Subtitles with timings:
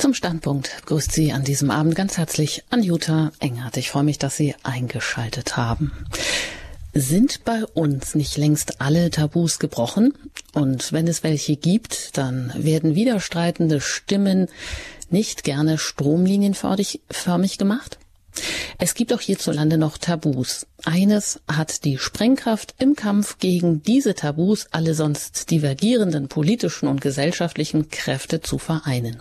[0.00, 3.76] Zum Standpunkt grüßt Sie an diesem Abend ganz herzlich Anjuta Engert.
[3.76, 5.92] Ich freue mich, dass Sie eingeschaltet haben.
[6.94, 10.14] Sind bei uns nicht längst alle Tabus gebrochen?
[10.54, 14.48] Und wenn es welche gibt, dann werden widerstreitende Stimmen
[15.10, 17.98] nicht gerne stromlinienförmig gemacht?
[18.78, 20.66] Es gibt auch hierzulande noch Tabus.
[20.82, 27.90] Eines hat die Sprengkraft im Kampf gegen diese Tabus, alle sonst divergierenden politischen und gesellschaftlichen
[27.90, 29.20] Kräfte zu vereinen.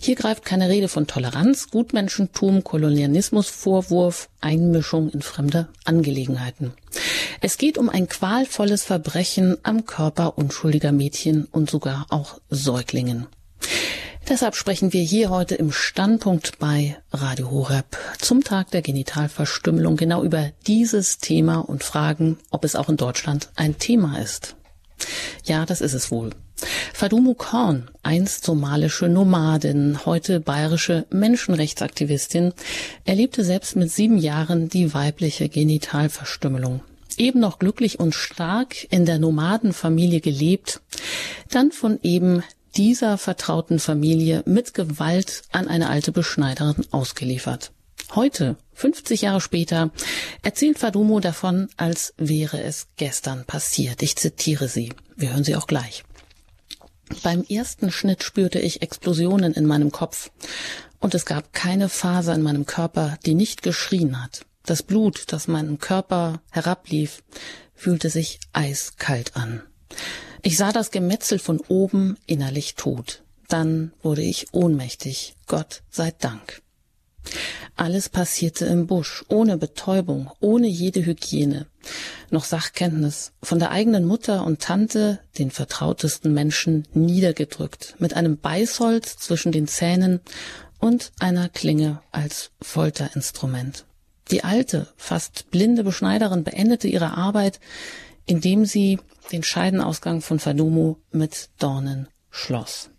[0.00, 6.72] Hier greift keine Rede von Toleranz, Gutmenschentum, Kolonialismus, Vorwurf, Einmischung in fremde Angelegenheiten.
[7.40, 13.26] Es geht um ein qualvolles Verbrechen am Körper unschuldiger Mädchen und sogar auch Säuglingen.
[14.28, 20.24] Deshalb sprechen wir hier heute im Standpunkt bei Radio Horeb zum Tag der Genitalverstümmelung genau
[20.24, 24.56] über dieses Thema und fragen, ob es auch in Deutschland ein Thema ist.
[25.44, 26.30] Ja, das ist es wohl.
[26.92, 32.54] Fadumu Korn, einst somalische Nomadin, heute bayerische Menschenrechtsaktivistin,
[33.04, 36.80] erlebte selbst mit sieben Jahren die weibliche Genitalverstümmelung.
[37.18, 40.80] Eben noch glücklich und stark in der Nomadenfamilie gelebt,
[41.50, 42.42] dann von eben
[42.76, 47.72] dieser vertrauten Familie mit Gewalt an eine alte Beschneiderin ausgeliefert.
[48.14, 49.90] Heute, 50 Jahre später,
[50.42, 54.02] erzählt Fadumo davon, als wäre es gestern passiert.
[54.02, 54.92] Ich zitiere sie.
[55.16, 56.04] Wir hören sie auch gleich.
[57.22, 60.30] Beim ersten Schnitt spürte ich Explosionen in meinem Kopf
[60.98, 64.44] und es gab keine Faser in meinem Körper, die nicht geschrien hat.
[64.64, 67.22] Das Blut, das meinem Körper herablief,
[67.74, 69.62] fühlte sich eiskalt an.
[70.42, 73.22] Ich sah das Gemetzel von oben innerlich tot.
[73.48, 75.36] Dann wurde ich ohnmächtig.
[75.46, 76.62] Gott sei Dank.
[77.76, 81.66] Alles passierte im Busch, ohne Betäubung, ohne jede Hygiene,
[82.30, 89.18] noch Sachkenntnis, von der eigenen Mutter und Tante, den vertrautesten Menschen, niedergedrückt, mit einem Beißholz
[89.18, 90.20] zwischen den Zähnen
[90.78, 93.84] und einer Klinge als Folterinstrument.
[94.30, 97.60] Die alte, fast blinde Beschneiderin beendete ihre Arbeit,
[98.26, 98.98] indem sie
[99.32, 102.90] den Scheidenausgang von Fadumo mit Dornen schloss.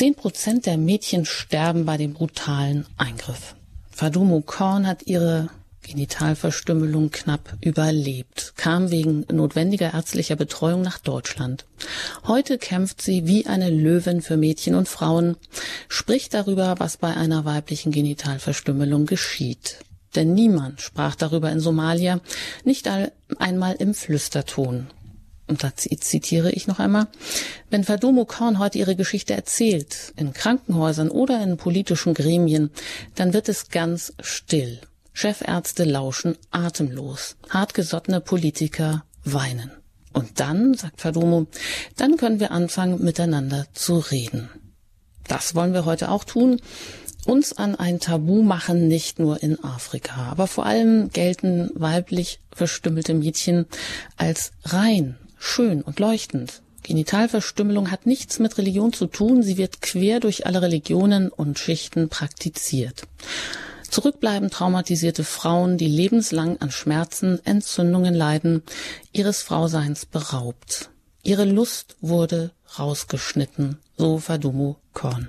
[0.00, 3.54] Zehn Prozent der Mädchen sterben bei dem brutalen Eingriff.
[3.90, 5.50] Fadumo Korn hat ihre
[5.82, 11.66] Genitalverstümmelung knapp überlebt, kam wegen notwendiger ärztlicher Betreuung nach Deutschland.
[12.26, 15.36] Heute kämpft sie wie eine Löwin für Mädchen und Frauen,
[15.88, 19.80] spricht darüber, was bei einer weiblichen Genitalverstümmelung geschieht.
[20.16, 22.20] Denn niemand sprach darüber in Somalia,
[22.64, 22.88] nicht
[23.36, 24.86] einmal im Flüsterton.
[25.50, 27.08] Und da zitiere ich noch einmal,
[27.70, 32.70] wenn Fadumo Korn heute ihre Geschichte erzählt, in Krankenhäusern oder in politischen Gremien,
[33.16, 34.80] dann wird es ganz still.
[35.12, 39.72] Chefärzte lauschen atemlos, hartgesottene Politiker weinen.
[40.12, 41.48] Und dann, sagt Fadumo,
[41.96, 44.48] dann können wir anfangen, miteinander zu reden.
[45.26, 46.60] Das wollen wir heute auch tun
[47.26, 50.28] uns an ein Tabu machen, nicht nur in Afrika.
[50.30, 53.66] Aber vor allem gelten weiblich verstümmelte Mädchen
[54.16, 56.62] als rein, schön und leuchtend.
[56.84, 62.08] Genitalverstümmelung hat nichts mit Religion zu tun, sie wird quer durch alle Religionen und Schichten
[62.08, 63.02] praktiziert.
[63.88, 68.62] Zurückbleiben traumatisierte Frauen, die lebenslang an Schmerzen, Entzündungen leiden,
[69.12, 70.90] ihres Frauseins beraubt.
[71.24, 75.28] Ihre Lust wurde rausgeschnitten, so Fadumu Korn.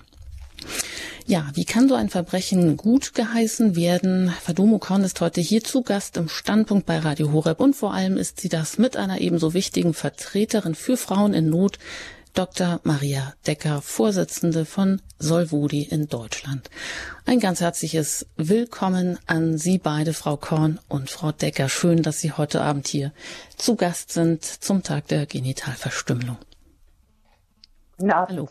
[1.31, 4.33] Ja, wie kann so ein Verbrechen gut geheißen werden?
[4.41, 8.17] Fadumo Korn ist heute hier zu Gast im Standpunkt bei Radio Horeb und vor allem
[8.17, 11.79] ist sie das mit einer ebenso wichtigen Vertreterin für Frauen in Not,
[12.33, 12.81] Dr.
[12.83, 16.69] Maria Decker, Vorsitzende von Solvudi in Deutschland.
[17.25, 21.69] Ein ganz herzliches Willkommen an Sie beide, Frau Korn und Frau Decker.
[21.69, 23.13] Schön, dass Sie heute Abend hier
[23.55, 26.39] zu Gast sind zum Tag der Genitalverstümmelung.
[27.99, 28.49] Na, hallo.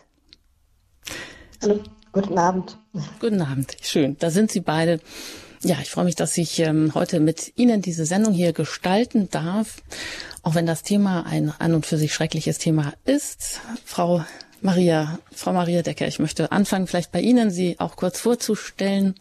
[1.61, 1.83] Hallo.
[2.13, 2.77] Guten Abend.
[3.21, 3.77] Guten Abend.
[3.83, 4.17] Schön.
[4.19, 5.01] Da sind Sie beide.
[5.63, 9.77] Ja, ich freue mich, dass ich ähm, heute mit Ihnen diese Sendung hier gestalten darf,
[10.43, 13.61] auch wenn das Thema ein an und für sich schreckliches Thema ist.
[13.85, 14.25] Frau
[14.61, 19.15] Maria, Frau Maria Decker, ich möchte anfangen, vielleicht bei Ihnen Sie auch kurz vorzustellen.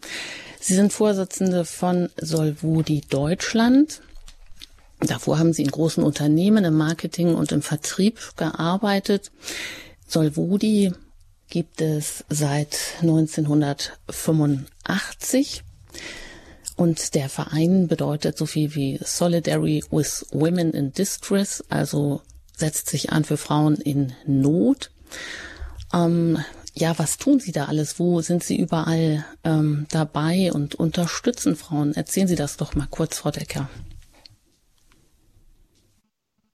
[0.58, 4.00] Sie sind Vorsitzende von Solvudi Deutschland.
[4.98, 9.30] Davor haben Sie in großen Unternehmen im Marketing und im Vertrieb gearbeitet.
[10.08, 10.92] Solvudi
[11.50, 15.62] gibt es seit 1985.
[16.76, 22.22] Und der Verein bedeutet so viel wie Solidary with Women in Distress, also
[22.56, 24.90] setzt sich an für Frauen in Not.
[25.92, 26.38] Ähm,
[26.74, 27.98] ja, was tun Sie da alles?
[27.98, 31.94] Wo sind Sie überall ähm, dabei und unterstützen Frauen?
[31.94, 33.68] Erzählen Sie das doch mal kurz, Frau Decker.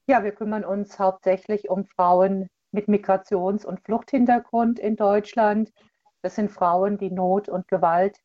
[0.07, 5.73] Ja, wir kümmern uns hauptsächlich um Frauen mit Migrations- und Fluchthintergrund in Deutschland.
[6.21, 8.17] Das sind Frauen, die Not und Gewalt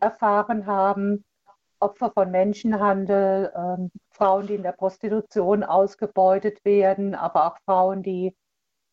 [0.00, 1.26] erfahren haben,
[1.78, 8.34] Opfer von Menschenhandel, ähm, Frauen, die in der Prostitution ausgebeutet werden, aber auch Frauen, die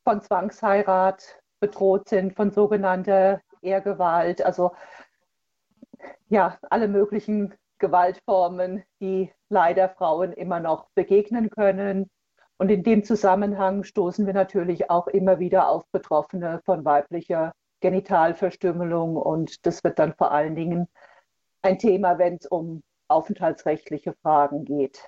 [0.04, 4.46] von Zwangsheirat bedroht sind, von sogenannter Ehrgewalt.
[4.46, 4.74] Also
[6.28, 12.10] ja, alle möglichen Gewaltformen, die leider Frauen immer noch begegnen können.
[12.58, 19.18] Und in dem Zusammenhang stoßen wir natürlich auch immer wieder auf Betroffene von weiblicher Genitalverstümmelung.
[19.18, 20.88] Und das wird dann vor allen Dingen
[21.62, 25.00] ein Thema, wenn es um aufenthaltsrechtliche Fragen geht.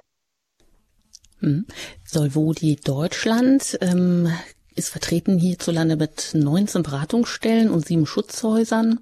[1.39, 1.65] Hm.
[2.03, 4.31] Solvodi Deutschland ähm,
[4.75, 8.99] ist vertreten hierzulande mit 19 Beratungsstellen und sieben Schutzhäusern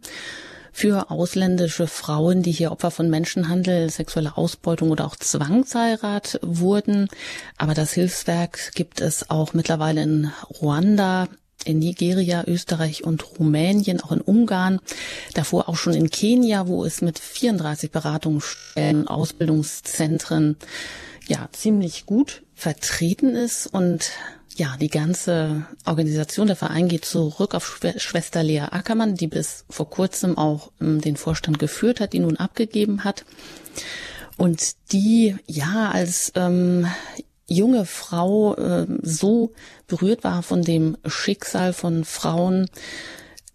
[0.76, 7.08] für ausländische Frauen, die hier Opfer von Menschenhandel, sexueller Ausbeutung oder auch Zwangsheirat wurden.
[7.58, 11.30] Aber das Hilfswerk gibt es auch mittlerweile in Ruanda,
[11.64, 14.82] in Nigeria, Österreich und Rumänien, auch in Ungarn,
[15.34, 20.58] davor auch schon in Kenia, wo es mit 34 Beratungsstellen, Ausbildungszentren
[21.28, 24.12] ja ziemlich gut vertreten ist und
[24.58, 29.90] ja, die ganze Organisation, der Verein geht zurück auf Schwester Lea Ackermann, die bis vor
[29.90, 33.26] kurzem auch ähm, den Vorstand geführt hat, die nun abgegeben hat.
[34.38, 36.88] Und die, ja, als ähm,
[37.48, 39.52] junge Frau äh, so
[39.88, 42.70] berührt war von dem Schicksal von Frauen,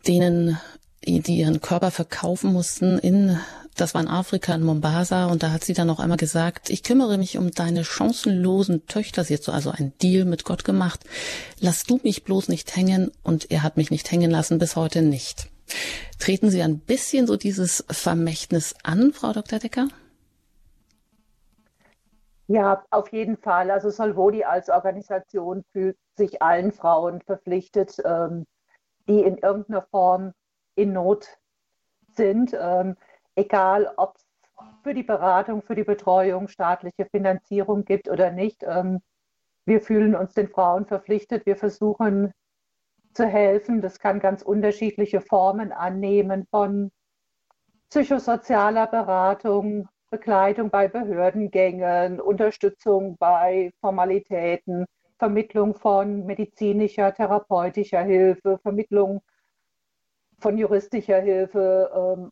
[0.06, 0.58] denen,
[1.04, 3.38] die ihren Körper verkaufen mussten in
[3.76, 5.26] das war in Afrika, in Mombasa.
[5.26, 9.24] Und da hat sie dann noch einmal gesagt, ich kümmere mich um deine chancenlosen Töchter.
[9.24, 11.00] Sie hat so also einen Deal mit Gott gemacht.
[11.60, 13.10] Lass du mich bloß nicht hängen.
[13.22, 15.48] Und er hat mich nicht hängen lassen, bis heute nicht.
[16.18, 19.58] Treten Sie ein bisschen so dieses Vermächtnis an, Frau Dr.
[19.58, 19.88] Decker?
[22.48, 23.70] Ja, auf jeden Fall.
[23.70, 28.44] Also Solvodi als Organisation fühlt sich allen Frauen verpflichtet, ähm,
[29.06, 30.32] die in irgendeiner Form
[30.74, 31.28] in Not
[32.16, 32.52] sind.
[33.34, 34.24] Egal ob es
[34.82, 38.62] für die Beratung, für die Betreuung staatliche Finanzierung gibt oder nicht.
[38.62, 39.00] Ähm,
[39.64, 41.46] wir fühlen uns den Frauen verpflichtet.
[41.46, 42.32] Wir versuchen
[43.12, 43.80] zu helfen.
[43.80, 46.90] Das kann ganz unterschiedliche Formen annehmen von
[47.90, 54.86] psychosozialer Beratung, Begleitung bei Behördengängen, Unterstützung bei Formalitäten,
[55.18, 59.22] Vermittlung von medizinischer, therapeutischer Hilfe, Vermittlung
[60.40, 62.30] von juristischer Hilfe, ähm,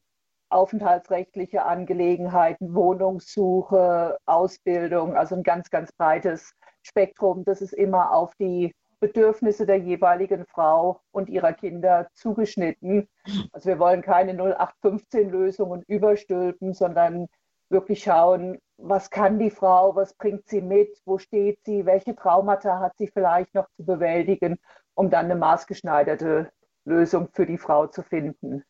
[0.50, 6.52] aufenthaltsrechtliche Angelegenheiten, Wohnungssuche, Ausbildung, also ein ganz, ganz breites
[6.82, 7.44] Spektrum.
[7.44, 13.08] Das ist immer auf die Bedürfnisse der jeweiligen Frau und ihrer Kinder zugeschnitten.
[13.52, 17.28] Also wir wollen keine 0815-Lösungen überstülpen, sondern
[17.68, 22.80] wirklich schauen, was kann die Frau, was bringt sie mit, wo steht sie, welche Traumata
[22.80, 24.58] hat sie vielleicht noch zu bewältigen,
[24.94, 26.50] um dann eine maßgeschneiderte
[26.84, 28.64] Lösung für die Frau zu finden.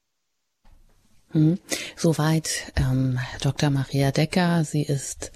[1.32, 1.58] Hm.
[1.96, 3.70] Soweit ähm, Dr.
[3.70, 4.64] Maria Decker.
[4.64, 5.30] Sie ist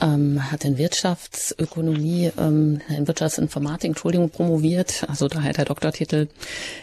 [0.00, 6.28] ähm, hat in Wirtschaftsökonomie, ähm, in Wirtschaftsinformatik, Entschuldigung, promoviert, also daher der Doktortitel.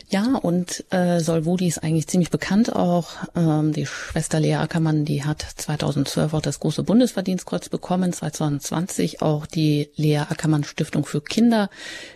[0.10, 3.10] Ja, und äh, Solvodi ist eigentlich ziemlich bekannt auch.
[3.36, 9.46] Ähm, die Schwester Lea Ackermann, die hat 2012 auch das große Bundesverdienstkreuz bekommen, 2020 auch
[9.46, 11.70] die Lea Ackermann Stiftung für Kinder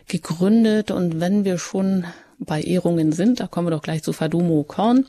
[0.07, 0.91] gegründet.
[0.91, 2.05] Und wenn wir schon
[2.39, 5.07] bei Ehrungen sind, da kommen wir doch gleich zu Fadumo Korn,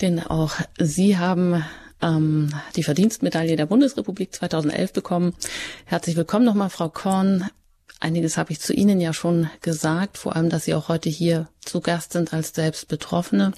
[0.00, 1.64] denn auch Sie haben
[2.02, 5.34] ähm, die Verdienstmedaille der Bundesrepublik 2011 bekommen.
[5.84, 7.48] Herzlich willkommen nochmal, Frau Korn.
[8.00, 11.48] Einiges habe ich zu Ihnen ja schon gesagt, vor allem, dass Sie auch heute hier
[11.60, 13.52] zu Gast sind als selbst Betroffene,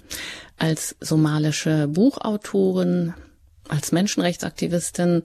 [0.57, 3.15] als somalische Buchautorin,
[3.69, 5.23] als Menschenrechtsaktivistin.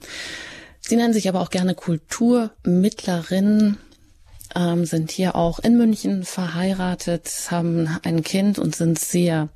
[0.80, 3.78] Sie nennen sich aber auch gerne Kulturmittlerin
[4.55, 9.50] ähm, sind hier auch in München verheiratet, haben ein Kind und sind sehr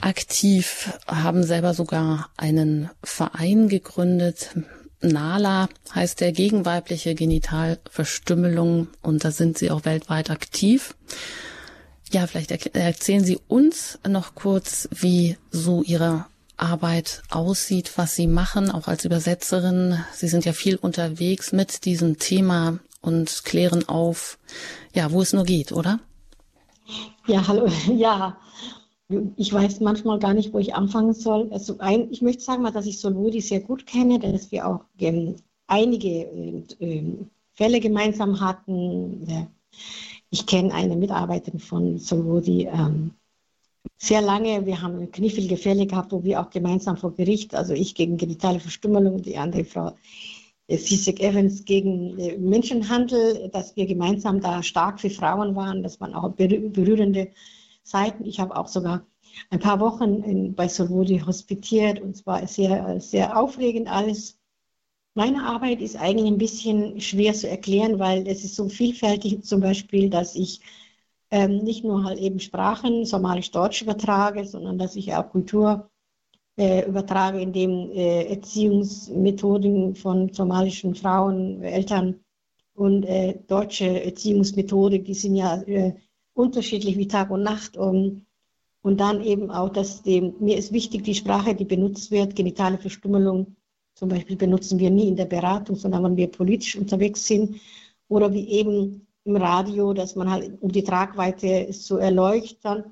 [0.00, 4.50] aktiv, haben selber sogar einen Verein gegründet.
[5.00, 10.94] NALA heißt der gegenweibliche Genitalverstümmelung und da sind sie auch weltweit aktiv.
[12.12, 18.70] Ja, vielleicht erzählen Sie uns noch kurz, wie so Ihre Arbeit aussieht, was Sie machen,
[18.70, 19.98] auch als Übersetzerin.
[20.14, 24.38] Sie sind ja viel unterwegs mit diesem Thema und klären auf,
[24.94, 26.00] ja, wo es nur geht, oder?
[27.26, 28.36] Ja, hallo, ja.
[29.36, 31.48] Ich weiß manchmal gar nicht, wo ich anfangen soll.
[31.52, 34.80] Also ein, ich möchte sagen mal, dass ich Solvodi sehr gut kenne, dass wir auch
[34.98, 35.36] ähm,
[35.68, 36.24] einige
[36.80, 37.04] äh,
[37.54, 39.48] Fälle gemeinsam hatten.
[40.30, 43.12] Ich kenne eine Mitarbeiterin von Solvodi ähm,
[43.96, 44.66] sehr lange.
[44.66, 48.60] Wir haben knifflige Fälle gehabt, wo wir auch gemeinsam vor Gericht, also ich gegen genitale
[48.60, 49.92] Verstümmelung, die andere Frau
[50.68, 55.82] Sisek Evans gegen äh, Menschenhandel, dass wir gemeinsam da stark für Frauen waren.
[55.82, 57.30] Das waren auch berührende
[57.84, 58.24] Seiten.
[58.24, 59.06] Ich habe auch sogar
[59.50, 64.38] ein paar Wochen in, bei Solvodi hospitiert und es war sehr, sehr aufregend alles.
[65.14, 69.60] Meine Arbeit ist eigentlich ein bisschen schwer zu erklären, weil es ist so vielfältig, zum
[69.60, 70.60] Beispiel, dass ich
[71.30, 75.90] ähm, nicht nur halt eben Sprachen, somalisch-deutsch übertrage, sondern dass ich auch Kultur
[76.56, 82.20] äh, übertrage, indem äh, Erziehungsmethoden von somalischen Frauen, Eltern.
[82.74, 85.94] Und äh, deutsche Erziehungsmethodik, die sind ja äh,
[86.34, 87.76] unterschiedlich wie Tag und Nacht.
[87.76, 88.26] Und,
[88.82, 92.78] und dann eben auch, dass dem, mir ist wichtig, die Sprache, die benutzt wird, genitale
[92.78, 93.56] Verstümmelung.
[93.94, 97.56] Zum Beispiel benutzen wir nie in der Beratung, sondern wenn wir politisch unterwegs sind.
[98.08, 102.84] Oder wie eben im Radio, dass man halt um die Tragweite zu erleuchten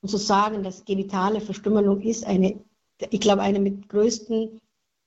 [0.00, 2.60] und zu sagen, dass genitale Verstümmelung ist eine,
[3.10, 4.60] ich glaube, eine mit größten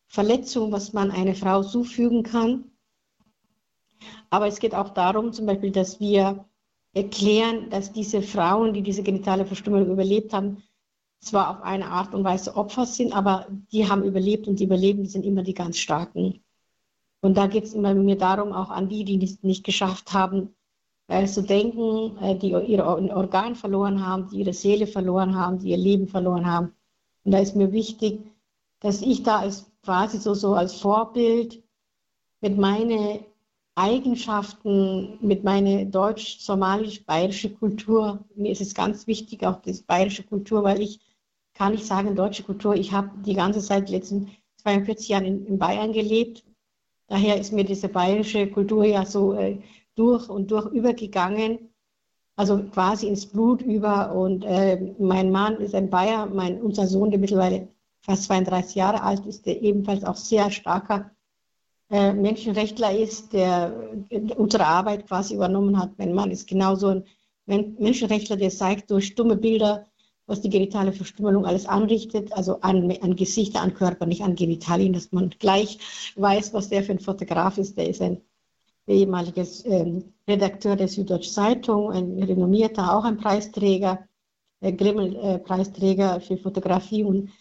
[0.08, 2.66] Verletzungen, was man einer Frau zufügen kann.
[4.30, 6.46] Aber es geht auch darum, zum Beispiel, dass wir
[6.94, 10.64] erklären, dass diese Frauen, die diese genitale Verstümmelung überlebt haben,
[11.20, 15.10] zwar auf eine Art und Weise Opfer sind, aber die haben überlebt und die Überlebenden
[15.10, 16.44] sind immer die ganz Starken.
[17.22, 20.56] Und da geht es immer mir darum, auch an die, die es nicht geschafft haben,
[21.08, 25.70] äh, zu denken, äh, die ihre Organe verloren haben, die ihre Seele verloren haben, die
[25.70, 26.74] ihr Leben verloren haben.
[27.26, 28.22] Und da ist mir wichtig,
[28.80, 31.64] dass ich da als quasi so, so als Vorbild
[32.40, 33.26] mit meinen
[33.76, 40.82] Eigenschaften, mit meiner deutsch-somalisch-bayerische Kultur, mir ist es ganz wichtig, auch die bayerische Kultur, weil
[40.82, 41.00] ich
[41.56, 45.46] kann nicht sagen, deutsche Kultur, ich habe die ganze Zeit, die letzten 42 Jahre in,
[45.46, 46.44] in, Bayern gelebt.
[47.08, 49.60] Daher ist mir diese bayerische Kultur ja so äh,
[49.96, 51.70] durch und durch übergegangen,
[52.36, 54.14] also quasi ins Blut über.
[54.14, 57.68] Und äh, mein Mann ist ein Bayer, mein, unser Sohn, der mittlerweile
[58.02, 61.12] fast 32 Jahre alt ist, der ebenfalls auch sehr starker
[61.90, 63.74] äh, Menschenrechtler ist, der
[64.10, 65.98] äh, unsere Arbeit quasi übernommen hat.
[65.98, 67.04] Mein Mann ist genauso ein
[67.46, 69.86] Menschenrechtler, der zeigt durch dumme Bilder,
[70.28, 74.94] was die genitale Verstümmelung alles anrichtet, also an, an Gesichter, an Körper, nicht an Genitalien,
[74.94, 75.78] dass man gleich
[76.16, 77.78] weiß, was der für ein Fotograf ist.
[77.78, 78.22] Der ist ein
[78.88, 84.08] ehemaliger ähm, Redakteur der Süddeutschen Zeitung, ein renommierter, auch ein Preisträger,
[84.62, 87.04] äh, Grimmel-Preisträger äh, für Fotografie.
[87.04, 87.32] Und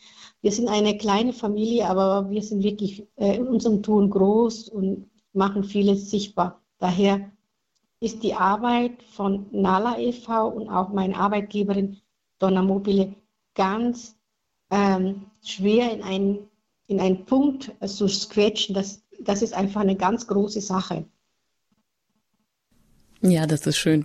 [0.40, 5.10] wir sind eine kleine Familie, aber wir sind wirklich äh, in unserem Tun groß und
[5.32, 6.62] machen vieles sichtbar.
[6.78, 7.30] Daher
[8.00, 10.48] ist die Arbeit von Nala e.V.
[10.48, 11.98] und auch meine Arbeitgeberin
[12.38, 13.14] Donna Mobile
[13.54, 14.16] ganz
[14.70, 16.50] ähm, schwer in einen,
[16.86, 18.74] in einen Punkt zu scratchen.
[18.74, 21.06] Das, das ist einfach eine ganz große Sache.
[23.26, 24.04] Ja, das ist schön.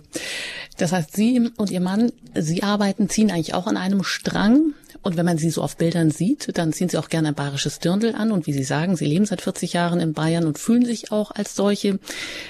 [0.78, 4.72] Das heißt, Sie und Ihr Mann, Sie arbeiten, ziehen eigentlich auch an einem Strang.
[5.02, 7.80] Und wenn man Sie so auf Bildern sieht, dann ziehen Sie auch gerne ein bayerisches
[7.80, 8.32] Dirndl an.
[8.32, 11.32] Und wie Sie sagen, Sie leben seit 40 Jahren in Bayern und fühlen sich auch
[11.32, 11.98] als solche,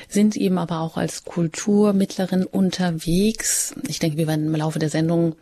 [0.09, 3.75] sind eben aber auch als Kulturmittlerin unterwegs.
[3.89, 5.35] Ich denke, wir werden im Laufe der Sendung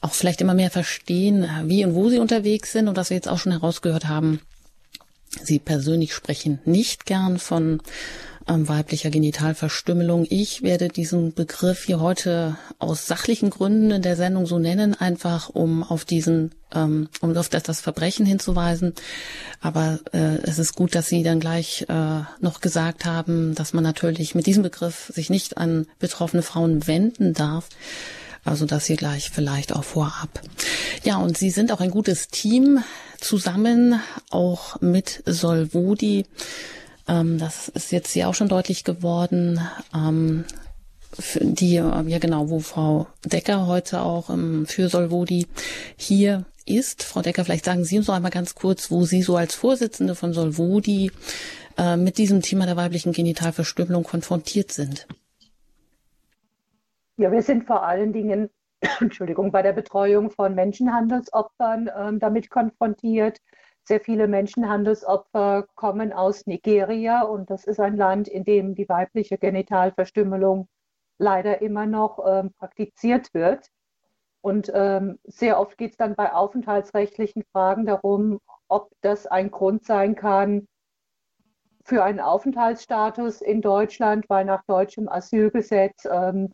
[0.00, 2.88] auch vielleicht immer mehr verstehen, wie und wo Sie unterwegs sind.
[2.88, 4.40] Und was wir jetzt auch schon herausgehört haben,
[5.44, 7.80] Sie persönlich sprechen nicht gern von
[8.48, 10.26] ähm, weiblicher Genitalverstümmelung.
[10.28, 15.48] Ich werde diesen Begriff hier heute aus sachlichen Gründen in der Sendung so nennen, einfach
[15.48, 18.94] um auf diesen, ähm, um auf das, das Verbrechen hinzuweisen.
[19.60, 23.84] Aber äh, es ist gut, dass Sie dann gleich äh, noch gesagt haben, dass man
[23.84, 27.68] natürlich mit diesem Begriff sich nicht an betroffene Frauen wenden darf.
[28.44, 30.40] Also das hier gleich vielleicht auch vorab.
[31.02, 32.78] Ja, und Sie sind auch ein gutes Team
[33.20, 34.00] zusammen,
[34.30, 36.26] auch mit Solvodi.
[37.08, 39.60] Ähm, das ist jetzt hier auch schon deutlich geworden.
[39.94, 40.44] Ähm,
[41.40, 45.46] die, ja genau, wo Frau Decker heute auch ähm, für Solvodi
[45.96, 47.04] hier ist.
[47.04, 50.14] Frau Decker, vielleicht sagen Sie uns noch einmal ganz kurz, wo Sie so als Vorsitzende
[50.14, 51.10] von Solvodi
[51.78, 55.06] äh, mit diesem Thema der weiblichen Genitalverstümmelung konfrontiert sind.
[57.16, 58.50] Ja, wir sind vor allen Dingen,
[59.00, 63.40] Entschuldigung, bei der Betreuung von Menschenhandelsopfern äh, damit konfrontiert.
[63.88, 69.38] Sehr viele Menschenhandelsopfer kommen aus Nigeria und das ist ein Land, in dem die weibliche
[69.38, 70.68] Genitalverstümmelung
[71.18, 73.68] leider immer noch ähm, praktiziert wird.
[74.40, 79.84] Und ähm, sehr oft geht es dann bei aufenthaltsrechtlichen Fragen darum, ob das ein Grund
[79.84, 80.66] sein kann
[81.84, 86.52] für einen Aufenthaltsstatus in Deutschland, weil nach deutschem Asylgesetz ähm,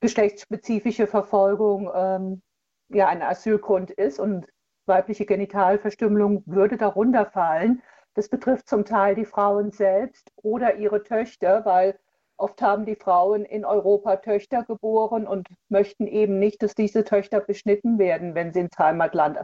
[0.00, 2.42] geschlechtsspezifische Verfolgung ähm,
[2.90, 4.20] ja ein Asylgrund ist.
[4.20, 4.46] Und
[4.86, 7.82] weibliche Genitalverstümmelung würde darunter fallen.
[8.14, 11.98] Das betrifft zum Teil die Frauen selbst oder ihre Töchter, weil
[12.36, 17.40] oft haben die Frauen in Europa Töchter geboren und möchten eben nicht, dass diese Töchter
[17.40, 19.38] beschnitten werden, wenn sie ins Heimatland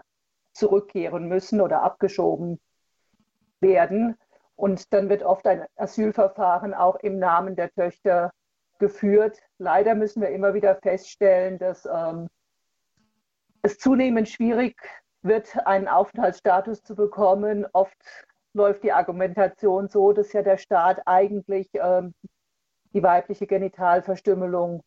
[0.53, 2.59] zurückkehren müssen oder abgeschoben
[3.61, 4.17] werden.
[4.57, 8.33] Und dann wird oft ein Asylverfahren auch im Namen der Töchter
[8.79, 9.39] geführt.
[9.59, 12.29] Leider müssen wir immer wieder feststellen, dass ähm,
[13.63, 14.77] es zunehmend schwierig
[15.29, 17.67] wird, einen Aufenthaltsstatus zu bekommen.
[17.73, 17.97] Oft
[18.55, 22.15] läuft die Argumentation so, dass ja der Staat eigentlich ähm,
[22.93, 24.83] die weibliche Genitalverstümmelung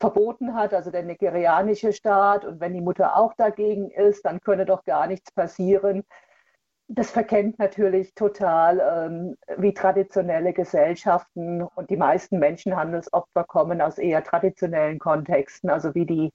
[0.00, 2.44] verboten hat, also der nigerianische Staat.
[2.44, 6.04] Und wenn die Mutter auch dagegen ist, dann könne doch gar nichts passieren.
[6.86, 14.22] Das verkennt natürlich total, ähm, wie traditionelle Gesellschaften und die meisten Menschenhandelsopfer kommen aus eher
[14.22, 16.30] traditionellen Kontexten, also wie die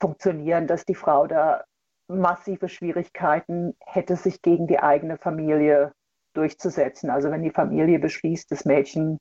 [0.00, 1.64] funktionieren, dass die Frau da
[2.10, 5.92] massive Schwierigkeiten hätte, sich gegen die eigene Familie
[6.34, 7.10] durchzusetzen.
[7.10, 9.18] Also wenn die Familie beschließt, das Mädchen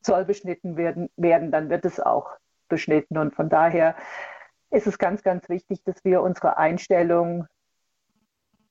[0.00, 2.36] soll beschnitten werden, werden, dann wird es auch
[2.68, 3.18] beschnitten.
[3.18, 3.94] Und von daher
[4.70, 7.46] ist es ganz, ganz wichtig, dass wir unsere Einstellung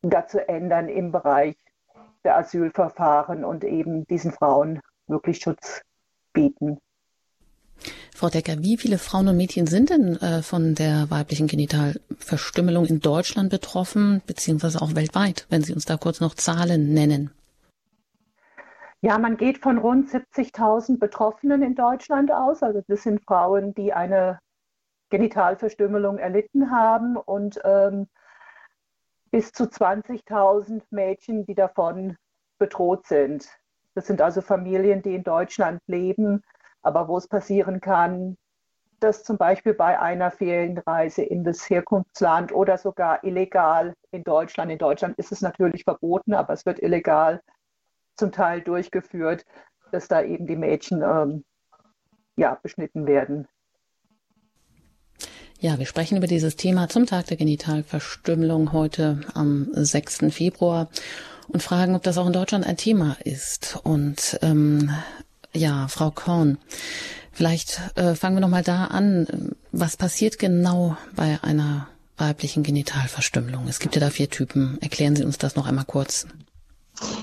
[0.02, 1.56] dazu ändern im Bereich
[2.24, 5.82] der Asylverfahren und eben diesen Frauen wirklich Schutz
[6.34, 6.80] bieten.
[8.14, 13.00] Frau Decker, wie viele Frauen und Mädchen sind denn äh, von der weiblichen Genitalverstümmelung in
[13.00, 17.32] Deutschland betroffen, beziehungsweise auch weltweit, wenn Sie uns da kurz noch Zahlen nennen?
[19.02, 22.62] Ja, man geht von rund 70.000 Betroffenen in Deutschland aus.
[22.62, 24.40] Also das sind Frauen, die eine
[25.10, 28.08] Genitalverstümmelung erlitten haben und ähm,
[29.32, 32.18] bis zu 20.000 Mädchen, die davon
[32.60, 33.48] bedroht sind.
[33.96, 36.44] Das sind also Familien, die in Deutschland leben,
[36.82, 38.38] aber wo es passieren kann,
[39.00, 44.78] dass zum Beispiel bei einer Ferienreise in das Herkunftsland oder sogar illegal in Deutschland, in
[44.78, 47.42] Deutschland ist es natürlich verboten, aber es wird illegal
[48.16, 49.46] zum Teil durchgeführt,
[49.92, 51.44] dass da eben die Mädchen ähm,
[52.36, 53.48] ja, beschnitten werden.
[55.60, 60.32] Ja, wir sprechen über dieses Thema zum Tag der Genitalverstümmelung heute am 6.
[60.32, 60.90] Februar
[61.50, 63.80] und fragen, ob das auch in Deutschland ein Thema ist.
[63.84, 64.92] Und ähm,
[65.54, 66.58] ja, Frau Korn,
[67.32, 69.56] vielleicht äh, fangen wir noch mal da an.
[69.72, 73.68] Was passiert genau bei einer weiblichen Genitalverstümmelung?
[73.68, 74.78] Es gibt ja da vier Typen.
[74.82, 76.28] Erklären Sie uns das noch einmal kurz.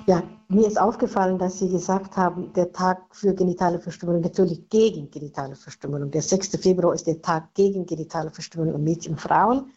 [0.07, 5.11] Ja, mir ist aufgefallen, dass Sie gesagt haben, der Tag für genitale Verstümmelung, natürlich gegen
[5.11, 6.11] genitale Verstümmelung.
[6.11, 6.48] Der 6.
[6.61, 9.70] Februar ist der Tag gegen genitale Verstümmelung an Mädchen und Frauen.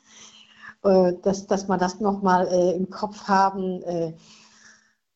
[0.83, 4.13] Äh, dass, dass man das nochmal äh, im Kopf haben, äh,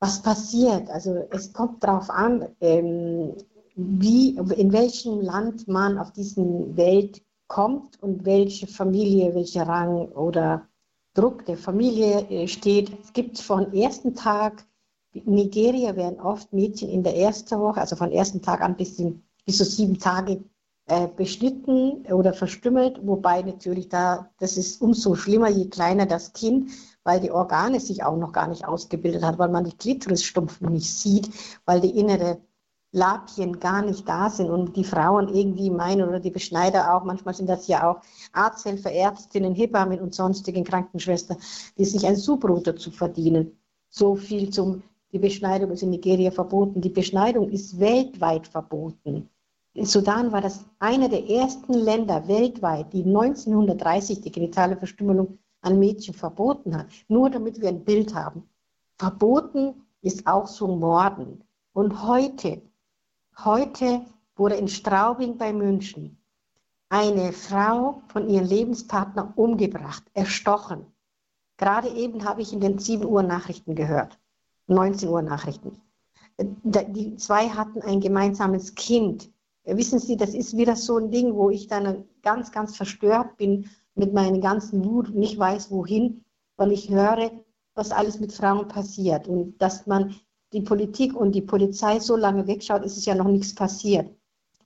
[0.05, 0.89] was passiert.
[0.89, 3.33] Also es kommt darauf an, ähm,
[3.75, 10.67] wie, in welchem Land man auf diesen Welt kommt und welche Familie, welcher Rang oder
[11.15, 12.91] Druck der Familie äh, steht.
[13.03, 14.65] Es gibt von ersten Tag
[15.13, 18.99] in Nigeria werden oft Mädchen in der ersten Woche, also von ersten Tag an bis,
[18.99, 20.43] in, bis zu sieben Tage
[20.87, 26.69] äh, beschnitten oder verstümmelt, wobei natürlich da, das ist umso schlimmer, je kleiner das Kind,
[27.05, 30.93] weil die Organe sich auch noch gar nicht ausgebildet hat, weil man die Klitorisstumpf nicht
[30.93, 31.29] sieht,
[31.65, 32.41] weil die innere
[32.91, 37.33] Labien gar nicht da sind und die Frauen irgendwie meinen oder die Beschneider auch, manchmal
[37.33, 38.01] sind das ja auch
[38.33, 41.37] Arzthelfer, Ärztinnen, Hebammen und sonstigen Krankenschwestern,
[41.77, 43.57] die sich ein Subbrot zu verdienen.
[43.89, 46.81] So viel zum die Beschneidung ist in Nigeria verboten.
[46.81, 49.29] Die Beschneidung ist weltweit verboten.
[49.73, 55.79] In Sudan war das eine der ersten Länder weltweit, die 1930 die genitale Verstümmelung an
[55.79, 56.87] Mädchen verboten hat.
[57.07, 58.47] Nur damit wir ein Bild haben.
[58.97, 61.43] Verboten ist auch so Morden.
[61.73, 62.61] Und heute,
[63.43, 66.17] heute wurde in Straubing bei München
[66.89, 70.85] eine Frau von ihrem Lebenspartner umgebracht, erstochen.
[71.57, 74.19] Gerade eben habe ich in den 7 Uhr Nachrichten gehört.
[74.67, 75.81] 19 Uhr Nachrichten.
[76.39, 79.31] Die zwei hatten ein gemeinsames Kind.
[79.63, 83.69] Wissen Sie, das ist wieder so ein Ding, wo ich dann ganz, ganz verstört bin
[83.95, 86.23] mit meinen ganzen Wut nicht weiß, wohin,
[86.57, 87.31] weil ich höre,
[87.73, 89.27] was alles mit Frauen passiert.
[89.27, 90.15] Und dass man
[90.53, 94.09] die Politik und die Polizei so lange wegschaut, ist es ja noch nichts passiert.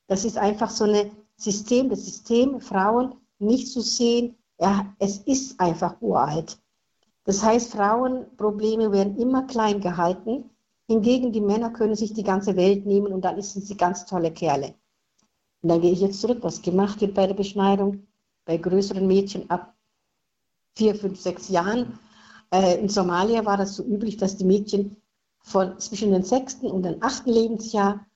[0.07, 5.59] Das ist einfach so ein System, das System, Frauen nicht zu sehen, ja, es ist
[5.59, 6.59] einfach uralt.
[7.23, 10.49] Das heißt, Frauenprobleme werden immer klein gehalten.
[10.87, 14.31] Hingegen die Männer können sich die ganze Welt nehmen und dann sind sie ganz tolle
[14.31, 14.73] Kerle.
[15.61, 18.07] Und dann gehe ich jetzt zurück, was gemacht wird bei der Beschneidung,
[18.49, 19.75] bei größeren Mädchen ab
[20.75, 21.99] vier, fünf, sechs Jahren.
[22.51, 24.95] Äh, in Somalia war das so üblich, dass die Mädchen
[25.43, 28.07] von zwischen dem sechsten und dem achten Lebensjahr,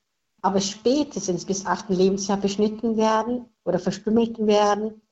[0.41, 5.03] aber spätestens bis achten Lebensjahr beschnitten werden oder verstümmelt werden.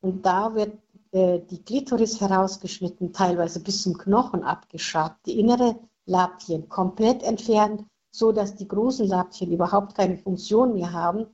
[0.00, 0.76] Und da wird
[1.12, 8.32] äh, die Klitoris herausgeschnitten, teilweise bis zum Knochen abgeschabt, die innere Labien komplett entfernt, so
[8.32, 11.26] dass die großen Labien überhaupt keine Funktion mehr haben,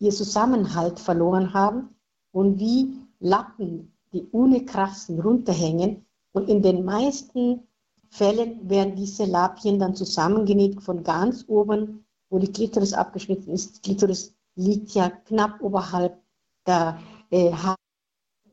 [0.00, 1.94] ihr Zusammenhalt verloren haben
[2.34, 6.04] und wie Lappen, die ohne Krassen runterhängen.
[6.32, 7.62] Und in den meisten
[8.10, 13.76] Fällen werden diese Labien dann zusammengenäht von ganz oben, wo die Klitoris abgeschnitten ist.
[13.76, 16.20] Die Klitoris liegt ja knapp oberhalb
[16.66, 16.98] der
[17.30, 17.52] äh,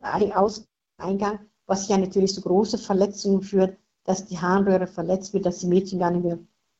[0.03, 5.67] Scheideingang, was ja natürlich zu großen Verletzungen führt, dass die Harnröhre verletzt wird, dass die
[5.67, 6.37] Mädchen gar nicht mehr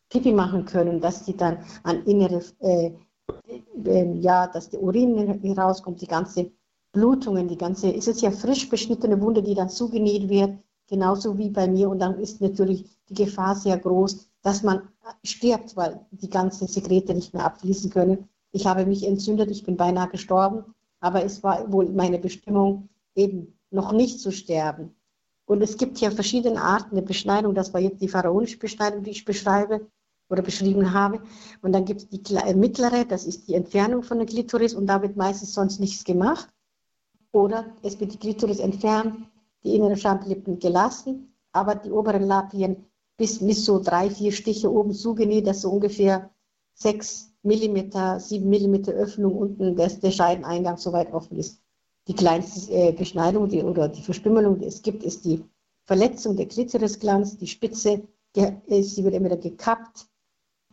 [0.10, 2.92] Pipi machen können, dass die dann an innere, äh,
[3.86, 6.52] äh, ja, dass der Urin herauskommt, die ganze
[6.92, 11.50] Blutungen, die ganze, ist es ja frisch beschnittene Wunde, die dann zugenäht wird, genauso wie
[11.50, 11.90] bei mir.
[11.90, 14.82] Und dann ist natürlich die Gefahr sehr groß, dass man
[15.24, 18.28] stirbt, weil die ganzen Sekrete nicht mehr abfließen können.
[18.52, 20.66] Ich habe mich entzündet, ich bin beinahe gestorben,
[21.00, 24.94] aber es war wohl meine Bestimmung, eben noch nicht zu sterben.
[25.46, 27.56] Und es gibt ja verschiedene Arten der Beschneidung.
[27.56, 29.88] Das war jetzt die pharaonische Beschneidung, die ich beschreibe
[30.30, 31.22] oder beschrieben habe.
[31.62, 35.02] Und dann gibt es die mittlere, das ist die Entfernung von der Klitoris und da
[35.02, 36.48] wird meistens sonst nichts gemacht.
[37.32, 39.28] Oder es wird die Klitoris entfernt,
[39.64, 42.86] die inneren Schamlippen gelassen, aber die oberen Lapien
[43.18, 46.32] bis, bis so drei, vier Stiche oben zugenäht, dass so ungefähr
[46.74, 51.62] sechs Millimeter, sieben Millimeter Öffnung unten, dass der Scheideneingang so weit offen ist.
[52.08, 55.44] Die kleinste äh, Beschneidung die, oder die Verstümmelung, die es gibt, ist die
[55.86, 60.08] Verletzung der Klitorisglanz, die Spitze, die, sie wird immer wieder gekappt,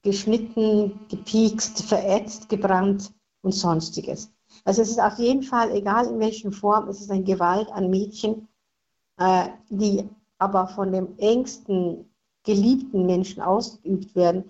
[0.03, 4.31] geschnitten, gepiekst, verätzt, gebrannt und sonstiges.
[4.69, 7.89] Also es ist auf jeden Fall, egal in welcher Form, es ist eine Gewalt an
[7.89, 8.49] Mädchen,
[9.17, 12.05] äh, die aber von dem engsten,
[12.45, 14.45] geliebten Menschen ausgeübt werden.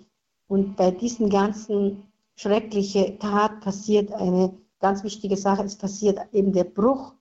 [0.49, 2.03] Und bei diesen ganzen
[2.35, 7.13] schrecklichen Tat passiert eine ganz wichtige Sache, es passiert eben der Bruch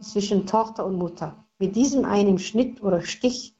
[0.00, 1.36] zwischen Tochter und Mutter.
[1.60, 3.54] Mit diesem einen Schnitt oder Stich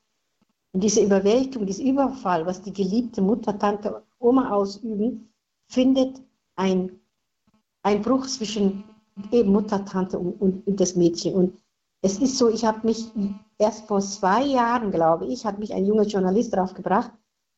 [0.73, 5.33] und diese Überwältigung, dieser Überfall, was die geliebte Mutter, Tante, Oma ausüben,
[5.69, 6.21] findet
[6.57, 6.99] ein,
[7.85, 8.83] ein Bruch zwischen
[9.31, 11.35] eben Mutter, Tante und, und, und das Mädchen.
[11.35, 11.59] Und
[12.03, 13.11] es ist so, ich habe mich
[13.59, 17.13] erst vor zwei Jahren, glaube ich, hat mich ein junger Journalist darauf gebracht,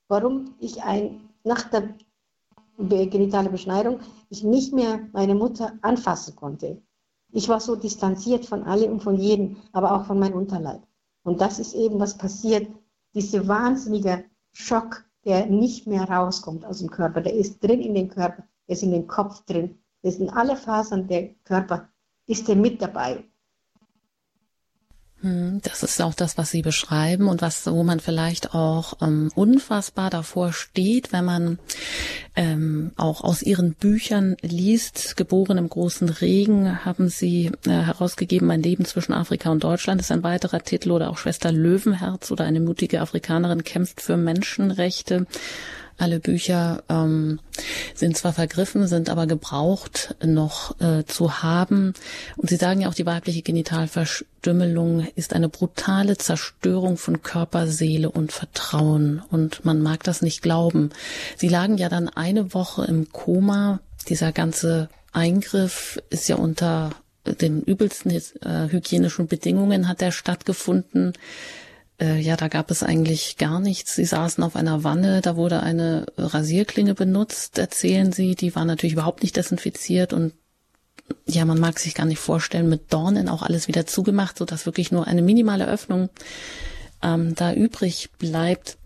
[0.09, 1.95] warum ich ein, nach der
[2.79, 6.83] genitale Beschneidung ich nicht mehr meine Mutter anfassen konnte.
[7.33, 10.83] Ich war so distanziert von allem und von jedem, aber auch von meinem Unterleib.
[11.23, 12.69] Und das ist eben, was passiert,
[13.15, 18.09] dieser wahnsinnige Schock, der nicht mehr rauskommt aus dem Körper, der ist drin in den
[18.09, 21.89] Körper, der ist in den Kopf drin, ist in alle Fasern der Körper,
[22.27, 23.25] ist er mit dabei.
[25.23, 29.31] Hm, das ist auch das, was Sie beschreiben und was, wo man vielleicht auch ähm,
[29.35, 31.59] unfassbar davor steht, wenn man
[32.37, 35.17] ähm, auch aus Ihren Büchern liest.
[35.17, 40.13] Geboren im großen Regen haben Sie äh, herausgegeben, Mein Leben zwischen Afrika und Deutschland ist
[40.13, 45.27] ein weiterer Titel oder auch Schwester Löwenherz oder eine mutige Afrikanerin kämpft für Menschenrechte.
[45.99, 47.41] Alle Bücher ähm,
[47.95, 51.95] sind zwar vergriffen, sind aber gebraucht noch äh, zu haben.
[52.37, 58.11] Und Sie sagen ja auch, die weibliche Genitalverstümmelung ist eine brutale Zerstörung von Körper, Seele
[58.11, 59.23] und Vertrauen.
[59.31, 60.91] Und man mag das nicht glauben.
[61.37, 63.81] Sie lagen ja dann eine Woche im Koma.
[64.09, 66.91] Dieser ganze Eingriff ist ja unter
[67.25, 71.13] den übelsten äh, hygienischen Bedingungen hat er stattgefunden.
[72.01, 73.95] Äh, ja, da gab es eigentlich gar nichts.
[73.95, 78.35] Sie saßen auf einer Wanne, da wurde eine Rasierklinge benutzt, erzählen sie.
[78.35, 80.35] Die war natürlich überhaupt nicht desinfiziert und
[81.27, 84.67] ja, man mag sich gar nicht vorstellen, mit Dornen auch alles wieder zugemacht, so dass
[84.67, 86.11] wirklich nur eine minimale Öffnung
[87.03, 88.77] ähm, da übrig bleibt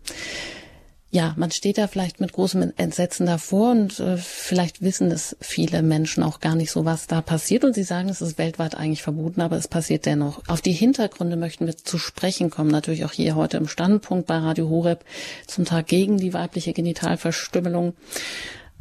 [1.13, 5.83] ja, man steht da vielleicht mit großem Entsetzen davor und äh, vielleicht wissen es viele
[5.83, 7.65] Menschen auch gar nicht so, was da passiert.
[7.65, 10.41] Und sie sagen, es ist weltweit eigentlich verboten, aber es passiert dennoch.
[10.47, 14.39] Auf die Hintergründe möchten wir zu sprechen kommen, natürlich auch hier heute im Standpunkt bei
[14.39, 15.05] Radio Horeb
[15.49, 17.95] zum Tag gegen die weibliche Genitalverstümmelung.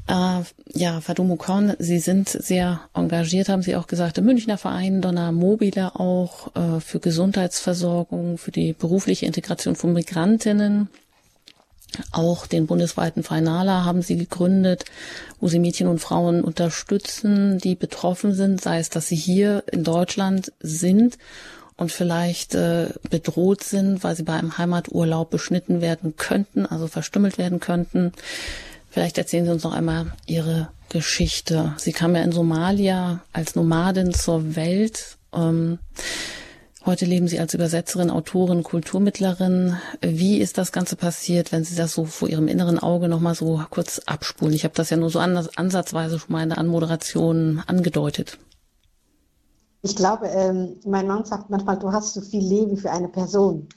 [0.07, 0.41] Äh,
[0.75, 5.31] ja, Fadumo Korn, Sie sind sehr engagiert, haben Sie auch gesagt, im Münchner Verein Donna
[5.31, 10.89] Mobile auch äh, für Gesundheitsversorgung, für die berufliche Integration von Migrantinnen
[12.11, 14.85] auch den bundesweiten Finala haben sie gegründet,
[15.39, 19.83] wo sie Mädchen und Frauen unterstützen, die betroffen sind, sei es, dass sie hier in
[19.83, 21.17] Deutschland sind
[21.77, 27.37] und vielleicht äh, bedroht sind, weil sie bei einem Heimaturlaub beschnitten werden könnten, also verstümmelt
[27.37, 28.11] werden könnten.
[28.89, 31.75] Vielleicht erzählen Sie uns noch einmal Ihre Geschichte.
[31.77, 35.17] Sie kam ja in Somalia als Nomadin zur Welt.
[35.33, 35.77] Ähm,
[36.89, 39.77] Heute leben Sie als Übersetzerin, Autorin, Kulturmittlerin.
[40.01, 43.61] Wie ist das Ganze passiert, wenn Sie das so vor Ihrem inneren Auge nochmal so
[43.69, 44.55] kurz abspulen?
[44.55, 48.39] Ich habe das ja nur so ansatzweise schon mal in der Anmoderation angedeutet.
[49.83, 53.69] Ich glaube, ähm, mein Mann sagt manchmal, du hast so viel Leben für eine Person.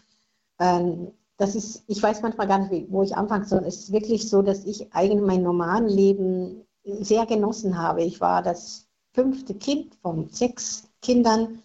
[0.58, 3.62] Ähm, das ist, ich weiß manchmal gar nicht, wo ich anfangen soll.
[3.66, 8.04] Es ist wirklich so, dass ich eigentlich mein normales Leben sehr genossen habe.
[8.04, 11.58] Ich war das fünfte Kind von sechs Kindern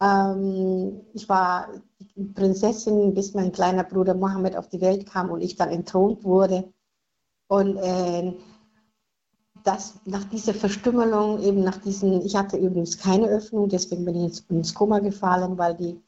[0.00, 1.68] ähm, ich war
[2.34, 6.72] Prinzessin, bis mein kleiner Bruder Mohammed auf die Welt kam und ich dann entthront wurde.
[7.48, 8.34] Und äh,
[9.64, 14.22] das, nach dieser Verstümmelung, eben nach diesen, ich hatte übrigens keine Öffnung, deswegen bin ich
[14.24, 16.00] ins, ins Koma gefallen, weil die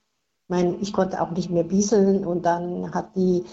[0.48, 3.44] mein, ich konnte auch nicht mehr bieseln und dann hat die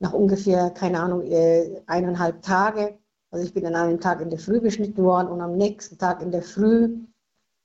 [0.00, 2.98] nach ungefähr, keine Ahnung, äh, eineinhalb Tage,
[3.30, 6.22] also ich bin an einem Tag in der Früh beschnitten worden und am nächsten Tag
[6.22, 6.98] in der Früh,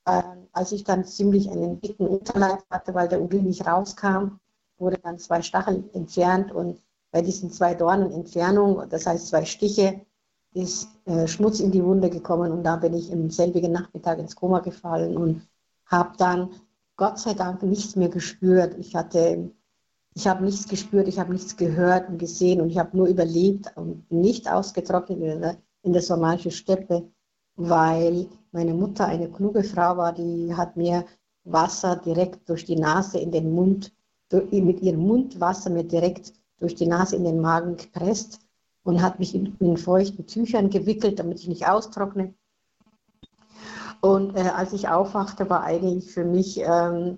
[0.05, 4.39] äh, als ich dann ziemlich einen dicken Unterleib hatte, weil der Urin nicht rauskam,
[4.77, 10.01] wurde dann zwei Stacheln entfernt und bei diesen zwei Dornen Entfernung, das heißt zwei Stiche,
[10.53, 14.35] ist äh, Schmutz in die Wunde gekommen und da bin ich im selbigen Nachmittag ins
[14.35, 15.47] Koma gefallen und
[15.85, 16.49] habe dann
[16.97, 18.77] Gott sei Dank nichts mehr gespürt.
[18.79, 19.51] Ich hatte,
[20.13, 23.75] ich habe nichts gespürt, ich habe nichts gehört und gesehen und ich habe nur überlebt
[23.75, 27.09] und nicht ausgetrocknet in der, in der somalischen Steppe,
[27.55, 31.05] weil meine Mutter eine kluge Frau war, die hat mir
[31.43, 33.93] Wasser direkt durch die Nase in den Mund,
[34.31, 38.39] mit ihrem Mund Wasser mir direkt durch die Nase in den Magen gepresst
[38.83, 42.33] und hat mich in, in feuchten Tüchern gewickelt, damit ich nicht austrockne.
[44.01, 47.17] Und äh, als ich aufwachte, war eigentlich für mich, ähm,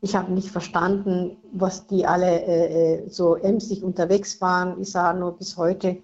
[0.00, 4.80] ich habe nicht verstanden, was die alle äh, äh, so emsig unterwegs waren.
[4.80, 6.02] Ich sah nur bis heute,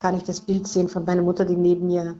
[0.00, 2.16] kann ich das Bild sehen von meiner Mutter, die neben mir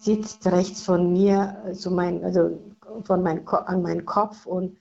[0.00, 2.58] sitzt, rechts von mir, so mein, also
[3.04, 4.78] von mein, an meinen Kopf und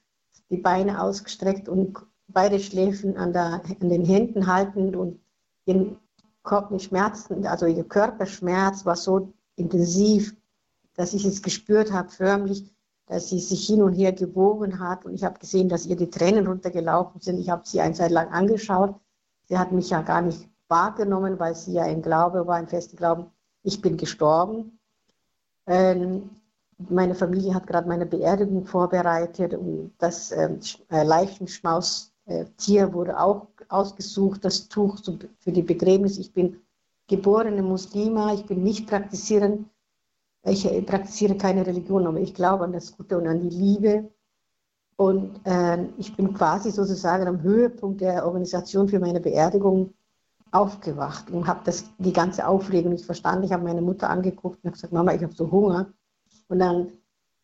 [0.49, 5.19] die Beine ausgestreckt und beide Schläfen an, der, an den Händen haltend und
[5.65, 5.97] ihren
[6.43, 10.35] Kopf mit Schmerzen, also ihr Körperschmerz war so intensiv,
[10.95, 12.73] dass ich es gespürt habe, förmlich,
[13.05, 16.09] dass sie sich hin und her gebogen hat und ich habe gesehen, dass ihr die
[16.09, 17.39] Tränen runtergelaufen sind.
[17.39, 18.95] Ich habe sie eine Zeit lang angeschaut.
[19.47, 22.97] Sie hat mich ja gar nicht wahrgenommen, weil sie ja im Glaube war, im festen
[22.97, 23.25] Glauben,
[23.63, 24.78] ich bin gestorben.
[25.69, 26.31] Ähm,
[26.89, 32.45] meine Familie hat gerade meine Beerdigung vorbereitet und das ähm, äh, Leichenschmaus äh,
[32.91, 34.97] wurde auch ausgesucht, das Tuch
[35.39, 36.17] für die Begräbnis.
[36.17, 36.61] Ich bin
[37.07, 39.67] geborene Muslima, ich bin nicht praktizierend.
[40.43, 44.09] Ich äh, praktiziere keine Religion, aber ich glaube an das Gute und an die Liebe.
[44.95, 49.93] Und äh, ich bin quasi sozusagen am Höhepunkt der Organisation für meine Beerdigung
[50.51, 53.43] aufgewacht und habe die ganze Aufregung nicht verstanden.
[53.43, 55.91] Ich habe meine Mutter angeguckt und habe gesagt, Mama, ich habe so Hunger.
[56.47, 56.91] Und dann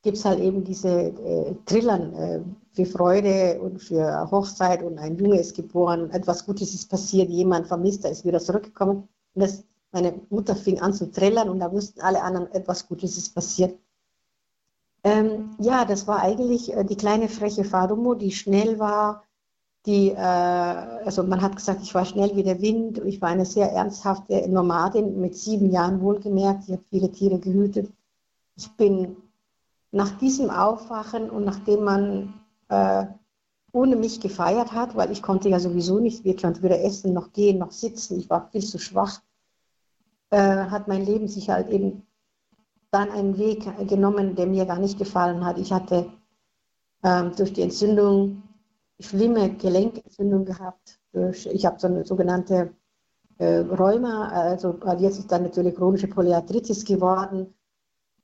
[0.06, 2.40] gibt es halt eben diese äh, Trillern äh,
[2.74, 7.68] für Freude und für Hochzeit und ein Junge ist geboren etwas Gutes ist passiert, jemand
[7.68, 9.08] vermisst, er ist wieder zurückgekommen.
[9.34, 13.18] Und das, meine Mutter fing an zu trillern und da wussten alle anderen, etwas Gutes
[13.18, 13.80] ist passiert.
[15.04, 19.24] Ähm, ja, das war eigentlich äh, die kleine freche Farumo, die schnell war,
[19.86, 23.46] die, äh, also man hat gesagt, ich war schnell wie der Wind, ich war eine
[23.46, 27.92] sehr ernsthafte Nomadin, mit sieben Jahren wohlgemerkt, ich habe viele Tiere gehütet.
[28.56, 29.18] Ich bin
[29.92, 32.34] nach diesem Aufwachen und nachdem man
[32.70, 33.06] äh,
[33.72, 37.60] ohne mich gefeiert hat, weil ich konnte ja sowieso nicht wirklich weder essen noch gehen
[37.60, 39.22] noch sitzen, ich war viel zu schwach,
[40.32, 42.04] äh, hat mein Leben sich halt eben
[42.92, 45.58] dann einen Weg genommen, der mir gar nicht gefallen hat.
[45.58, 46.10] Ich hatte
[47.04, 48.44] ähm, durch die Entzündung
[49.00, 51.00] schlimme Gelenkentzündung gehabt.
[51.12, 52.74] Durch, ich habe so eine sogenannte
[53.38, 57.54] äh, Rheuma, also jetzt ist dann natürlich chronische Polyarthritis geworden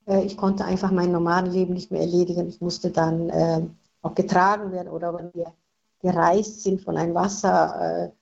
[0.06, 2.48] äh, ich konnte einfach mein normales Leben nicht mehr erledigen.
[2.48, 3.62] Ich musste dann äh,
[4.02, 5.52] auch getragen werden oder wenn wir
[6.00, 8.12] gereist sind von einem Wassergebiet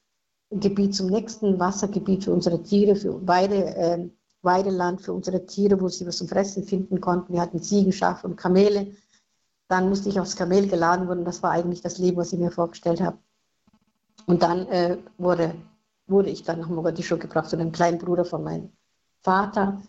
[0.50, 4.08] äh, zum nächsten Wassergebiet für unsere Tiere, für Weide, äh,
[4.42, 7.32] Weideland für unsere Tiere, wo sie was zum Fressen finden konnten.
[7.32, 8.92] Wir hatten Ziegen, Schafe und Kamele.
[9.70, 11.24] Dann musste ich aufs Kamel geladen werden.
[11.24, 13.16] Das war eigentlich das Leben, was ich mir vorgestellt habe.
[14.26, 15.54] Und dann äh, wurde,
[16.06, 18.70] wurde ich dann nach Mogadischu gebracht zu einem kleinen Bruder von meinem
[19.22, 19.80] Vater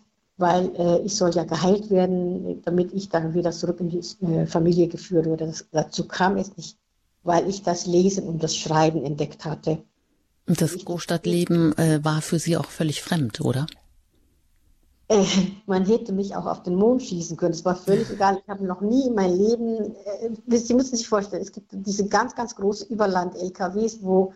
[0.42, 4.46] weil äh, ich soll ja geheilt werden, damit ich dann wieder zurück in die äh,
[4.46, 5.46] Familie geführt werde.
[5.46, 6.76] Das, dazu kam es nicht,
[7.22, 9.82] weil ich das Lesen und das Schreiben entdeckt hatte.
[10.46, 13.66] Und das Großstadtleben äh, war für Sie auch völlig fremd, oder?
[15.12, 15.24] Äh,
[15.66, 17.52] man hätte mich auch auf den Mond schießen können.
[17.52, 18.38] Es war völlig egal.
[18.42, 19.94] Ich habe noch nie in meinem Leben,
[20.48, 24.32] äh, Sie müssen sich vorstellen, es gibt diese ganz, ganz großen Überland-LKWs, wo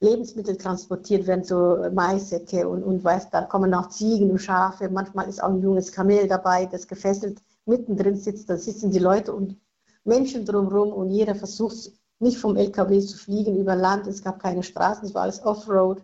[0.00, 4.88] Lebensmittel transportiert werden, so Maissäcke und, und weiß, da kommen auch Ziegen und Schafe.
[4.90, 8.50] Manchmal ist auch ein junges Kamel dabei, das gefesselt mittendrin sitzt.
[8.50, 9.56] Da sitzen die Leute und
[10.04, 14.06] Menschen drumherum und jeder versucht nicht vom LKW zu fliegen über Land.
[14.06, 16.02] Es gab keine Straßen, es war alles Offroad.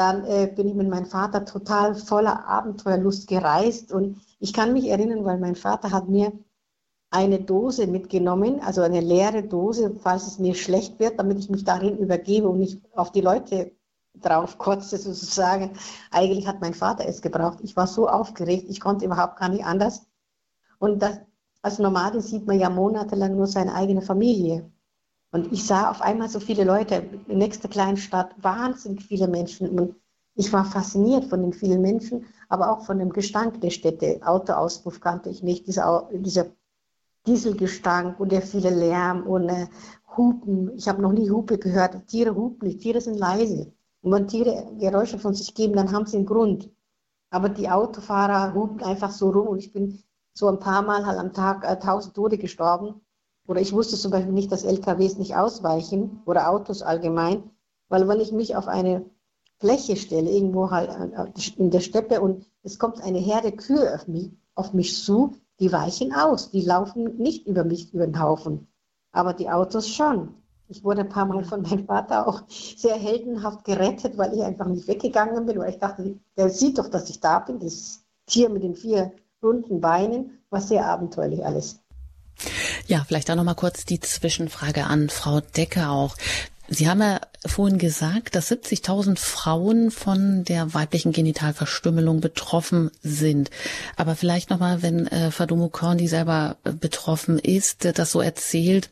[0.00, 4.88] Dann äh, bin ich mit meinem Vater total voller Abenteuerlust gereist und ich kann mich
[4.88, 6.32] erinnern, weil mein Vater hat mir
[7.10, 11.64] eine Dose mitgenommen, also eine leere Dose, falls es mir schlecht wird, damit ich mich
[11.64, 13.72] darin übergebe und nicht auf die Leute
[14.14, 15.72] drauf kotze sozusagen.
[16.10, 17.58] Eigentlich hat mein Vater es gebraucht.
[17.60, 20.06] Ich war so aufgeregt, ich konnte überhaupt gar nicht anders.
[20.78, 21.20] Und das,
[21.60, 24.72] als Nomadin sieht man ja monatelang nur seine eigene Familie.
[25.32, 29.28] Und ich sah auf einmal so viele Leute, in der nächsten kleinen Stadt, wahnsinnig viele
[29.28, 29.68] Menschen.
[29.68, 29.94] Und
[30.34, 34.20] ich war fasziniert von den vielen Menschen, aber auch von dem Gestank der Städte.
[34.24, 36.46] Autoauspuff kannte ich nicht, dieser, dieser
[37.26, 39.66] Dieselgestank und der viele Lärm und äh,
[40.16, 40.74] Hupen.
[40.76, 42.06] Ich habe noch nie Hupe gehört.
[42.08, 42.80] Tiere hupen nicht.
[42.80, 43.72] Tiere sind leise.
[44.02, 46.70] Und wenn Tiere Geräusche von sich geben, dann haben sie einen Grund.
[47.30, 51.18] Aber die Autofahrer hupen einfach so rum und ich bin so ein paar Mal halt
[51.18, 53.00] am Tag äh, tausend Tode gestorben.
[53.50, 57.42] Oder ich wusste zum Beispiel nicht, dass LKWs nicht ausweichen oder Autos allgemein,
[57.88, 59.04] weil wenn ich mich auf eine
[59.58, 64.06] Fläche stelle, irgendwo halt äh, in der Steppe und es kommt eine Herde Kühe auf
[64.06, 68.68] mich, auf mich zu, die weichen aus, die laufen nicht über mich über den Haufen,
[69.10, 70.32] aber die Autos schon.
[70.68, 74.66] Ich wurde ein paar Mal von meinem Vater auch sehr heldenhaft gerettet, weil ich einfach
[74.66, 78.48] nicht weggegangen bin, weil ich dachte, der sieht doch, dass ich da bin, das Tier
[78.48, 79.10] mit den vier
[79.42, 81.80] runden Beinen, war sehr abenteuerlich alles.
[82.86, 86.16] Ja, vielleicht auch noch mal kurz die Zwischenfrage an Frau Decker auch.
[86.72, 93.50] Sie haben ja vorhin gesagt, dass 70.000 Frauen von der weiblichen Genitalverstümmelung betroffen sind.
[93.96, 98.90] Aber vielleicht nochmal, wenn äh, Fadumo Korni selber äh, betroffen ist, äh, das so erzählt.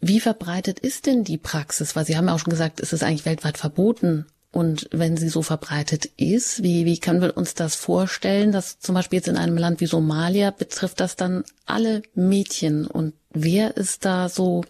[0.00, 1.94] Wie verbreitet ist denn die Praxis?
[1.94, 4.26] Weil Sie haben ja auch schon gesagt, es ist eigentlich weltweit verboten.
[4.54, 8.94] Und wenn sie so verbreitet ist, wie, wie können wir uns das vorstellen, dass zum
[8.94, 12.86] Beispiel jetzt in einem Land wie Somalia betrifft das dann alle Mädchen?
[12.86, 14.62] Und wer ist da so,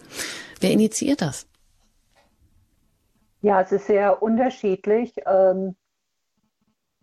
[0.60, 1.46] wer initiiert das?
[3.42, 5.16] Ja, es ist sehr unterschiedlich.
[5.26, 5.76] Ähm,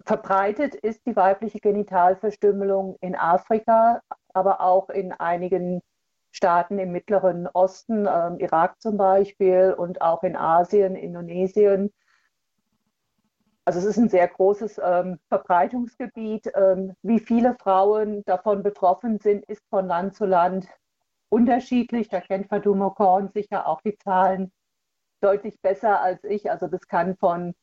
[0.04, 4.02] verbreitet ist die weibliche Genitalverstümmelung in Afrika,
[4.34, 5.82] aber auch in einigen
[6.32, 11.92] Staaten im Mittleren Osten, ähm, Irak zum Beispiel, und auch in Asien, Indonesien.
[13.66, 16.52] Also es ist ein sehr großes ähm, Verbreitungsgebiet.
[16.56, 20.68] Ähm, wie viele Frauen davon betroffen sind, ist von Land zu Land
[21.30, 22.10] unterschiedlich.
[22.10, 24.52] Da kennt Fadumo Korn sicher auch die Zahlen
[25.22, 26.50] deutlich besser als ich.
[26.50, 27.54] Also das kann von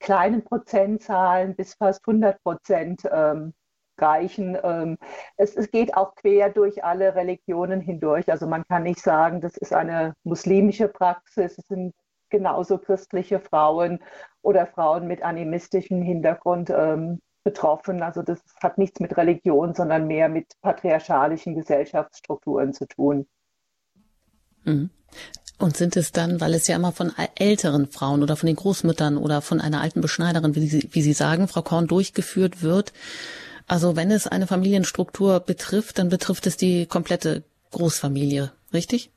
[0.00, 3.54] kleinen Prozentzahlen bis fast 100 Prozent ähm,
[3.98, 4.58] reichen.
[4.62, 4.98] Ähm,
[5.36, 8.30] es, es, geht auch quer durch alle Religionen hindurch.
[8.30, 11.58] Also man kann nicht sagen, das ist eine muslimische Praxis.
[11.58, 11.94] Es sind
[12.32, 14.00] genauso christliche Frauen
[14.42, 18.02] oder Frauen mit animistischem Hintergrund ähm, betroffen.
[18.02, 23.26] Also das hat nichts mit Religion, sondern mehr mit patriarchalischen Gesellschaftsstrukturen zu tun.
[24.64, 24.90] Mhm.
[25.58, 29.16] Und sind es dann, weil es ja immer von älteren Frauen oder von den Großmüttern
[29.16, 32.92] oder von einer alten Beschneiderin, wie Sie, wie Sie sagen, Frau Korn, durchgeführt wird?
[33.68, 39.12] Also wenn es eine Familienstruktur betrifft, dann betrifft es die komplette Großfamilie, richtig?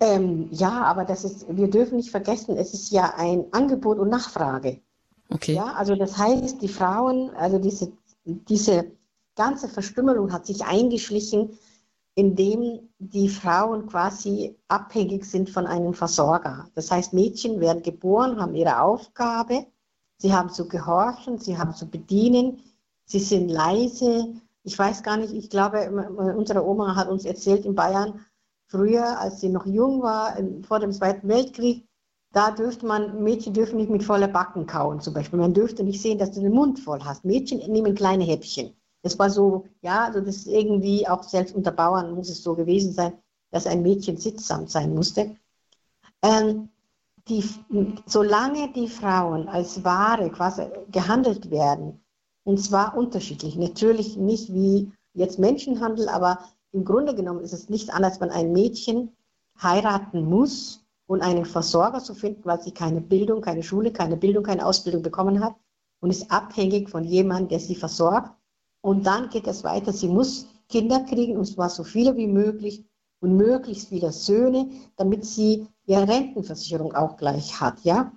[0.00, 4.08] Ähm, ja, aber das ist, wir dürfen nicht vergessen, es ist ja ein Angebot und
[4.08, 4.80] Nachfrage.
[5.30, 5.54] Okay.
[5.54, 7.92] Ja, also das heißt, die Frauen, also diese,
[8.24, 8.92] diese
[9.34, 11.58] ganze Verstümmelung hat sich eingeschlichen
[12.18, 16.68] indem die Frauen quasi abhängig sind von einem Versorger.
[16.74, 19.66] Das heißt, Mädchen werden geboren, haben ihre Aufgabe,
[20.16, 22.60] sie haben zu gehorchen, sie haben zu bedienen,
[23.04, 24.34] sie sind leise.
[24.64, 25.88] Ich weiß gar nicht, ich glaube,
[26.36, 28.26] unsere Oma hat uns erzählt in Bayern,
[28.68, 31.86] früher, als sie noch jung war, vor dem Zweiten Weltkrieg,
[32.32, 35.38] da dürfte man, Mädchen dürfen nicht mit voller Backen kauen zum Beispiel.
[35.38, 37.24] Man dürfte nicht sehen, dass du den Mund voll hast.
[37.24, 38.74] Mädchen nehmen kleine Häppchen.
[39.02, 42.92] Das war so, ja, also das irgendwie auch selbst unter Bauern muss es so gewesen
[42.92, 43.14] sein,
[43.50, 45.36] dass ein Mädchen sittsam sein musste.
[46.22, 46.68] Ähm,
[47.28, 47.44] die,
[48.06, 52.00] solange die Frauen als Ware quasi gehandelt werden,
[52.44, 56.38] und zwar unterschiedlich, natürlich nicht wie jetzt Menschenhandel, aber
[56.72, 59.10] im Grunde genommen ist es nicht anders, wenn ein Mädchen
[59.60, 64.44] heiraten muss und einen Versorger zu finden, weil sie keine Bildung, keine Schule, keine Bildung,
[64.44, 65.54] keine Ausbildung bekommen hat
[66.00, 68.32] und ist abhängig von jemandem, der sie versorgt
[68.80, 69.92] und dann geht es weiter.
[69.92, 72.84] Sie muss Kinder kriegen, und zwar so viele wie möglich
[73.20, 77.82] und möglichst viele Söhne, damit sie ihre Rentenversicherung auch gleich hat.
[77.84, 78.12] Ja?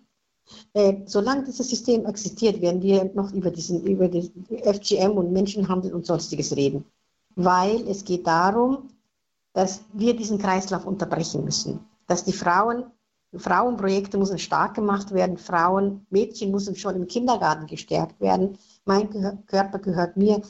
[0.73, 5.93] Äh, solange dieses System existiert, werden wir noch über, diesen, über den FGM und Menschenhandel
[5.93, 6.85] und sonstiges reden.
[7.35, 8.89] Weil es geht darum,
[9.53, 11.79] dass wir diesen Kreislauf unterbrechen müssen.
[12.07, 12.85] Dass die Frauen,
[13.35, 19.09] Frauenprojekte müssen stark gemacht werden, Frauen, Mädchen müssen schon im Kindergarten gestärkt werden, mein
[19.45, 20.41] Körper gehört mir.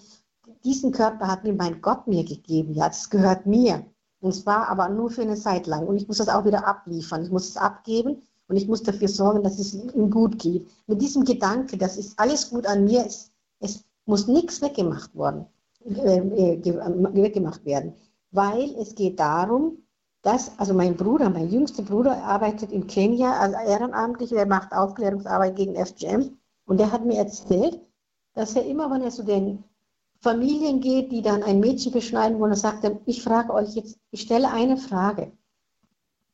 [0.64, 3.86] Diesen Körper hat mir mein Gott mir gegeben, ja, das gehört mir.
[4.20, 5.88] Und zwar aber nur für eine Zeit lang.
[5.88, 7.24] Und ich muss das auch wieder abliefern.
[7.24, 10.70] Ich muss es abgeben und ich muss dafür sorgen, dass es ihm gut geht.
[10.86, 15.45] Mit diesem Gedanke, das ist alles gut an mir, es, es muss nichts weggemacht worden,
[15.86, 17.94] weggemacht werden.
[18.32, 19.78] Weil es geht darum,
[20.22, 25.56] dass, also mein Bruder, mein jüngster Bruder arbeitet in Kenia als ehrenamtlich, der macht Aufklärungsarbeit
[25.56, 27.80] gegen FGM und der hat mir erzählt,
[28.34, 29.64] dass er immer, wenn er zu den
[30.20, 34.22] Familien geht, die dann ein Mädchen beschneiden wollen, sagt er, ich frage euch jetzt, ich
[34.22, 35.32] stelle eine Frage.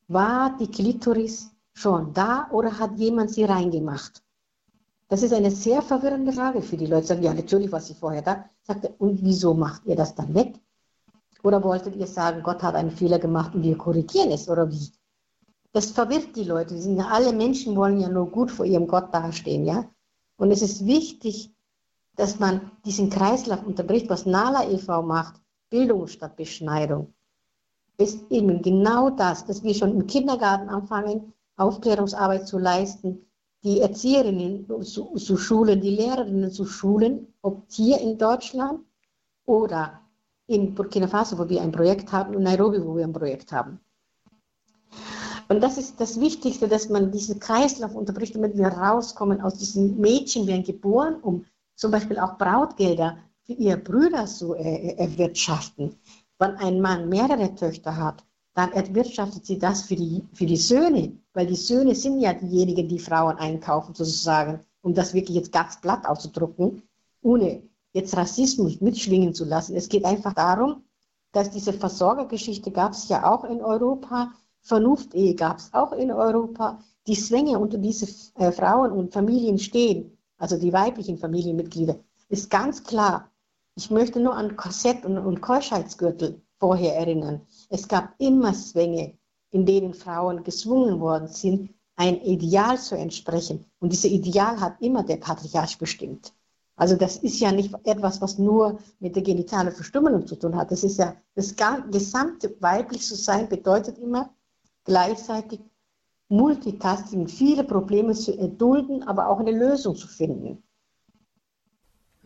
[0.08, 4.22] War die Klitoris schon da oder hat jemand sie reingemacht?
[5.08, 7.06] Das ist eine sehr verwirrende Frage für die Leute.
[7.06, 8.44] Sagen, ja, natürlich war sie vorher da.
[8.68, 10.60] Sagt und wieso macht ihr das dann weg?
[11.42, 14.92] Oder wolltet ihr sagen, Gott hat einen Fehler gemacht und wir korrigieren es oder wie?
[15.72, 16.74] das verwirrt die Leute.
[16.74, 19.88] Die sind alle Menschen wollen ja nur gut vor ihrem Gott dastehen, ja.
[20.36, 21.54] Und es ist wichtig,
[22.16, 25.02] dass man diesen Kreislauf unterbricht, was Nala e.V.
[25.02, 25.40] macht,
[25.70, 27.14] Bildung statt Beschneidung,
[27.96, 33.26] ist eben genau das, dass wir schon im Kindergarten anfangen, Aufklärungsarbeit zu leisten,
[33.64, 38.80] die Erzieherinnen zu, zu schulen, die Lehrerinnen zu schulen, ob hier in Deutschland
[39.44, 40.00] oder
[40.46, 43.80] in Burkina Faso, wo wir ein Projekt haben, und Nairobi, wo wir ein Projekt haben.
[45.48, 49.98] Und das ist das Wichtigste, dass man diesen Kreislauf unterbricht, damit wir rauskommen aus diesen
[49.98, 51.44] Mädchen werden geboren, um
[51.74, 55.96] zum Beispiel auch Brautgelder für ihre Brüder zu äh, erwirtschaften.
[56.38, 58.24] Wenn ein Mann mehrere Töchter hat,
[58.58, 62.88] dann erwirtschaftet sie das für die, für die Söhne, weil die Söhne sind ja diejenigen,
[62.88, 66.82] die Frauen einkaufen, sozusagen, um das wirklich jetzt ganz glatt auszudrucken,
[67.22, 69.76] ohne jetzt Rassismus mitschwingen zu lassen.
[69.76, 70.82] Es geht einfach darum,
[71.30, 74.32] dass diese Versorgergeschichte gab es ja auch in Europa,
[74.62, 76.80] Vernunftehe gab es auch in Europa.
[77.06, 81.96] Die Zwänge, unter diese äh, Frauen und Familien stehen, also die weiblichen Familienmitglieder,
[82.28, 83.30] ist ganz klar.
[83.76, 87.40] Ich möchte nur an Korsett und, und Keuschheitsgürtel vorher erinnern.
[87.70, 89.18] Es gab immer Zwänge,
[89.50, 93.64] in denen Frauen gezwungen worden sind, ein Ideal zu entsprechen.
[93.80, 96.32] Und dieses Ideal hat immer der Patriarch bestimmt.
[96.76, 100.70] Also das ist ja nicht etwas, was nur mit der genitalen Verstümmelung zu tun hat.
[100.70, 101.56] Das ist ja, das
[101.90, 104.30] gesamte weiblich zu sein bedeutet immer
[104.84, 105.60] gleichzeitig
[106.28, 110.62] Multitasking, viele Probleme zu erdulden, aber auch eine Lösung zu finden.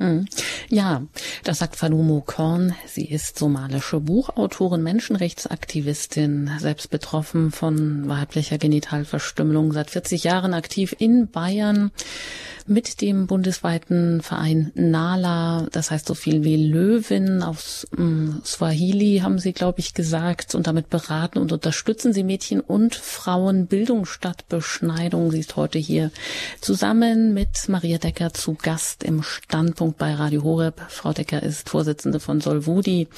[0.03, 0.27] Hm.
[0.69, 1.03] Ja,
[1.45, 2.75] das sagt Falumo Korn.
[2.87, 11.31] Sie ist somalische Buchautorin, Menschenrechtsaktivistin, selbst betroffen von weiblicher Genitalverstümmelung, seit 40 Jahren aktiv in
[11.31, 11.93] Bayern
[12.67, 19.39] mit dem bundesweiten Verein NALA, das heißt so viel wie Löwin auf hm, Swahili haben
[19.39, 24.49] sie, glaube ich, gesagt, und damit beraten und unterstützen sie Mädchen und Frauen Bildung statt
[24.49, 25.31] Beschneidung.
[25.31, 26.11] Sie ist heute hier
[26.61, 30.81] zusammen mit Maria Decker zu Gast im Standpunkt bei Radio Horeb.
[30.89, 33.09] Frau Decker ist Vorsitzende von Solvudi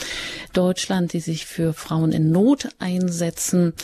[0.53, 3.75] Deutschland, die sich für Frauen in Not einsetzen.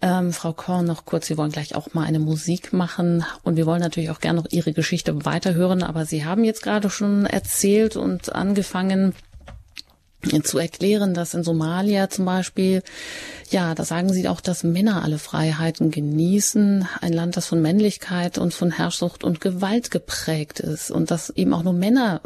[0.00, 3.64] Ähm, Frau Korn, noch kurz, Sie wollen gleich auch mal eine Musik machen und wir
[3.64, 7.96] wollen natürlich auch gerne noch Ihre Geschichte weiterhören, aber Sie haben jetzt gerade schon erzählt
[7.96, 9.14] und angefangen,
[10.42, 12.82] zu erklären, dass in Somalia zum Beispiel,
[13.50, 18.38] ja, da sagen sie auch, dass Männer alle Freiheiten genießen, ein Land, das von Männlichkeit
[18.38, 22.20] und von Herrschsucht und Gewalt geprägt ist und dass eben auch nur Männer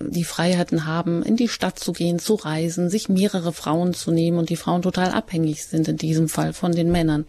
[0.00, 4.38] die Freiheiten haben, in die Stadt zu gehen, zu reisen, sich mehrere Frauen zu nehmen
[4.38, 7.24] und die Frauen total abhängig sind in diesem Fall von den Männern.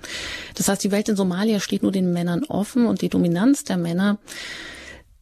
[0.56, 3.78] Das heißt, die Welt in Somalia steht nur den Männern offen und die Dominanz der
[3.78, 4.18] Männer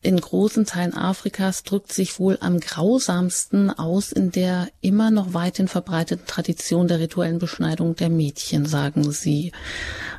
[0.05, 5.67] in großen Teilen Afrikas drückt sich wohl am grausamsten aus in der immer noch weithin
[5.67, 9.51] verbreiteten Tradition der rituellen Beschneidung der Mädchen, sagen sie.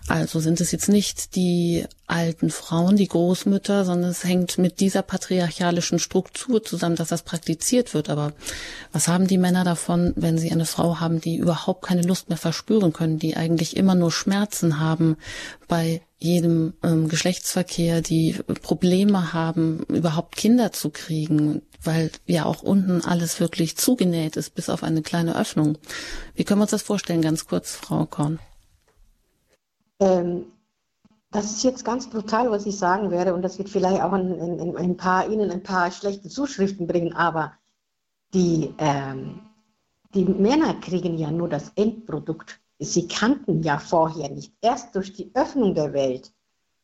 [0.09, 5.03] Also sind es jetzt nicht die alten Frauen, die Großmütter, sondern es hängt mit dieser
[5.03, 8.11] patriarchalischen Struktur zusammen, dass das praktiziert wird.
[8.11, 8.33] Aber
[8.91, 12.39] was haben die Männer davon, wenn sie eine Frau haben, die überhaupt keine Lust mehr
[12.39, 15.17] verspüren können, die eigentlich immer nur Schmerzen haben
[15.69, 23.03] bei jedem ähm, Geschlechtsverkehr, die Probleme haben, überhaupt Kinder zu kriegen, weil ja auch unten
[23.03, 25.79] alles wirklich zugenäht ist, bis auf eine kleine Öffnung.
[26.35, 28.39] Wie können wir uns das vorstellen, ganz kurz, Frau Korn?
[30.01, 30.47] Ähm,
[31.31, 34.41] das ist jetzt ganz brutal, was ich sagen werde, und das wird vielleicht auch ein,
[34.41, 37.53] ein, ein paar, Ihnen ein paar schlechte Zuschriften bringen, aber
[38.35, 39.41] die, ähm,
[40.15, 42.61] die Männer kriegen ja nur das Endprodukt.
[42.79, 44.53] Sie kannten ja vorher nicht.
[44.61, 46.33] Erst durch die Öffnung der Welt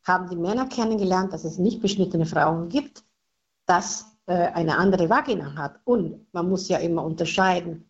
[0.03, 3.03] haben die Männer kennengelernt, dass es nicht beschnittene Frauen gibt,
[3.65, 5.79] dass äh, eine andere Vagina hat.
[5.85, 7.89] Und man muss ja immer unterscheiden,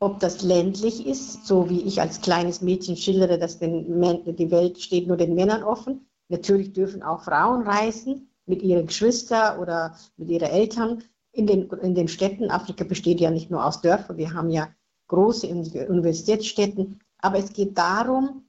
[0.00, 5.06] ob das ländlich ist, so wie ich als kleines Mädchen schildere, dass die Welt steht
[5.06, 6.06] nur den Männern offen.
[6.28, 11.94] Natürlich dürfen auch Frauen reisen mit ihren Geschwistern oder mit ihren Eltern in den, in
[11.94, 12.50] den Städten.
[12.50, 14.68] Afrika besteht ja nicht nur aus Dörfern, wir haben ja
[15.08, 17.00] große Universitätsstädten.
[17.24, 18.44] Aber es geht darum,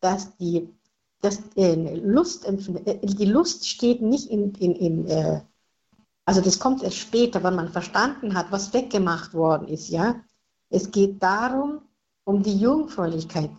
[0.00, 0.74] dass die,
[1.20, 5.42] dass, äh, Lust, äh, die Lust steht nicht in, in, in äh,
[6.24, 10.22] also das kommt erst später, wenn man verstanden hat, was weggemacht worden ist, ja.
[10.70, 11.82] Es geht darum,
[12.24, 13.50] um die Jungfräulichkeit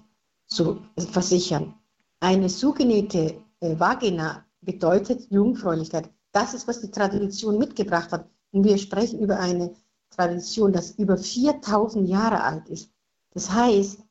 [0.47, 0.81] zu
[1.11, 1.75] versichern.
[2.19, 6.09] Eine zugenähte äh, Vagina bedeutet Jungfräulichkeit.
[6.31, 8.27] Das ist, was die Tradition mitgebracht hat.
[8.51, 9.75] Und wir sprechen über eine
[10.09, 12.91] Tradition, das über 4000 Jahre alt ist.
[13.35, 14.06] Das heißt,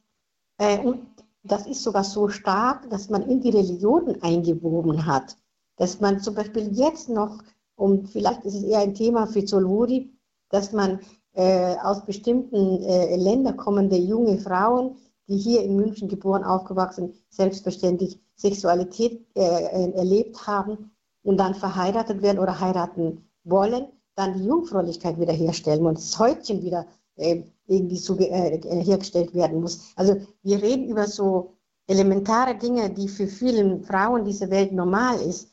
[0.58, 1.06] äh, und
[1.42, 5.36] das ist sogar so stark, dass man in die Religionen eingewoben hat.
[5.76, 7.38] Dass man zum Beispiel jetzt noch,
[7.76, 10.10] und vielleicht ist es eher ein Thema für Zolwuri,
[10.50, 11.00] dass man
[11.34, 14.96] äh, aus bestimmten äh, Ländern kommende junge Frauen
[15.28, 20.90] die hier in München geboren, aufgewachsen, selbstverständlich Sexualität äh, äh, erlebt haben
[21.22, 26.86] und dann verheiratet werden oder heiraten wollen, dann die Jungfräulichkeit wiederherstellen und das Häutchen wieder
[27.16, 29.92] äh, irgendwie so äh, hergestellt werden muss.
[29.96, 31.54] Also wir reden über so
[31.86, 35.48] elementare Dinge, die für viele Frauen dieser Welt normal ist.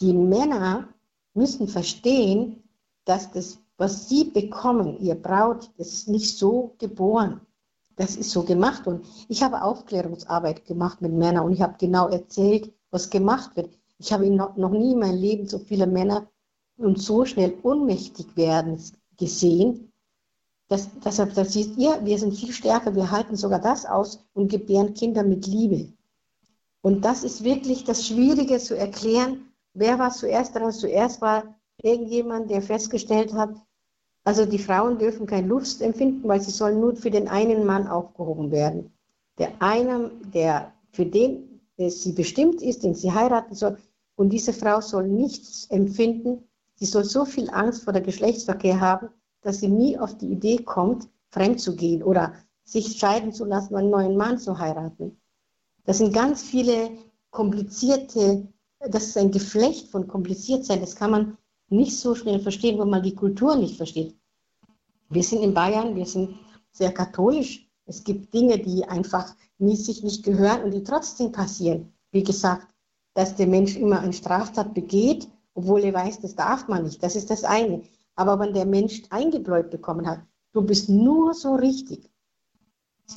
[0.00, 0.88] Die Männer
[1.34, 2.62] müssen verstehen,
[3.04, 7.40] dass das, was sie bekommen, ihr Braut, das ist nicht so geboren.
[7.96, 8.86] Das ist so gemacht.
[8.86, 13.70] Und ich habe Aufklärungsarbeit gemacht mit Männern und ich habe genau erzählt, was gemacht wird.
[13.98, 16.28] Ich habe noch nie in meinem Leben so viele Männer
[16.76, 18.80] und so schnell ohnmächtig werden
[19.16, 19.92] gesehen.
[20.74, 24.50] Das, deshalb, das siehst ihr, wir sind viel stärker, wir halten sogar das aus und
[24.50, 25.92] gebären Kinder mit Liebe.
[26.82, 30.72] Und das ist wirklich das Schwierige zu erklären, wer war zuerst dran.
[30.72, 33.54] Zuerst war irgendjemand, der festgestellt hat,
[34.24, 37.86] also die Frauen dürfen keine Lust empfinden, weil sie sollen nur für den einen Mann
[37.86, 38.92] aufgehoben werden.
[39.38, 43.78] Der eine, der für den sie bestimmt ist, den sie heiraten soll,
[44.16, 49.08] und diese Frau soll nichts empfinden, sie soll so viel Angst vor der Geschlechtsverkehr haben,
[49.44, 52.32] dass sie nie auf die Idee kommt, fremd zu gehen oder
[52.64, 55.20] sich scheiden zu lassen, einen neuen Mann zu heiraten.
[55.84, 56.90] Das sind ganz viele
[57.30, 58.48] komplizierte,
[58.80, 61.38] das ist ein Geflecht von Kompliziertsein, das kann man
[61.68, 64.16] nicht so schnell verstehen, wenn man die Kultur nicht versteht.
[65.10, 66.34] Wir sind in Bayern, wir sind
[66.72, 67.68] sehr katholisch.
[67.86, 71.92] Es gibt Dinge, die einfach nie, sich nicht gehören und die trotzdem passieren.
[72.10, 72.66] Wie gesagt,
[73.12, 77.02] dass der Mensch immer eine Straftat begeht, obwohl er weiß, das darf man nicht.
[77.02, 77.82] Das ist das eine.
[78.16, 80.20] Aber wenn der Mensch eingebläut bekommen hat,
[80.52, 82.10] du bist nur so richtig,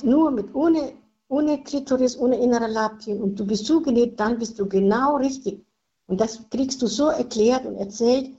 [0.02, 0.92] nur mit ohne,
[1.28, 5.64] ohne Klitoris, ohne innere Labien und du bist zugenäht, dann bist du genau richtig.
[6.06, 8.30] Und das kriegst du so erklärt und erzählt,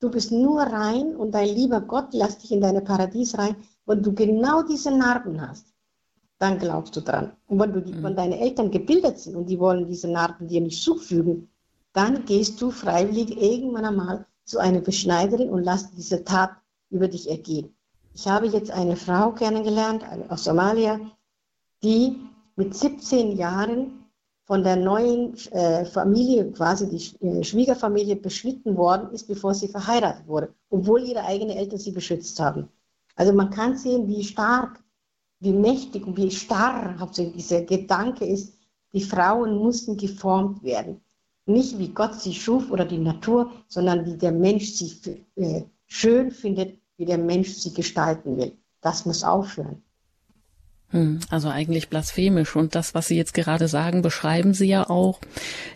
[0.00, 4.02] du bist nur rein und dein lieber Gott lässt dich in deine Paradies rein, wenn
[4.02, 5.72] du genau diese Narben hast.
[6.38, 7.32] Dann glaubst du dran.
[7.46, 8.02] Und wenn, du, mhm.
[8.02, 11.48] wenn deine Eltern gebildet sind und die wollen diese Narben dir nicht zufügen,
[11.92, 16.52] dann gehst du freiwillig irgendwann einmal zu einer Beschneiderin und lass diese Tat
[16.88, 17.76] über dich ergehen.
[18.14, 20.98] Ich habe jetzt eine Frau kennengelernt aus Somalia,
[21.82, 22.16] die
[22.54, 24.06] mit 17 Jahren
[24.44, 30.26] von der neuen äh, Familie, quasi die äh, Schwiegerfamilie, beschnitten worden ist, bevor sie verheiratet
[30.28, 32.68] wurde, obwohl ihre eigenen Eltern sie beschützt haben.
[33.16, 34.82] Also man kann sehen, wie stark,
[35.40, 38.54] wie mächtig und wie starr hauptsächlich dieser Gedanke ist,
[38.92, 41.00] die Frauen mussten geformt werden.
[41.46, 46.32] Nicht wie Gott sie schuf oder die Natur, sondern wie der Mensch sie äh, schön
[46.32, 48.52] findet, wie der Mensch sie gestalten will.
[48.80, 49.82] Das muss aufhören.
[50.90, 52.54] Hm, also eigentlich blasphemisch.
[52.54, 55.20] Und das, was Sie jetzt gerade sagen, beschreiben Sie ja auch.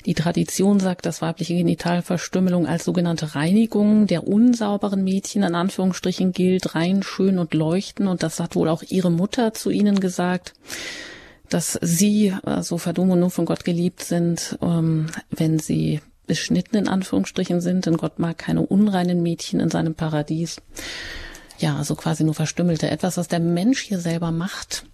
[0.06, 6.74] Die Tradition sagt, dass weibliche Genitalverstümmelung als sogenannte Reinigung der unsauberen Mädchen in Anführungsstrichen gilt,
[6.74, 8.06] rein, schön und leuchten.
[8.06, 10.54] Und das hat wohl auch Ihre Mutter zu Ihnen gesagt
[11.50, 16.88] dass sie, also Verdum und nur von Gott geliebt sind, ähm, wenn sie beschnitten in
[16.88, 20.62] Anführungsstrichen sind, denn Gott mag keine unreinen Mädchen in seinem Paradies.
[21.58, 22.88] Ja, also quasi nur Verstümmelte.
[22.90, 24.84] Etwas, was der Mensch hier selber macht,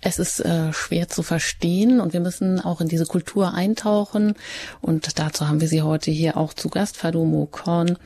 [0.00, 4.34] es ist äh, schwer zu verstehen und wir müssen auch in diese Kultur eintauchen.
[4.80, 7.98] Und dazu haben wir sie heute hier auch zu Gast, Fadumo Korn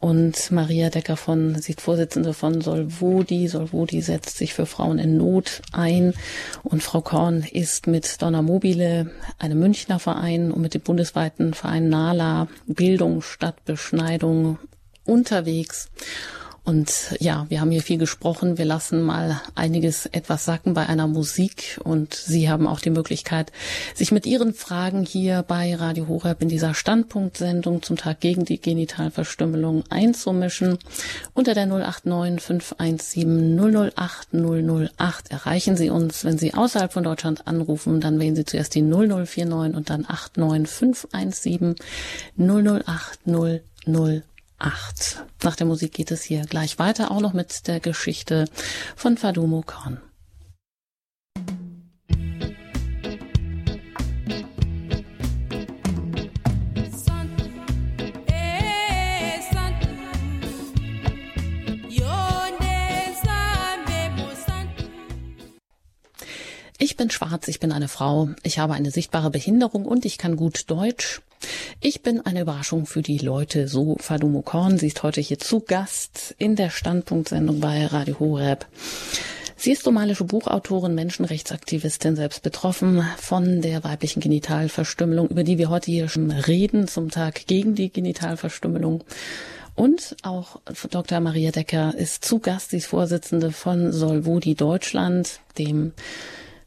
[0.00, 3.48] und Maria Decker von, sie ist Vorsitzende von Solvodi.
[3.48, 6.14] Solvodi setzt sich für Frauen in Not ein.
[6.62, 11.88] Und Frau Korn ist mit Donna Mobile, einem Münchner Verein und mit dem bundesweiten Verein
[11.88, 14.58] NALA Bildung statt Beschneidung
[15.04, 15.88] unterwegs.
[16.68, 18.58] Und ja, wir haben hier viel gesprochen.
[18.58, 21.80] Wir lassen mal einiges etwas sacken bei einer Musik.
[21.82, 23.52] Und Sie haben auch die Möglichkeit,
[23.94, 28.60] sich mit Ihren Fragen hier bei Radio Horeb in dieser Standpunktsendung zum Tag gegen die
[28.60, 30.76] Genitalverstümmelung einzumischen.
[31.32, 33.58] Unter der 089 517
[33.96, 36.26] 008 008 erreichen Sie uns.
[36.26, 40.68] Wenn Sie außerhalb von Deutschland anrufen, dann wählen Sie zuerst die 0049 und dann 89
[40.68, 41.76] 517
[42.36, 44.22] 008 008.
[44.58, 45.24] 8.
[45.42, 48.46] Nach der Musik geht es hier gleich weiter, auch noch mit der Geschichte
[48.96, 50.00] von Fadumo Khan.
[66.98, 70.64] Bin schwarz, ich bin eine Frau, ich habe eine sichtbare Behinderung und ich kann gut
[70.68, 71.22] Deutsch.
[71.80, 74.78] Ich bin eine Überraschung für die Leute, so Fadumo Korn.
[74.78, 78.66] Sie ist heute hier zu Gast in der Standpunktsendung bei Radio Horeb.
[79.56, 85.92] Sie ist somalische Buchautorin, Menschenrechtsaktivistin, selbst betroffen von der weiblichen Genitalverstümmelung, über die wir heute
[85.92, 89.04] hier schon reden, zum Tag gegen die Genitalverstümmelung.
[89.76, 91.20] Und auch Dr.
[91.20, 92.70] Maria Decker ist zu Gast.
[92.70, 95.92] Sie ist Vorsitzende von Solvodi Deutschland, dem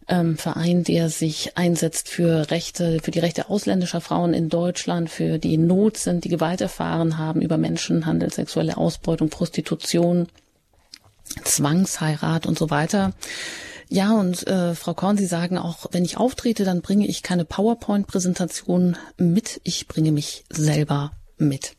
[0.08, 5.38] ähm, Verein, der sich einsetzt für Rechte, für die Rechte ausländischer Frauen in Deutschland, für
[5.38, 10.28] die in Not sind, die Gewalt erfahren haben über Menschenhandel, sexuelle Ausbeutung, Prostitution,
[11.44, 13.14] Zwangsheirat und so weiter.
[13.90, 17.44] Ja, und äh, Frau Korn, Sie sagen auch, wenn ich auftrete, dann bringe ich keine
[17.44, 21.76] PowerPoint-Präsentation mit, ich bringe mich selber mit.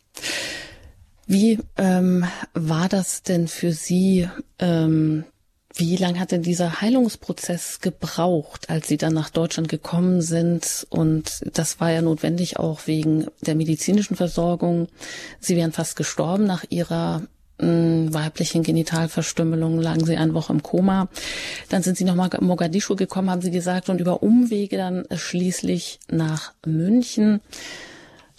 [1.26, 4.28] Wie ähm, war das denn für Sie?
[4.58, 5.24] Ähm,
[5.74, 10.86] wie lange hat denn dieser Heilungsprozess gebraucht, als Sie dann nach Deutschland gekommen sind?
[10.90, 14.88] Und das war ja notwendig auch wegen der medizinischen Versorgung.
[15.40, 17.22] Sie wären fast gestorben nach Ihrer
[17.62, 21.08] weiblichen Genitalverstümmelung, lagen sie eine Woche im Koma.
[21.68, 26.00] Dann sind sie nochmal in Mogadischu gekommen, haben sie gesagt, und über Umwege dann schließlich
[26.10, 27.40] nach München.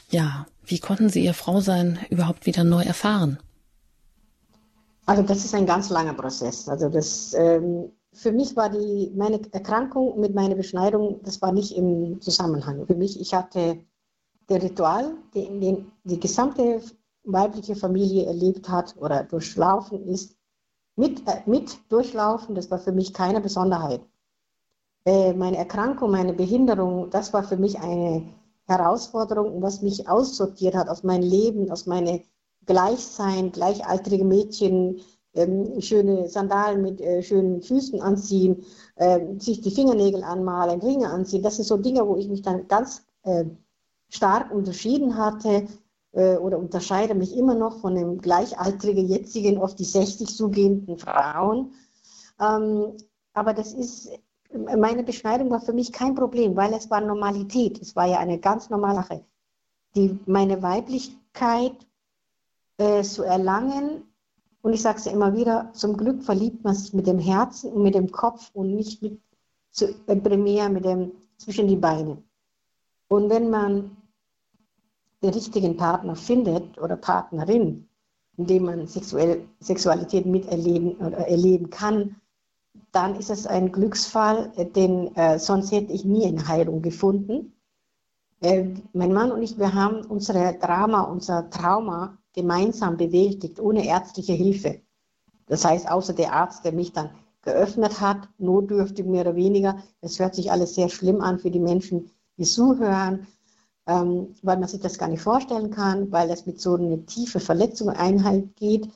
[0.09, 3.39] Ja, wie konnten Sie Ihr Frausein überhaupt wieder neu erfahren?
[5.05, 6.69] Also das ist ein ganz langer Prozess.
[6.69, 11.75] Also das ähm, für mich war die meine Erkrankung mit meiner Beschneidung, das war nicht
[11.75, 12.85] im Zusammenhang.
[12.85, 13.83] Für mich, ich hatte
[14.49, 16.81] der Ritual, den, den die gesamte
[17.23, 20.35] weibliche Familie erlebt hat oder durchlaufen ist,
[20.95, 24.01] mit, äh, mit durchlaufen, das war für mich keine Besonderheit.
[25.05, 28.29] Äh, meine Erkrankung, meine Behinderung, das war für mich eine
[28.67, 31.85] Herausforderung, was mich aussortiert hat aus meinem Leben, aus
[32.63, 35.01] meinem Gleichsein, gleichaltrige Mädchen,
[35.33, 38.63] ähm, schöne Sandalen mit äh, schönen Füßen anziehen,
[38.95, 41.41] äh, sich die Fingernägel anmalen, Ringe anziehen.
[41.41, 43.45] Das sind so Dinge, wo ich mich dann ganz äh,
[44.09, 45.67] stark unterschieden hatte
[46.11, 51.73] äh, oder unterscheide mich immer noch von den gleichaltrigen, jetzigen, auf die 60 zugehenden Frauen.
[52.39, 52.95] Ähm,
[53.33, 54.11] aber das ist,
[54.53, 57.81] meine Beschneidung war für mich kein Problem, weil es war Normalität.
[57.81, 59.25] Es war ja eine ganz normale Sache.
[59.95, 61.87] Die, meine Weiblichkeit
[62.77, 64.03] äh, zu erlangen,
[64.63, 67.71] und ich sage es ja immer wieder, zum Glück verliebt man sich mit dem Herzen
[67.73, 69.19] und mit dem Kopf und nicht mit,
[69.71, 72.17] zu, äh, primär mit dem, zwischen die Beine.
[73.09, 73.97] Und wenn man
[75.21, 77.87] den richtigen Partner findet oder Partnerin,
[78.37, 82.15] in dem man sexuell, Sexualität miterleben oder erleben kann,
[82.93, 87.53] dann ist es ein Glücksfall, denn äh, sonst hätte ich nie eine Heilung gefunden.
[88.39, 94.33] Äh, mein Mann und ich, wir haben unsere Drama, unser Trauma gemeinsam bewältigt, ohne ärztliche
[94.33, 94.81] Hilfe.
[95.47, 97.09] Das heißt, außer der Arzt, der mich dann
[97.41, 99.77] geöffnet hat, notdürftig mehr oder weniger.
[100.01, 103.27] Es hört sich alles sehr schlimm an für die Menschen, die zuhören
[103.87, 107.41] ähm, weil man sich das gar nicht vorstellen kann, weil das mit so einer tiefen
[107.41, 108.89] Verletzung Einhalt geht,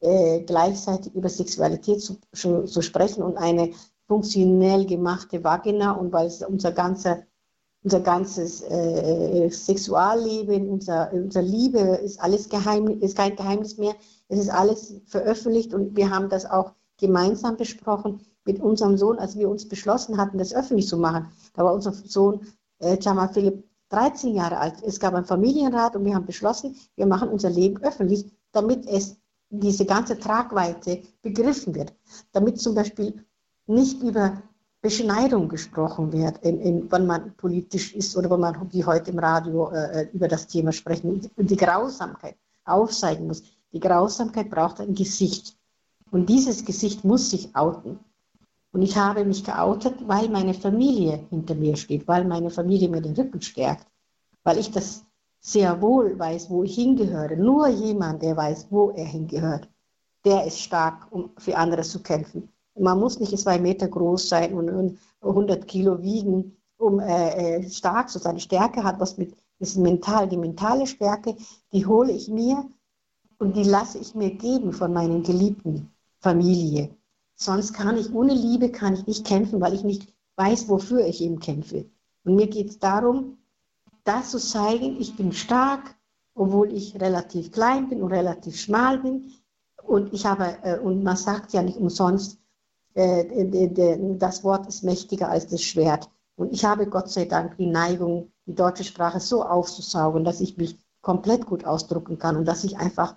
[0.00, 3.70] äh, gleichzeitig über Sexualität zu, zu, zu, sprechen und eine
[4.06, 7.22] funktionell gemachte Vagina und weil es unser ganzer
[7.84, 13.94] unser ganzes äh, Sexualleben, unser, unser Liebe ist alles geheim, ist kein Geheimnis mehr.
[14.28, 19.36] Es ist alles veröffentlicht und wir haben das auch gemeinsam besprochen mit unserem Sohn, als
[19.36, 21.28] wir uns beschlossen hatten, das öffentlich zu machen.
[21.52, 22.40] Da war unser Sohn
[22.78, 22.96] äh,
[23.32, 24.82] Philipp 13 Jahre alt.
[24.82, 29.16] Es gab einen Familienrat und wir haben beschlossen, wir machen unser Leben öffentlich, damit es
[29.50, 31.92] diese ganze Tragweite begriffen wird.
[32.32, 33.24] Damit zum Beispiel
[33.66, 34.42] nicht über
[34.84, 39.18] Beschneidung gesprochen wird, in, in, wenn man politisch ist oder wenn man wie heute im
[39.18, 43.42] Radio äh, über das Thema sprechen und die Grausamkeit aufzeigen muss.
[43.72, 45.56] Die Grausamkeit braucht ein Gesicht.
[46.10, 47.98] Und dieses Gesicht muss sich outen.
[48.72, 53.00] Und ich habe mich geoutet, weil meine Familie hinter mir steht, weil meine Familie mir
[53.00, 53.86] den Rücken stärkt,
[54.42, 55.06] weil ich das
[55.40, 57.36] sehr wohl weiß, wo ich hingehöre.
[57.36, 59.66] Nur jemand, der weiß, wo er hingehört,
[60.26, 62.50] der ist stark, um für andere zu kämpfen.
[62.76, 68.10] Man muss nicht zwei Meter groß sein und 100 Kilo wiegen, um äh, äh, stark
[68.10, 68.40] zu sein.
[68.40, 70.28] Stärke hat was mit, ist mental.
[70.28, 71.36] Die mentale Stärke,
[71.72, 72.68] die hole ich mir
[73.38, 76.90] und die lasse ich mir geben von meinen geliebten Familie.
[77.36, 81.20] Sonst kann ich, ohne Liebe kann ich nicht kämpfen, weil ich nicht weiß, wofür ich
[81.20, 81.86] eben kämpfe.
[82.24, 83.38] Und mir geht es darum,
[84.04, 85.94] das zu zeigen, ich bin stark,
[86.34, 89.32] obwohl ich relativ klein bin und relativ schmal bin.
[89.82, 92.38] Und ich habe, äh, und man sagt ja nicht umsonst,
[92.94, 96.08] das Wort ist mächtiger als das Schwert.
[96.36, 100.56] Und ich habe Gott sei Dank die Neigung, die deutsche Sprache so aufzusaugen, dass ich
[100.56, 103.14] mich komplett gut ausdrucken kann und dass ich einfach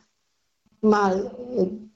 [0.82, 1.32] mal,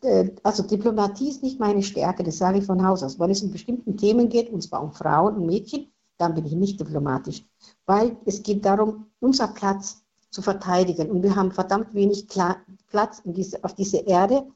[0.01, 3.19] äh, äh, also Diplomatie ist nicht meine Stärke, das sage ich von Haus aus.
[3.19, 6.53] Wenn es um bestimmten Themen geht, und zwar um Frauen und Mädchen, dann bin ich
[6.53, 7.45] nicht diplomatisch.
[7.85, 11.09] Weil es geht darum, unser Platz zu verteidigen.
[11.09, 14.47] Und wir haben verdammt wenig Platz diese, auf dieser Erde.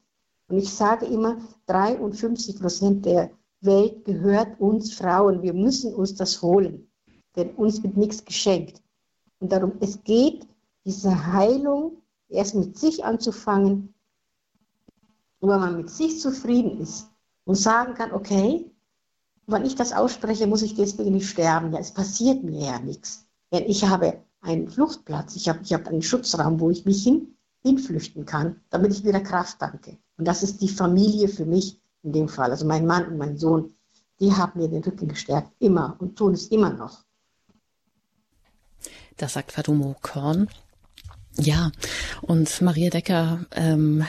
[0.48, 3.30] Und ich sage immer, 53 Prozent der
[3.60, 5.42] Welt gehört uns Frauen.
[5.42, 6.88] Wir müssen uns das holen.
[7.34, 8.82] Denn uns wird nichts geschenkt.
[9.40, 10.46] Und darum, es geht,
[10.84, 13.94] diese Heilung erst mit sich anzufangen
[15.40, 17.08] und wenn man mit sich zufrieden ist
[17.44, 18.70] und sagen kann, okay,
[19.46, 21.72] wenn ich das ausspreche, muss ich deswegen nicht sterben.
[21.72, 23.26] Ja, es passiert mir ja nichts.
[23.52, 27.35] Denn ich habe einen Fluchtplatz, ich habe, ich habe einen Schutzraum, wo ich mich hin,
[27.66, 29.98] hinflüchten kann, damit ich wieder Kraft danke.
[30.16, 32.50] Und das ist die Familie für mich in dem Fall.
[32.50, 33.74] Also mein Mann und mein Sohn,
[34.20, 37.04] die haben mir den Rücken gestärkt, immer und tun es immer noch.
[39.16, 40.48] Das sagt Fadumo Korn.
[41.38, 41.70] Ja,
[42.22, 44.06] und Maria Decker, ähm,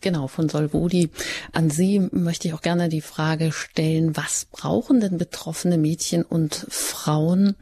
[0.00, 1.10] genau, von Solvodi.
[1.52, 6.66] An Sie möchte ich auch gerne die Frage stellen, was brauchen denn betroffene Mädchen und
[6.68, 7.54] Frauen,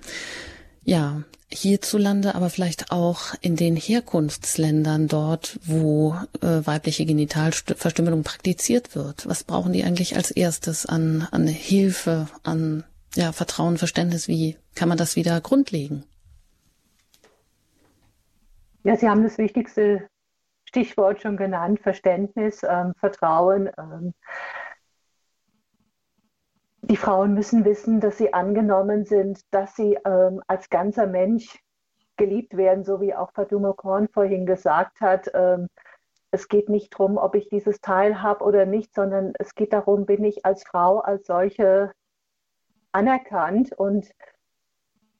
[0.84, 9.28] ja, hierzulande, aber vielleicht auch in den Herkunftsländern dort, wo äh, weibliche Genitalverstümmelung praktiziert wird.
[9.28, 12.84] Was brauchen die eigentlich als erstes an, an Hilfe, an
[13.14, 14.28] ja, Vertrauen, Verständnis?
[14.28, 16.04] Wie kann man das wieder grundlegen?
[18.84, 20.08] Ja, Sie haben das wichtigste
[20.64, 23.70] Stichwort schon genannt, Verständnis, ähm, Vertrauen.
[23.78, 24.14] Ähm,
[26.92, 31.58] die Frauen müssen wissen, dass sie angenommen sind, dass sie ähm, als ganzer Mensch
[32.18, 35.30] geliebt werden, so wie auch Fatuma Korn vorhin gesagt hat.
[35.32, 35.68] Ähm,
[36.32, 40.04] es geht nicht darum, ob ich dieses Teil habe oder nicht, sondern es geht darum,
[40.04, 41.92] bin ich als Frau als solche
[42.92, 43.72] anerkannt.
[43.72, 44.10] Und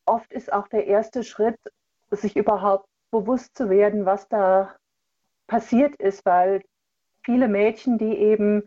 [0.05, 1.57] oft ist auch der erste Schritt,
[2.11, 4.77] sich überhaupt bewusst zu werden, was da
[5.47, 6.61] passiert ist, weil
[7.25, 8.65] viele Mädchen, die eben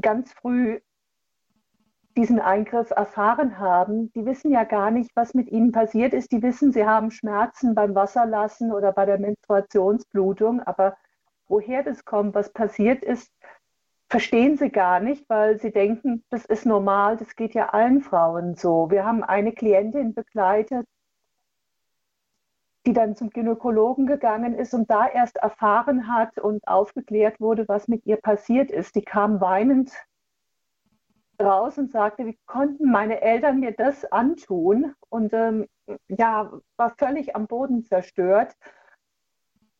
[0.00, 0.80] ganz früh
[2.20, 6.30] diesen Eingriff erfahren haben, die wissen ja gar nicht, was mit ihnen passiert ist.
[6.32, 10.98] Die wissen, sie haben Schmerzen beim Wasserlassen oder bei der Menstruationsblutung, aber
[11.48, 13.32] woher das kommt, was passiert ist,
[14.10, 18.54] verstehen sie gar nicht, weil sie denken, das ist normal, das geht ja allen Frauen
[18.54, 18.90] so.
[18.90, 20.86] Wir haben eine Klientin begleitet,
[22.84, 27.88] die dann zum Gynäkologen gegangen ist und da erst erfahren hat und aufgeklärt wurde, was
[27.88, 28.94] mit ihr passiert ist.
[28.94, 29.90] Die kam weinend
[31.40, 34.94] raus und sagte, wie konnten meine Eltern mir das antun?
[35.08, 35.66] Und ähm,
[36.08, 38.54] ja, war völlig am Boden zerstört.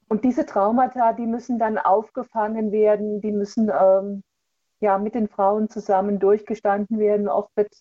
[0.08, 4.24] Und diese Traumata, die müssen dann aufgefangen werden, die müssen ähm,
[4.80, 7.28] ja mit den Frauen zusammen durchgestanden werden.
[7.28, 7.72] Oft wird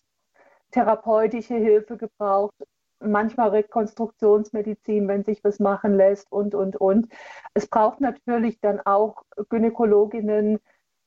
[0.70, 2.54] therapeutische Hilfe gebraucht,
[3.00, 7.08] manchmal Rekonstruktionsmedizin, wenn sich was machen lässt und, und, und.
[7.54, 10.60] Es braucht natürlich dann auch Gynäkologinnen,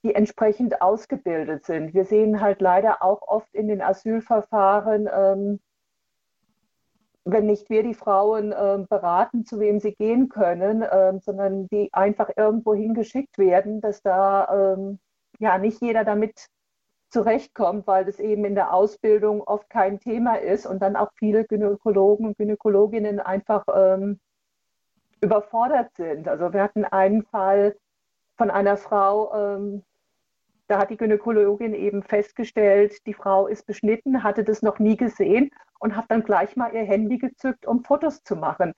[0.04, 1.94] die entsprechend ausgebildet sind.
[1.94, 5.60] Wir sehen halt leider auch oft in den Asylverfahren, ähm,
[7.26, 11.90] wenn nicht wir die Frauen äh, beraten, zu wem sie gehen können, äh, sondern die
[11.94, 15.00] einfach irgendwo hingeschickt werden, dass da ähm,
[15.40, 16.48] ja nicht jeder damit
[17.10, 21.46] zurechtkommt, weil das eben in der Ausbildung oft kein Thema ist und dann auch viele
[21.46, 24.20] Gynäkologen und Gynäkologinnen einfach ähm,
[25.22, 26.28] überfordert sind.
[26.28, 27.78] Also wir hatten einen Fall
[28.36, 29.84] von einer Frau, ähm,
[30.74, 35.52] da hat die Gynäkologin eben festgestellt, die Frau ist beschnitten, hatte das noch nie gesehen
[35.78, 38.74] und hat dann gleich mal ihr Handy gezückt, um Fotos zu machen.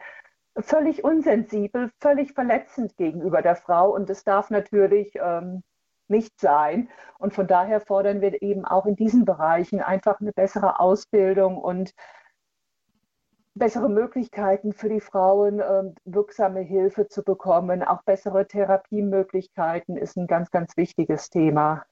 [0.58, 5.64] Völlig unsensibel, völlig verletzend gegenüber der Frau und das darf natürlich ähm,
[6.10, 6.90] nicht sein.
[7.18, 11.94] Und von daher fordern wir eben auch in diesen Bereichen einfach eine bessere Ausbildung und
[13.56, 17.82] bessere Möglichkeiten für die Frauen, äh, wirksame Hilfe zu bekommen.
[17.82, 21.86] Auch bessere Therapiemöglichkeiten ist ein ganz, ganz wichtiges Thema.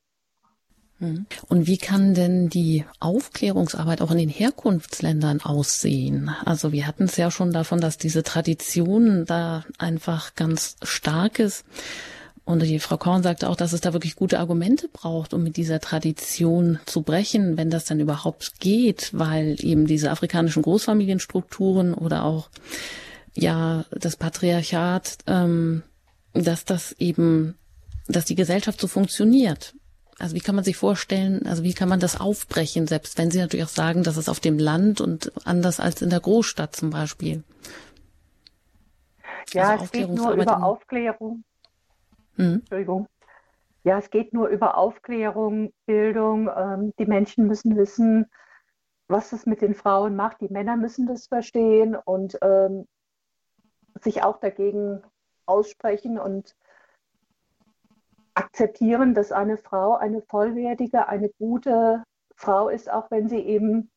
[0.99, 1.25] Hm.
[1.49, 6.29] Und wie kann denn die Aufklärungsarbeit auch in den Herkunftsländern aussehen?
[6.45, 11.65] Also wir hatten es ja schon davon, dass diese Tradition da einfach ganz stark ist.
[12.45, 15.55] Und die Frau Korn sagte auch, dass es da wirklich gute Argumente braucht, um mit
[15.55, 22.25] dieser Tradition zu brechen, wenn das dann überhaupt geht, weil eben diese afrikanischen Großfamilienstrukturen oder
[22.25, 22.49] auch
[23.33, 25.83] ja das Patriarchat, ähm,
[26.33, 27.55] dass das eben,
[28.07, 29.73] dass die Gesellschaft so funktioniert.
[30.19, 33.39] Also wie kann man sich vorstellen, also wie kann man das aufbrechen, selbst wenn Sie
[33.39, 36.89] natürlich auch sagen, dass es auf dem Land und anders als in der Großstadt zum
[36.89, 37.43] Beispiel.
[39.53, 41.43] Ja, also es geht nur über Aufklärung
[42.37, 42.55] Mhm.
[42.55, 43.07] Entschuldigung.
[43.83, 46.49] Ja, es geht nur über Aufklärung, Bildung.
[46.55, 48.27] Ähm, die Menschen müssen wissen,
[49.07, 50.41] was es mit den Frauen macht.
[50.41, 52.87] Die Männer müssen das verstehen und ähm,
[54.01, 55.03] sich auch dagegen
[55.45, 56.55] aussprechen und
[58.33, 62.03] akzeptieren, dass eine Frau eine vollwertige, eine gute
[62.35, 63.91] Frau ist, auch wenn sie eben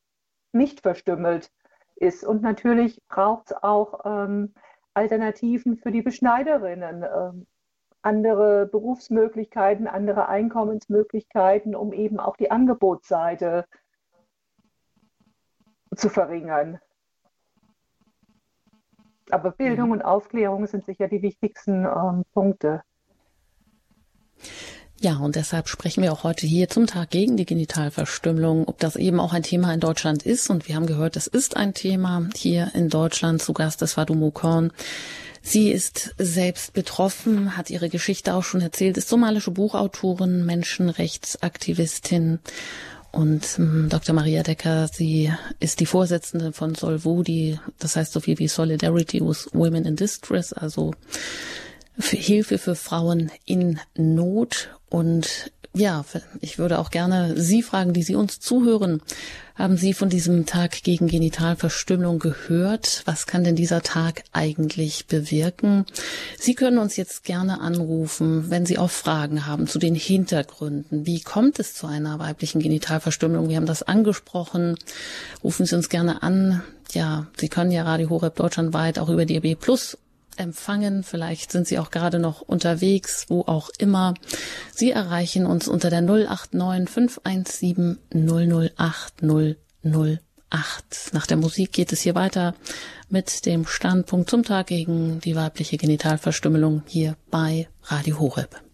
[0.51, 1.51] nicht verstümmelt
[1.95, 2.23] ist.
[2.23, 4.53] Und natürlich braucht es auch ähm,
[4.93, 7.03] Alternativen für die Beschneiderinnen.
[7.03, 7.47] Ähm,
[8.01, 13.65] andere Berufsmöglichkeiten, andere Einkommensmöglichkeiten, um eben auch die Angebotsseite
[15.95, 16.79] zu verringern.
[19.29, 19.93] Aber Bildung mhm.
[19.93, 22.83] und Aufklärung sind sicher die wichtigsten ähm, Punkte.
[24.99, 28.95] Ja, und deshalb sprechen wir auch heute hier zum Tag gegen die Genitalverstümmelung, ob das
[28.95, 30.49] eben auch ein Thema in Deutschland ist.
[30.49, 33.41] Und wir haben gehört, es ist ein Thema hier in Deutschland.
[33.41, 34.71] Zu Gast ist Fadumo Korn.
[35.47, 42.39] Sie ist selbst betroffen, hat ihre Geschichte auch schon erzählt, ist somalische Buchautorin, Menschenrechtsaktivistin
[43.13, 44.13] und ähm, Dr.
[44.13, 45.31] Maria Decker, sie
[45.61, 50.51] ist die Vorsitzende von Solvodi, das heißt so viel wie Solidarity with Women in Distress,
[50.51, 50.93] also
[51.97, 54.77] für Hilfe für Frauen in Not.
[54.89, 56.03] Und ja,
[56.41, 59.01] ich würde auch gerne Sie fragen, die Sie uns zuhören.
[59.57, 63.01] Haben Sie von diesem Tag gegen Genitalverstümmelung gehört?
[63.05, 65.87] Was kann denn dieser Tag eigentlich bewirken?
[66.37, 71.07] Sie können uns jetzt gerne anrufen, wenn Sie auch Fragen haben zu den Hintergründen.
[71.07, 73.49] Wie kommt es zu einer weiblichen Genitalverstümmelung?
[73.49, 74.77] Wir haben das angesprochen.
[75.43, 76.61] Rufen Sie uns gerne an.
[76.91, 79.97] Ja, Sie können ja Radio Horeb deutschlandweit auch über die EB Plus
[80.37, 81.03] empfangen.
[81.03, 84.13] Vielleicht sind Sie auch gerade noch unterwegs, wo auch immer.
[84.73, 89.23] Sie erreichen uns unter der 089 517 008
[89.83, 90.19] 008.
[91.13, 92.55] Nach der Musik geht es hier weiter
[93.09, 98.66] mit dem Standpunkt zum Tag gegen die weibliche Genitalverstümmelung hier bei Radio Horeb.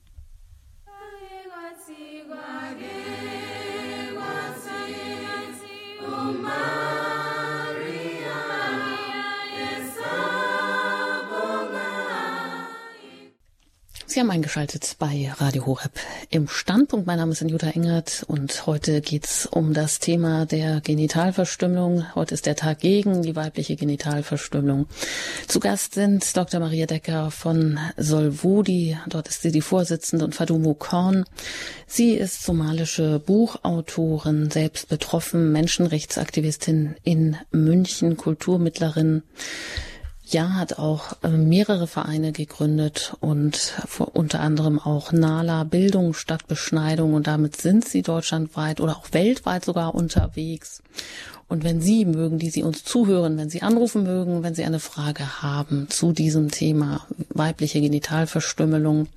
[14.05, 15.93] Sie haben eingeschaltet bei Radio Horeb
[16.29, 17.07] im Standpunkt.
[17.07, 22.13] Mein Name ist Jutta Engert und heute geht's um das Thema der Genitalverstümmelung.
[22.13, 24.87] Heute ist der Tag gegen die weibliche Genitalverstümmelung.
[25.47, 26.59] Zu Gast sind Dr.
[26.59, 28.97] Maria Decker von Solvodi.
[29.07, 31.23] Dort ist sie die Vorsitzende und Fadumo Korn.
[31.87, 39.23] Sie ist somalische Buchautorin, selbst betroffen, Menschenrechtsaktivistin in München, Kulturmittlerin.
[40.34, 43.75] Ja hat auch äh, mehrere Vereine gegründet und
[44.13, 49.63] unter anderem auch Nala Bildung statt Beschneidung und damit sind sie deutschlandweit oder auch weltweit
[49.63, 50.81] sogar unterwegs.
[51.47, 54.79] Und wenn Sie mögen, die Sie uns zuhören, wenn Sie anrufen mögen, wenn Sie eine
[54.79, 59.07] Frage haben zu diesem Thema weibliche Genitalverstümmelung,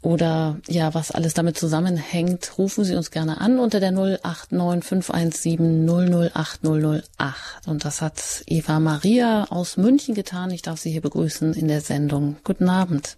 [0.00, 5.86] oder ja, was alles damit zusammenhängt, rufen Sie uns gerne an unter der 089 517
[6.32, 7.66] 008 008.
[7.66, 10.50] Und das hat Eva Maria aus München getan.
[10.52, 12.36] Ich darf Sie hier begrüßen in der Sendung.
[12.44, 13.16] Guten Abend.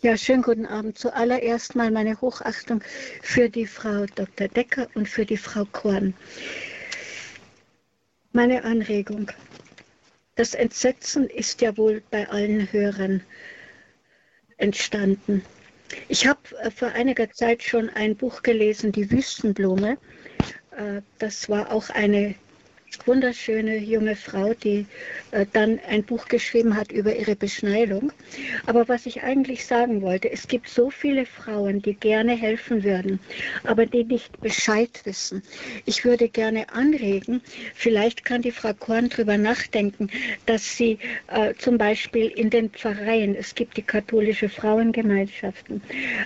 [0.00, 0.98] Ja, schönen guten Abend.
[0.98, 2.82] Zuallererst mal meine Hochachtung
[3.22, 4.48] für die Frau Dr.
[4.48, 6.14] Decker und für die Frau Korn.
[8.32, 9.30] Meine Anregung.
[10.36, 13.22] Das Entsetzen ist ja wohl bei allen Hörern
[14.56, 15.42] entstanden.
[16.08, 19.98] Ich habe äh, vor einiger Zeit schon ein Buch gelesen, Die Wüstenblume.
[20.76, 22.34] Äh, das war auch eine
[23.06, 24.86] wunderschöne junge Frau, die
[25.30, 28.12] äh, dann ein Buch geschrieben hat über ihre Beschneidung.
[28.66, 33.20] Aber was ich eigentlich sagen wollte, es gibt so viele Frauen, die gerne helfen würden,
[33.64, 35.42] aber die nicht Bescheid wissen.
[35.84, 37.40] Ich würde gerne anregen,
[37.74, 40.08] vielleicht kann die Frau Korn darüber nachdenken,
[40.46, 45.82] dass sie äh, zum Beispiel in den Pfarreien, es gibt die katholische Frauengemeinschaften,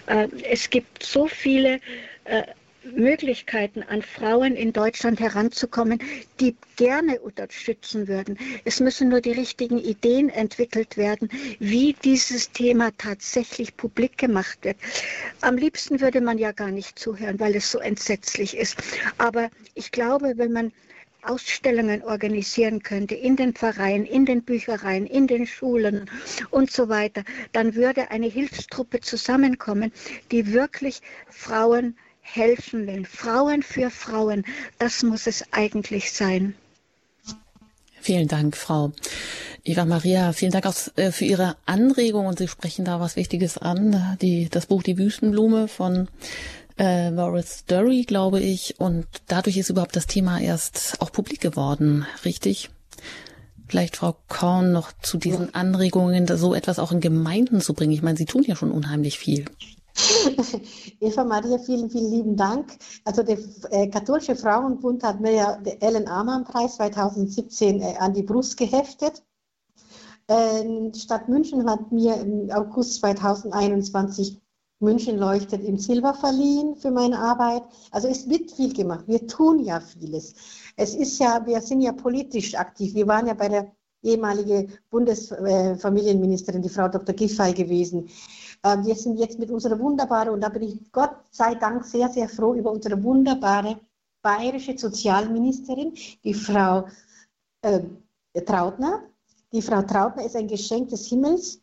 [0.06, 1.80] äh, es gibt so viele
[2.24, 2.42] äh,
[2.94, 5.98] Möglichkeiten an Frauen in Deutschland heranzukommen,
[6.40, 8.38] die gerne unterstützen würden.
[8.64, 11.28] Es müssen nur die richtigen Ideen entwickelt werden,
[11.58, 14.76] wie dieses Thema tatsächlich publik gemacht wird.
[15.40, 18.76] Am liebsten würde man ja gar nicht zuhören, weil es so entsetzlich ist.
[19.18, 20.72] Aber ich glaube, wenn man
[21.22, 26.08] Ausstellungen organisieren könnte in den Pfarreien, in den Büchereien, in den Schulen
[26.50, 29.92] und so weiter, dann würde eine Hilfstruppe zusammenkommen,
[30.30, 31.96] die wirklich Frauen
[32.34, 33.04] helfen will.
[33.04, 34.44] Frauen für Frauen,
[34.78, 36.54] das muss es eigentlich sein.
[38.00, 38.92] Vielen Dank, Frau
[39.64, 40.32] Eva Maria.
[40.32, 44.16] Vielen Dank auch äh, für Ihre Anregung und Sie sprechen da was Wichtiges an.
[44.22, 46.08] Die, das Buch Die Wüstenblume von
[46.78, 48.78] äh, Morris Dury, glaube ich.
[48.78, 52.70] Und dadurch ist überhaupt das Thema erst auch publik geworden, richtig?
[53.66, 57.92] Vielleicht Frau Korn noch zu diesen Anregungen, so etwas auch in Gemeinden zu bringen.
[57.92, 59.44] Ich meine, Sie tun ja schon unheimlich viel.
[61.00, 62.78] Eva Maria, vielen, vielen lieben Dank.
[63.04, 63.38] Also der
[63.70, 68.56] äh, Katholische Frauenbund hat mir ja den Ellen Amann Preis 2017 äh, an die Brust
[68.56, 69.22] geheftet.
[70.28, 74.40] Äh, Stadt München hat mir im August 2021
[74.80, 77.64] München leuchtet im Silber verliehen für meine Arbeit.
[77.90, 79.04] Also es wird viel gemacht.
[79.08, 80.34] Wir tun ja vieles.
[80.76, 82.94] Es ist ja, wir sind ja politisch aktiv.
[82.94, 83.72] Wir waren ja bei der
[84.02, 87.14] ehemaligen Bundesfamilienministerin, die Frau Dr.
[87.14, 88.08] Giffey gewesen.
[88.62, 92.08] Äh, wir sind jetzt mit unserer wunderbaren, und da bin ich Gott sei Dank sehr,
[92.08, 93.80] sehr froh über unsere wunderbare
[94.22, 95.94] bayerische Sozialministerin,
[96.24, 96.86] die Frau
[97.62, 97.80] äh,
[98.44, 99.02] Trautner.
[99.52, 101.60] Die Frau Trautner ist ein Geschenk des Himmels.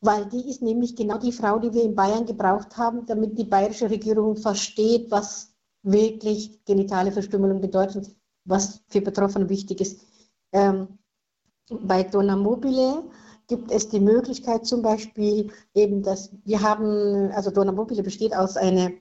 [0.00, 3.44] weil die ist nämlich genau die Frau, die wir in Bayern gebraucht haben, damit die
[3.44, 5.52] bayerische Regierung versteht, was
[5.82, 8.14] wirklich genitale Verstümmelung bedeutet,
[8.44, 10.00] was für Betroffene wichtig ist.
[10.52, 10.98] Ähm,
[11.68, 13.04] bei Donna Mobile
[13.52, 18.92] gibt es die Möglichkeit zum Beispiel eben, dass wir haben, also Mobile besteht aus einer,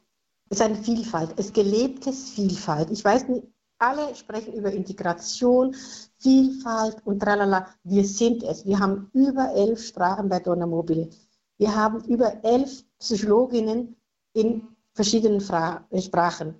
[0.49, 2.91] ist eine Vielfalt, es gelebtes Vielfalt.
[2.91, 3.47] Ich weiß nicht,
[3.77, 5.73] alle sprechen über Integration,
[6.17, 7.65] Vielfalt und tralala.
[7.85, 8.65] Wir sind es.
[8.65, 11.09] Wir haben über elf Sprachen bei Mobile.
[11.57, 13.95] Wir haben über elf Psychologinnen
[14.33, 16.55] in verschiedenen Fra Sprachen.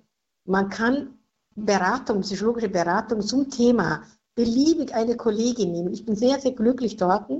[0.46, 1.18] Man kann
[1.54, 4.02] Beratung, psychologische Beratung zum Thema
[4.34, 5.92] beliebig eine Kollegin nehmen.
[5.92, 7.30] Ich bin sehr, sehr glücklich dort.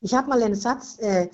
[0.00, 1.28] Ich habe mal einen Satz äh,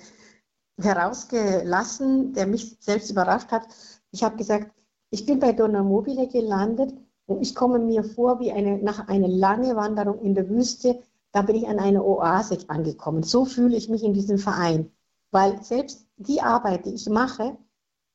[0.80, 3.66] herausgelassen, der mich selbst überrascht hat.
[4.10, 4.72] Ich habe gesagt,
[5.10, 6.94] ich bin bei Donna Mobile gelandet
[7.26, 11.00] und ich komme mir vor wie eine, nach einer langen Wanderung in der Wüste,
[11.32, 13.22] da bin ich an einer Oase angekommen.
[13.22, 14.90] So fühle ich mich in diesem Verein.
[15.30, 17.56] Weil selbst die Arbeit, die ich mache,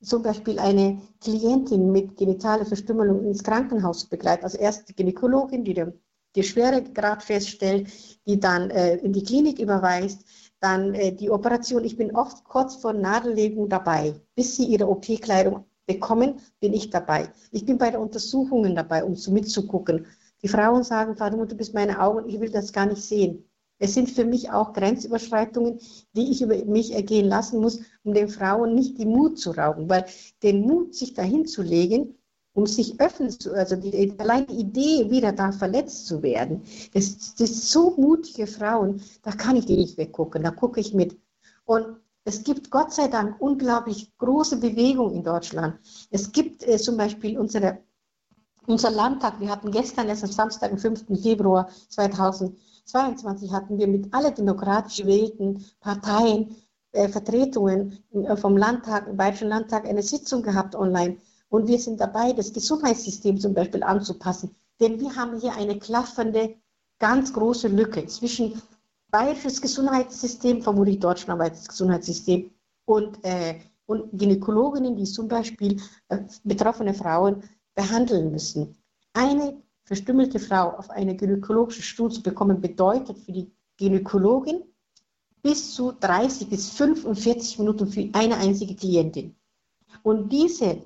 [0.01, 5.73] zum Beispiel eine Klientin mit genitaler Verstümmelung ins Krankenhaus begleitet, also erst die Gynäkologin, die
[5.73, 5.93] den,
[6.35, 7.89] die Schweregrad feststellt,
[8.25, 10.23] die dann äh, in die Klinik überweist,
[10.59, 11.83] dann äh, die Operation.
[11.83, 17.29] Ich bin oft kurz vor Nadellegung dabei, bis sie ihre OP-Kleidung bekommen, bin ich dabei.
[17.51, 20.05] Ich bin bei den Untersuchungen dabei, um so mitzugucken.
[20.43, 23.49] Die Frauen sagen, Vater, du bist meine Augen, ich will das gar nicht sehen.
[23.79, 25.79] Es sind für mich auch Grenzüberschreitungen,
[26.13, 29.89] die ich über mich ergehen lassen muss, um den Frauen nicht den Mut zu rauben,
[29.89, 30.05] weil
[30.43, 32.18] den Mut, sich dahin zu legen,
[32.59, 37.35] um sich öffnen zu, also die, allein die Idee, wieder da verletzt zu werden, das,
[37.35, 41.17] das so mutige Frauen, da kann ich die nicht weggucken, da gucke ich mit.
[41.63, 41.85] Und
[42.25, 45.79] es gibt Gott sei Dank unglaublich große Bewegung in Deutschland.
[46.11, 47.79] Es gibt äh, zum Beispiel unsere,
[48.67, 51.05] unser Landtag, wir hatten gestern, erst am Samstag, am 5.
[51.21, 56.57] Februar 2022, hatten wir mit allen demokratisch gewählten Parteien,
[56.91, 61.19] äh, Vertretungen äh, vom Landtag, im Bayerischen Landtag, eine Sitzung gehabt online.
[61.49, 64.55] Und wir sind dabei, das Gesundheitssystem zum Beispiel anzupassen.
[64.79, 66.55] Denn wir haben hier eine klaffende,
[66.99, 68.61] ganz große Lücke zwischen
[69.11, 72.51] bayerisches Gesundheitssystem, vermutlich deutschlandweites Gesundheitssystem
[72.85, 77.43] und, äh, und Gynäkologinnen, die zum Beispiel äh, betroffene Frauen
[77.75, 78.77] behandeln müssen.
[79.13, 84.63] Eine verstümmelte Frau auf eine gynäkologische Stuhl zu bekommen, bedeutet für die Gynäkologin
[85.41, 89.35] bis zu 30 bis 45 Minuten für eine einzige Klientin.
[90.03, 90.83] Und diese,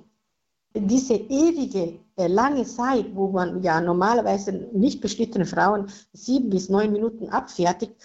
[0.76, 6.92] diese ewige, äh, lange Zeit, wo man ja normalerweise nicht beschnittene Frauen sieben bis neun
[6.92, 7.96] Minuten abfertigt,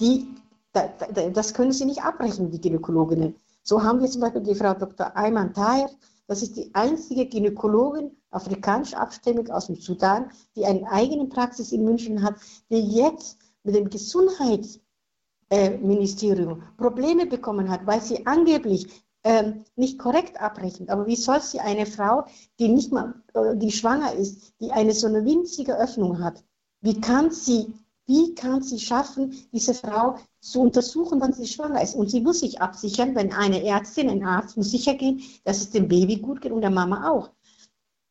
[0.00, 0.26] die,
[0.72, 3.36] das können sie nicht abbrechen, die Gynäkologinnen.
[3.62, 5.14] So haben wir zum Beispiel die Frau Dr.
[5.14, 5.90] Ayman Taher,
[6.26, 11.84] das ist die einzige Gynäkologin, afrikanisch abstämmig aus dem Sudan, die eine eigene Praxis in
[11.84, 12.36] München hat,
[12.70, 20.90] die jetzt mit dem Gesundheitsministerium Probleme bekommen hat, weil sie angeblich ähm, nicht korrekt abrechnet.
[20.90, 22.24] Aber wie soll sie eine Frau,
[22.58, 26.42] die nicht mal, äh, die schwanger ist, die eine so eine winzige Öffnung hat,
[26.80, 27.74] wie kann sie
[28.10, 31.94] wie kann sie schaffen, diese Frau zu untersuchen, wann sie schwanger ist?
[31.94, 35.70] Und sie muss sich absichern, wenn eine Ärztin, ein Arzt muss sicher gehen, dass es
[35.70, 37.30] dem Baby gut geht und der Mama auch.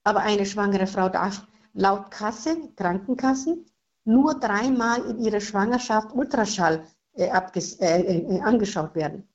[0.06, 3.66] Aber eine schwangere Frau darf laut Kasse, Krankenkassen,
[4.06, 9.28] nur dreimal in ihrer Schwangerschaft Ultraschall äh, äh, äh, angeschaut werden.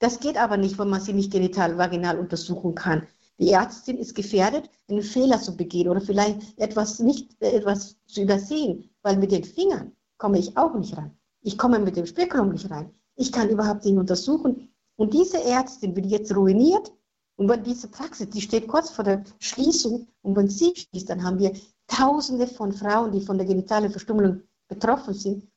[0.00, 3.06] Das geht aber nicht, wenn man sie nicht genital-vaginal untersuchen kann.
[3.38, 8.22] Die Ärztin ist gefährdet, einen Fehler zu begehen oder vielleicht etwas nicht äh, etwas zu
[8.22, 11.16] übersehen, weil mit den Fingern komme ich auch nicht rein.
[11.42, 12.90] Ich komme mit dem Spekulum nicht rein.
[13.16, 14.72] Ich kann überhaupt nicht untersuchen.
[14.96, 16.92] Und diese Ärztin wird jetzt ruiniert.
[17.36, 21.22] Und wenn diese Praxis, die steht kurz vor der Schließung, und wenn sie schließt, dann
[21.22, 21.52] haben wir
[21.86, 25.49] Tausende von Frauen, die von der genitalen Verstümmelung betroffen sind,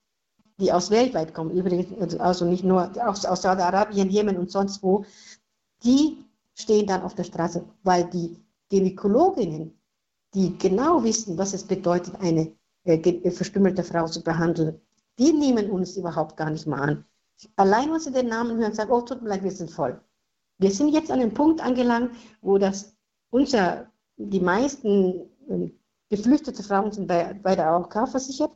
[0.60, 5.06] die aus weltweit kommen, übrigens, also nicht nur aus, aus Saudi-Arabien, Jemen und sonst wo,
[5.84, 6.18] die
[6.54, 8.38] stehen dann auf der Straße, weil die
[8.70, 9.78] Gynäkologinnen,
[10.34, 12.52] die genau wissen, was es bedeutet, eine
[12.86, 14.80] äh, äh, verstümmelte Frau zu behandeln.
[15.20, 17.06] Die nehmen uns überhaupt gar nicht mal an.
[17.56, 20.00] Allein, wenn sie den Namen hören, sagen, oh, tut mir leid, wir sind voll.
[20.58, 22.96] Wir sind jetzt an einem Punkt angelangt, wo das
[23.30, 25.72] unser, die meisten äh,
[26.10, 28.56] geflüchtete Frauen sind bei, bei der AOK versichert.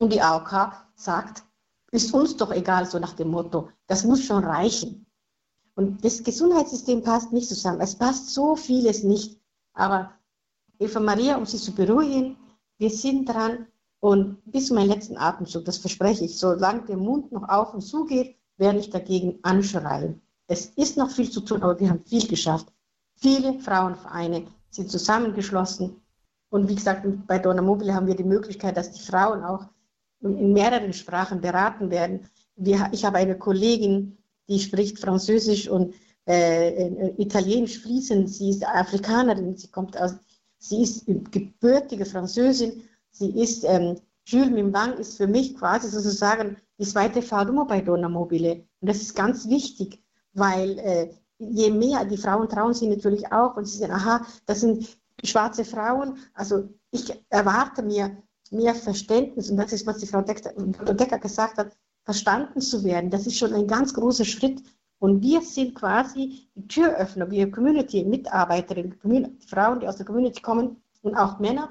[0.00, 1.44] Und die AOK sagt,
[1.92, 5.06] ist uns doch egal, so nach dem Motto, das muss schon reichen.
[5.74, 7.80] Und das Gesundheitssystem passt nicht zusammen.
[7.80, 9.38] Es passt so vieles nicht.
[9.74, 10.12] Aber
[10.78, 12.36] Eva Maria, um sie zu beruhigen,
[12.78, 13.66] wir sind dran
[14.00, 17.82] und bis zu meinem letzten Atemzug, das verspreche ich, solange der Mund noch auf und
[17.82, 20.22] zu geht, werde ich dagegen anschreien.
[20.46, 22.72] Es ist noch viel zu tun, aber wir haben viel geschafft.
[23.16, 26.00] Viele Frauenvereine sind zusammengeschlossen.
[26.48, 29.66] Und wie gesagt, bei Donna Mobile haben wir die Möglichkeit, dass die Frauen auch
[30.22, 32.28] in mehreren Sprachen beraten werden.
[32.56, 34.18] wir, ich habe eine Kollegin,
[34.48, 35.94] die spricht Französisch und
[36.26, 38.28] äh, äh, Italienisch fließend.
[38.28, 40.14] Sie ist Afrikanerin, sie kommt aus,
[40.58, 42.82] sie ist gebürtige Französin.
[43.10, 48.64] Sie ist, ähm, Jules Mimbang ist für mich quasi sozusagen die zweite Frau bei Mobile.
[48.80, 50.02] Und das ist ganz wichtig,
[50.34, 54.60] weil äh, je mehr, die Frauen trauen sich natürlich auch und sie sagen, aha, das
[54.60, 54.86] sind
[55.24, 56.18] schwarze Frauen.
[56.34, 60.52] Also ich erwarte mir mehr Verständnis und das ist, was die Frau Decker,
[60.94, 63.10] Decker gesagt hat, verstanden zu werden.
[63.10, 64.62] Das ist schon ein ganz großer Schritt.
[64.98, 68.98] Und wir sind quasi die Türöffner, wir Community-Mitarbeiterinnen,
[69.46, 71.70] Frauen, die aus der Community kommen und auch Männer.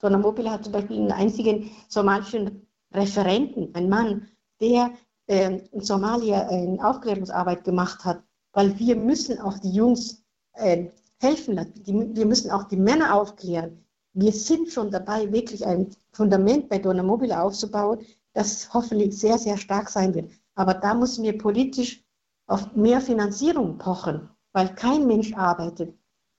[0.00, 4.28] Donna Mobile hat zum Beispiel einen einzigen somalischen Referenten, ein Mann,
[4.60, 4.92] der
[5.26, 8.22] äh, in Somalia eine Aufklärungsarbeit gemacht hat,
[8.52, 10.22] weil wir müssen auch die Jungs
[10.52, 10.86] äh,
[11.20, 11.82] helfen lassen.
[11.82, 13.84] Die, wir müssen auch die Männer aufklären.
[14.20, 18.00] Wir sind schon dabei, wirklich ein Fundament bei Donna Mobile aufzubauen,
[18.32, 20.32] das hoffentlich sehr, sehr stark sein wird.
[20.56, 22.04] Aber da müssen wir politisch
[22.48, 25.94] auf mehr Finanzierung pochen, weil kein Mensch arbeitet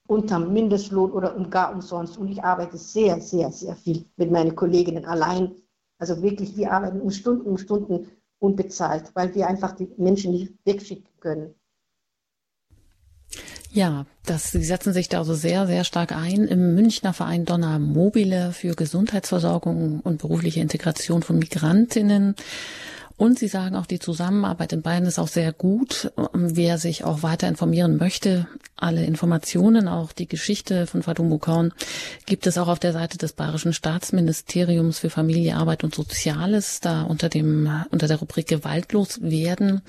[0.07, 2.17] unter Mindestlohn oder gar umsonst.
[2.17, 5.55] Und ich arbeite sehr, sehr, sehr viel mit meinen Kolleginnen allein.
[5.99, 10.53] Also wirklich, wir arbeiten um Stunden, um Stunden unbezahlt, weil wir einfach die Menschen nicht
[10.65, 11.55] wegschicken können.
[13.72, 17.78] Ja, das, Sie setzen sich da also sehr, sehr stark ein im Münchner Verein Donna
[17.78, 22.36] Mobile für Gesundheitsversorgung und berufliche Integration von Migrantinnen.
[23.20, 26.09] Und Sie sagen auch, die Zusammenarbeit in Bayern ist auch sehr gut.
[26.32, 28.47] Wer sich auch weiter informieren möchte,
[28.78, 31.74] alle Informationen, auch die Geschichte von Fatou Kaun,
[32.26, 37.01] gibt es auch auf der Seite des Bayerischen Staatsministeriums für Familie, Arbeit und Soziales, da
[37.01, 39.82] unter dem, unter der Rubrik Gewaltlos werden.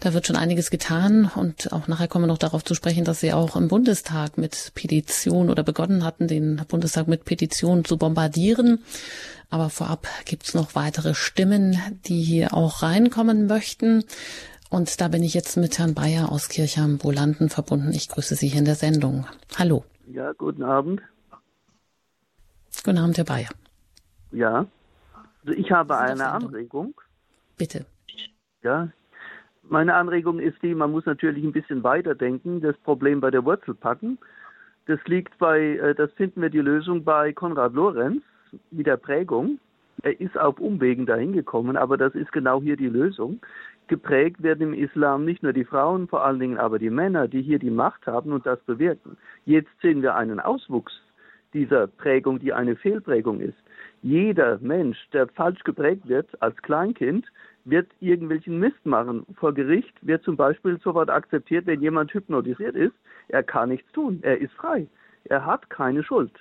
[0.00, 3.20] Da wird schon einiges getan und auch nachher kommen wir noch darauf zu sprechen, dass
[3.20, 8.80] Sie auch im Bundestag mit Petition oder begonnen hatten, den Bundestag mit Petitionen zu bombardieren.
[9.52, 11.76] Aber vorab gibt's noch weitere Stimmen,
[12.06, 14.02] die hier auch reinkommen möchten.
[14.70, 17.90] Und da bin ich jetzt mit Herrn Bayer aus Kirchheim-Bolanden verbunden.
[17.92, 19.26] Ich grüße Sie hier in der Sendung.
[19.58, 19.84] Hallo.
[20.06, 21.02] Ja, guten Abend.
[22.82, 23.50] Guten Abend, Herr Bayer.
[24.30, 24.64] Ja,
[25.44, 26.94] also ich habe eine Anregung.
[27.58, 27.84] Bitte.
[28.62, 28.88] Ja,
[29.64, 33.74] meine Anregung ist die, man muss natürlich ein bisschen weiterdenken, das Problem bei der Wurzel
[33.74, 34.16] packen.
[34.86, 38.22] Das liegt bei, äh, das finden wir die Lösung bei Konrad Lorenz
[38.70, 39.58] mit der Prägung.
[40.02, 43.40] Er ist auf Umwegen dahin gekommen, aber das ist genau hier die Lösung.
[43.88, 47.42] Geprägt werden im Islam nicht nur die Frauen, vor allen Dingen aber die Männer, die
[47.42, 49.16] hier die Macht haben und das bewirken.
[49.44, 50.92] Jetzt sehen wir einen Auswuchs
[51.52, 53.58] dieser Prägung, die eine Fehlprägung ist.
[54.02, 57.26] Jeder Mensch, der falsch geprägt wird als Kleinkind,
[57.64, 59.24] wird irgendwelchen Mist machen.
[59.36, 62.94] Vor Gericht wird zum Beispiel sofort akzeptiert, wenn jemand hypnotisiert ist,
[63.28, 64.88] er kann nichts tun, er ist frei,
[65.24, 66.32] er hat keine Schuld.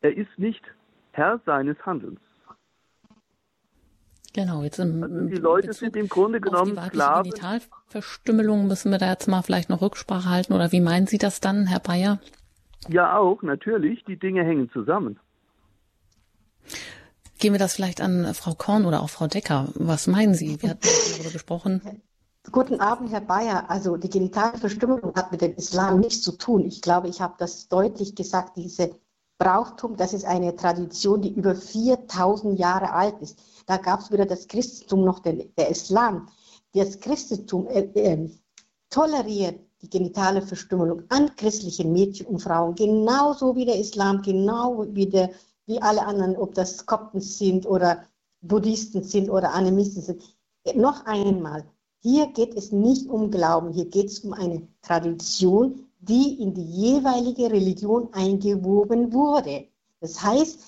[0.00, 0.64] Er ist nicht
[1.12, 2.20] Herr seines Handelns.
[4.32, 7.30] Genau, jetzt im, also die Leute Bezug sind im Grunde genommen auf die Sklaven.
[7.30, 11.40] Genitalverstümmelung müssen wir da jetzt mal vielleicht noch Rücksprache halten oder wie meinen Sie das
[11.40, 12.20] dann, Herr Bayer?
[12.88, 14.04] Ja, auch, natürlich.
[14.04, 15.18] Die Dinge hängen zusammen.
[17.40, 19.68] Gehen wir das vielleicht an Frau Korn oder auch Frau Decker.
[19.74, 20.62] Was meinen Sie?
[20.62, 20.86] Wir hatten
[21.16, 22.02] darüber gesprochen.
[22.52, 23.68] Guten Abend, Herr Bayer.
[23.68, 26.64] Also die Genitalverstümmelung hat mit dem Islam nichts zu tun.
[26.64, 28.56] Ich glaube, ich habe das deutlich gesagt.
[28.56, 28.94] Diese
[29.40, 33.38] Brauchtum, das ist eine Tradition, die über 4000 Jahre alt ist.
[33.66, 36.28] Da gab es weder das Christentum noch den, der Islam.
[36.74, 38.30] Das Christentum äh, äh,
[38.90, 45.08] toleriert die genitale Verstümmelung an christlichen Mädchen und Frauen, genauso wie der Islam, genau wie,
[45.08, 45.30] der,
[45.64, 48.04] wie alle anderen, ob das Kopten sind oder
[48.42, 50.22] Buddhisten sind oder Animisten sind.
[50.74, 51.64] Noch einmal,
[52.02, 56.64] hier geht es nicht um Glauben, hier geht es um eine Tradition, die in die
[56.64, 59.68] jeweilige Religion eingewoben wurde.
[60.00, 60.60] Das heißt,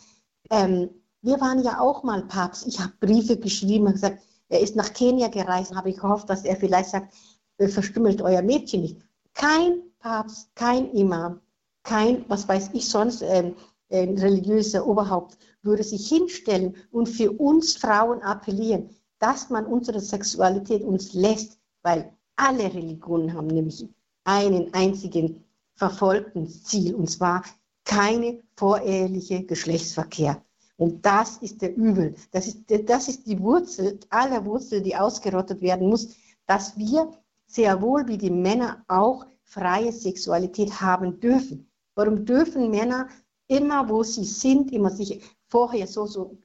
[0.51, 0.91] ähm,
[1.23, 2.67] wir waren ja auch mal Papst.
[2.67, 6.45] Ich habe Briefe geschrieben und gesagt, er ist nach Kenia gereist, habe ich gehofft, dass
[6.45, 7.15] er vielleicht sagt,
[7.59, 8.99] äh, verstümmelt euer Mädchen nicht.
[9.33, 11.41] Kein Papst, kein Imam,
[11.83, 13.53] kein, was weiß ich sonst, äh,
[13.89, 20.83] äh, religiöser Oberhaupt würde sich hinstellen und für uns Frauen appellieren, dass man unsere Sexualität
[20.83, 23.87] uns lässt, weil alle Religionen haben nämlich
[24.25, 25.45] einen einzigen
[25.75, 27.45] verfolgten Ziel, und zwar
[27.85, 30.43] keine voreheliche Geschlechtsverkehr.
[30.77, 32.15] Und das ist der Übel.
[32.31, 36.09] Das ist, das ist die Wurzel aller Wurzel, die ausgerottet werden muss,
[36.47, 37.11] dass wir
[37.47, 41.71] sehr wohl wie die Männer auch freie Sexualität haben dürfen.
[41.95, 43.09] Warum dürfen Männer
[43.47, 46.39] immer, wo sie sind, immer sich vorher so, so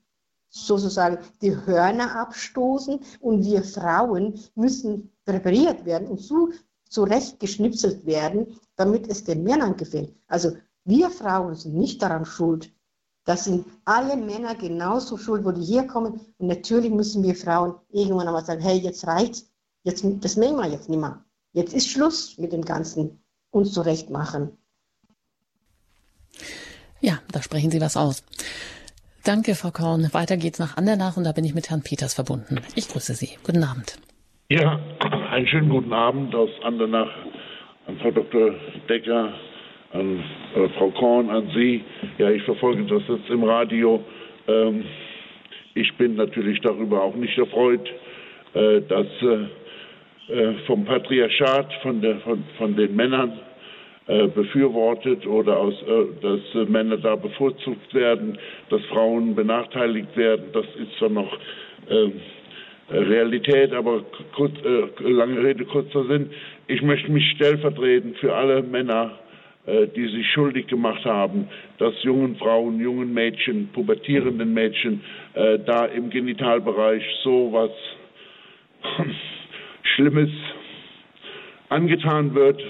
[0.49, 6.49] sozusagen die Hörner abstoßen und wir Frauen müssen präpariert werden und so
[6.89, 10.13] zurechtgeschnipselt werden, damit es den Männern gefällt.
[10.27, 10.55] Also
[10.85, 12.71] wir Frauen sind nicht daran schuld,
[13.27, 16.21] Das sind alle Männer genauso schuld, wo die hier kommen.
[16.37, 19.51] Und natürlich müssen wir Frauen irgendwann einmal sagen, hey, jetzt reicht's,
[19.83, 21.25] jetzt, das nehmen wir jetzt nicht mehr.
[21.51, 23.19] Jetzt ist Schluss mit dem ganzen
[23.51, 24.57] uns zurechtmachen.
[27.01, 28.23] Ja, da sprechen Sie was aus.
[29.25, 30.13] Danke, Frau Korn.
[30.13, 32.61] Weiter geht's nach Andernach und da bin ich mit Herrn Peters verbunden.
[32.75, 33.31] Ich grüße Sie.
[33.43, 33.97] Guten Abend.
[34.47, 34.79] Ja,
[35.37, 37.11] einen schönen guten Abend aus Andernach
[37.85, 38.55] an Frau Dr.
[38.89, 39.33] Decker,
[39.93, 40.23] an
[40.55, 41.83] äh, Frau Korn, an Sie.
[42.17, 44.03] Ja, ich verfolge das jetzt im Radio.
[44.47, 44.83] Ähm,
[45.75, 47.87] ich bin natürlich darüber auch nicht erfreut,
[48.55, 53.39] äh, dass äh, äh vom Patriarchat, von, der, von, von den Männern
[54.07, 58.39] äh, befürwortet oder aus, äh, dass Männer da bevorzugt werden,
[58.71, 60.45] dass Frauen benachteiligt werden.
[60.51, 61.37] Das ist zwar noch
[61.91, 62.13] ähm,
[62.89, 64.03] Realität, aber
[64.35, 64.53] kurz,
[64.99, 66.29] lange Rede, kurzer Sinn.
[66.67, 69.19] Ich möchte mich stellvertretend für alle Männer
[69.67, 75.01] äh, die sich schuldig gemacht haben, dass jungen Frauen, jungen Mädchen, pubertierenden Mädchen
[75.33, 77.71] äh, da im Genitalbereich so was
[79.83, 80.29] Schlimmes
[81.67, 82.63] angetan wird.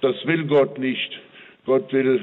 [0.00, 1.20] Das will Gott nicht.
[1.66, 2.20] Gott will,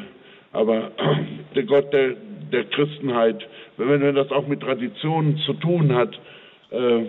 [0.51, 0.91] aber
[1.55, 2.17] der Gott der,
[2.51, 3.47] der Christenheit,
[3.77, 6.13] wenn, wenn das auch mit Traditionen zu tun hat,
[6.71, 7.03] äh,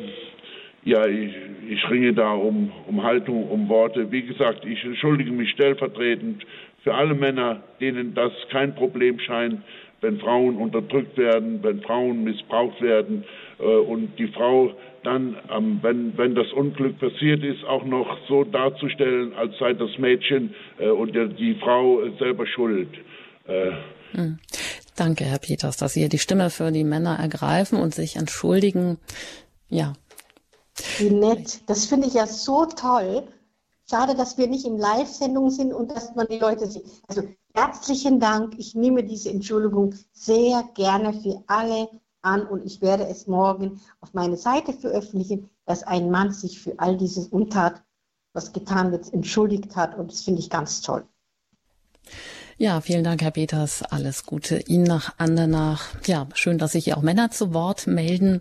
[0.88, 1.34] ja, ich,
[1.68, 4.10] ich ringe da um, um Haltung, um Worte.
[4.10, 6.44] Wie gesagt, ich entschuldige mich stellvertretend
[6.82, 9.60] für alle Männer, denen das kein Problem scheint,
[10.00, 13.24] wenn Frauen unterdrückt werden, wenn Frauen missbraucht werden
[13.58, 18.44] äh, und die Frau dann, ähm, wenn, wenn das Unglück passiert ist, auch noch so
[18.44, 22.88] darzustellen, als sei das Mädchen äh, und die Frau selber schuld.
[23.46, 23.72] Äh,
[24.12, 24.38] hm.
[24.96, 28.98] Danke, Herr Peters, dass Sie hier die Stimme für die Männer ergreifen und sich entschuldigen.
[29.68, 29.92] Ja.
[30.98, 31.62] Wie nett.
[31.68, 33.28] Das finde ich ja so toll
[33.90, 36.84] Schade, dass wir nicht in Live-Sendung sind und dass man die Leute sieht.
[37.06, 37.22] Also
[37.54, 38.54] herzlichen Dank.
[38.58, 41.88] Ich nehme diese Entschuldigung sehr gerne für alle
[42.20, 46.78] an und ich werde es morgen auf meine Seite veröffentlichen, dass ein Mann sich für
[46.78, 47.82] all dieses Untat,
[48.34, 51.06] was getan wird, entschuldigt hat und das finde ich ganz toll.
[52.60, 53.84] Ja, vielen Dank, Herr Peters.
[53.84, 55.90] Alles Gute Ihnen nach Andernach.
[56.06, 58.40] Ja, schön, dass sich hier auch Männer zu Wort melden.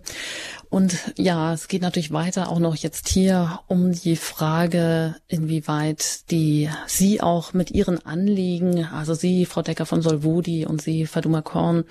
[0.70, 6.68] Und ja, es geht natürlich weiter auch noch jetzt hier um die Frage, inwieweit die
[6.88, 11.84] Sie auch mit Ihren Anliegen, also Sie, Frau Decker von Solvodi und Sie, Faduma Korn,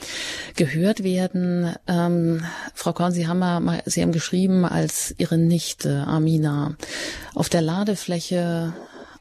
[0.57, 1.73] gehört werden.
[1.87, 2.43] Ähm,
[2.73, 6.75] Frau Korn, Sie haben mal, Sie haben geschrieben, als Ihre Nichte Amina
[7.35, 8.73] auf der Ladefläche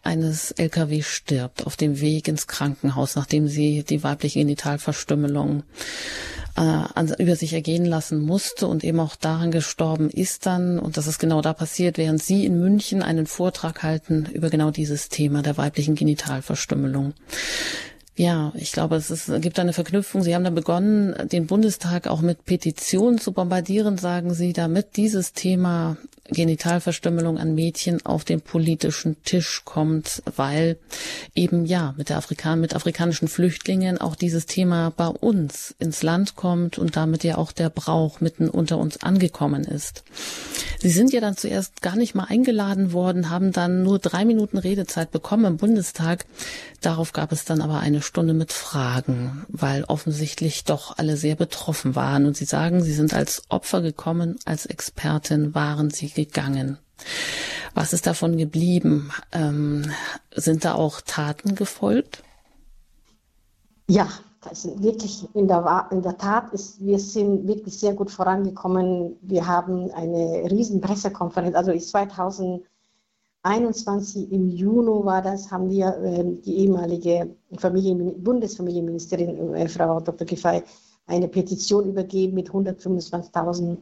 [0.07, 5.65] eines LKW stirbt auf dem Weg ins Krankenhaus, nachdem sie die weibliche Genitalverstümmelung
[6.57, 10.79] äh, über sich ergehen lassen musste und eben auch daran gestorben ist dann.
[10.79, 14.71] Und das ist genau da passiert, während Sie in München einen Vortrag halten über genau
[14.71, 17.13] dieses Thema der weiblichen Genitalverstümmelung.
[18.19, 20.23] Ja, ich glaube, es ist, gibt eine Verknüpfung.
[20.23, 25.35] Sie haben dann begonnen, den Bundestag auch mit Petitionen zu bombardieren, sagen Sie, damit dieses
[25.35, 25.99] Thema
[26.31, 30.79] Genitalverstümmelung an Mädchen auf den politischen Tisch kommt, weil
[31.35, 36.37] eben ja mit der Afrikan mit afrikanischen Flüchtlingen auch dieses Thema bei uns ins Land
[36.37, 40.05] kommt und damit ja auch der Brauch mitten unter uns angekommen ist.
[40.81, 44.59] Sie sind ja dann zuerst gar nicht mal eingeladen worden, haben dann nur drei Minuten
[44.59, 46.27] Redezeit bekommen im Bundestag.
[46.81, 51.95] Darauf gab es dann aber eine Stunde mit Fragen, weil offensichtlich doch alle sehr betroffen
[51.95, 52.25] waren.
[52.25, 56.79] Und Sie sagen, Sie sind als Opfer gekommen, als Expertin waren Sie gegangen.
[57.75, 59.11] Was ist davon geblieben?
[59.33, 59.91] Ähm,
[60.35, 62.23] sind da auch Taten gefolgt?
[63.89, 64.09] Ja,
[64.53, 69.17] sind wirklich in der, in der Tat ist, wir sind wirklich sehr gut vorangekommen.
[69.23, 71.73] Wir haben eine riesen Pressekonferenz, also
[73.47, 80.27] 2021 im Juni war das, haben wir äh, die ehemalige Familien, Bundesfamilienministerin äh, Frau Dr.
[80.27, 80.63] Giffey
[81.07, 83.77] eine Petition übergeben mit 125.000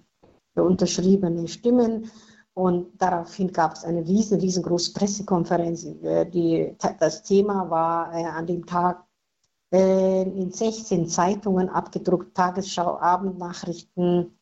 [0.57, 2.11] unterschriebene Stimmen.
[2.53, 5.85] Und daraufhin gab es eine riesen, riesengroße Pressekonferenz.
[6.03, 9.03] Äh, die, das Thema war äh, an dem Tag
[9.73, 14.39] äh, in 16 Zeitungen abgedruckt, Tagesschau, Abendnachrichten.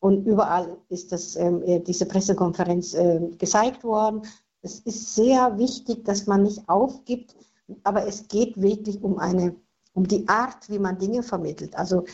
[0.00, 4.22] Und überall ist das, ähm, äh, diese Pressekonferenz äh, gezeigt worden.
[4.62, 7.34] Es ist sehr wichtig, dass man nicht aufgibt,
[7.82, 9.56] aber es geht wirklich um, eine,
[9.92, 11.74] um die Art, wie man Dinge vermittelt.
[11.76, 12.04] Also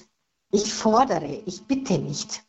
[0.51, 2.43] ich fordere, ich bitte nicht.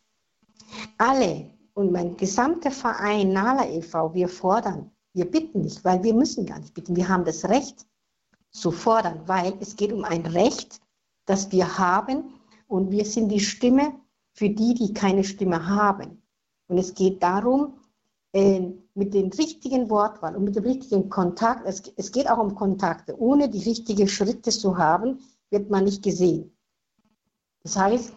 [0.96, 6.46] Alle und mein gesamter Verein Nala e.V., wir fordern, wir bitten nicht, weil wir müssen
[6.46, 6.96] gar nicht bitten.
[6.96, 7.86] Wir haben das Recht
[8.50, 10.80] zu fordern, weil es geht um ein Recht,
[11.26, 12.34] das wir haben
[12.68, 13.94] und wir sind die Stimme
[14.32, 16.22] für die, die keine Stimme haben.
[16.68, 17.74] Und es geht darum,
[18.32, 22.54] äh, mit den richtigen Wortwahl und mit dem richtigen Kontakt, es, es geht auch um
[22.54, 23.18] Kontakte.
[23.18, 26.56] Ohne die richtigen Schritte zu haben, wird man nicht gesehen.
[27.62, 28.12] Das heißt,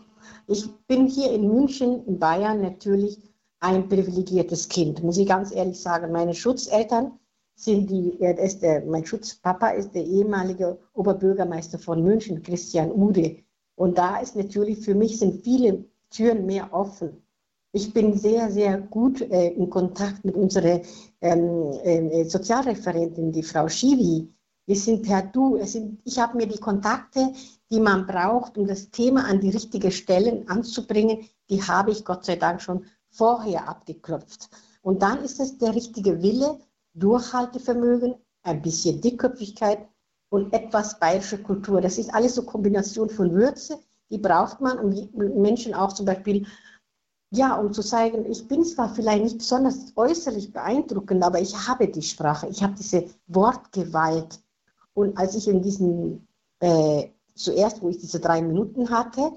[0.48, 3.22] ich bin hier in München, in Bayern natürlich
[3.60, 6.12] ein privilegiertes Kind, muss ich ganz ehrlich sagen.
[6.12, 7.20] Meine Schutzeltern
[7.56, 13.38] sind die, ist der, mein Schutzpapa ist der ehemalige Oberbürgermeister von München, Christian Ude.
[13.76, 17.23] Und da ist natürlich für mich sind viele Türen mehr offen.
[17.76, 20.80] Ich bin sehr, sehr gut äh, in Kontakt mit unserer
[21.22, 24.32] ähm, äh, Sozialreferentin, die Frau Schiwi.
[24.68, 25.58] Wir sind per Du.
[25.66, 27.34] Sind, ich habe mir die Kontakte,
[27.72, 32.26] die man braucht, um das Thema an die richtigen Stellen anzubringen, die habe ich Gott
[32.26, 34.52] sei Dank schon vorher abgeklopft.
[34.84, 36.60] Und dann ist es der richtige Wille,
[36.94, 38.14] Durchhaltevermögen,
[38.44, 39.80] ein bisschen Dickköpfigkeit
[40.30, 41.82] und etwas bayerische Kultur.
[41.82, 43.80] Das ist alles so Kombination von Würze,
[44.12, 46.46] die braucht man, um Menschen auch zum Beispiel
[47.36, 51.88] ja, um zu zeigen, ich bin zwar vielleicht nicht besonders äußerlich beeindruckend, aber ich habe
[51.88, 54.40] die Sprache, ich habe diese Wortgewalt.
[54.94, 56.28] Und als ich in diesen,
[56.60, 59.32] äh, zuerst, wo ich diese drei Minuten hatte,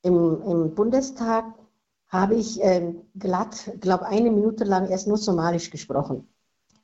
[0.00, 1.44] im, im Bundestag,
[2.08, 6.26] habe ich äh, glatt, glaube eine Minute lang erst nur Somalisch gesprochen.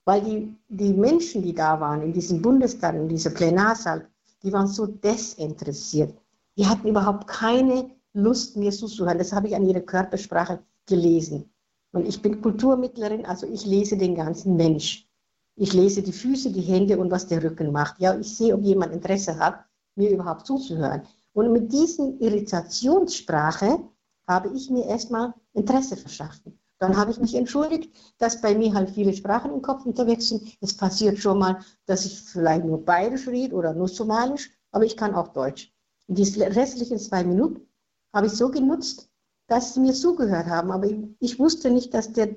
[0.05, 4.09] Weil die, die Menschen, die da waren, in diesem Bundestag, in diesem Plenarsaal,
[4.43, 6.15] die waren so desinteressiert.
[6.59, 9.19] Die hatten überhaupt keine Lust, mir zuzuhören.
[9.19, 11.53] Das habe ich an ihrer Körpersprache gelesen.
[11.93, 15.09] Und ich bin Kulturmittlerin, also ich lese den ganzen Mensch.
[15.57, 18.01] Ich lese die Füße, die Hände und was der Rücken macht.
[18.01, 19.65] Ja, ich sehe, ob jemand Interesse hat,
[19.97, 21.03] mir überhaupt zuzuhören.
[21.33, 23.81] Und mit diesen Irritationssprache
[24.27, 26.43] habe ich mir erstmal Interesse verschafft.
[26.79, 30.57] Dann habe ich mich entschuldigt, dass bei mir halt viele Sprachen im Kopf unterwegs sind.
[30.61, 34.97] Es passiert schon mal, dass ich vielleicht nur Bayerisch rede oder nur Somalisch, aber ich
[34.97, 35.73] kann auch Deutsch.
[36.07, 37.70] Die restlichen zwei Minuten
[38.13, 39.09] habe ich so genutzt,
[39.47, 40.71] dass sie mir zugehört haben.
[40.71, 42.37] Aber ich, ich, wusste nicht, dass der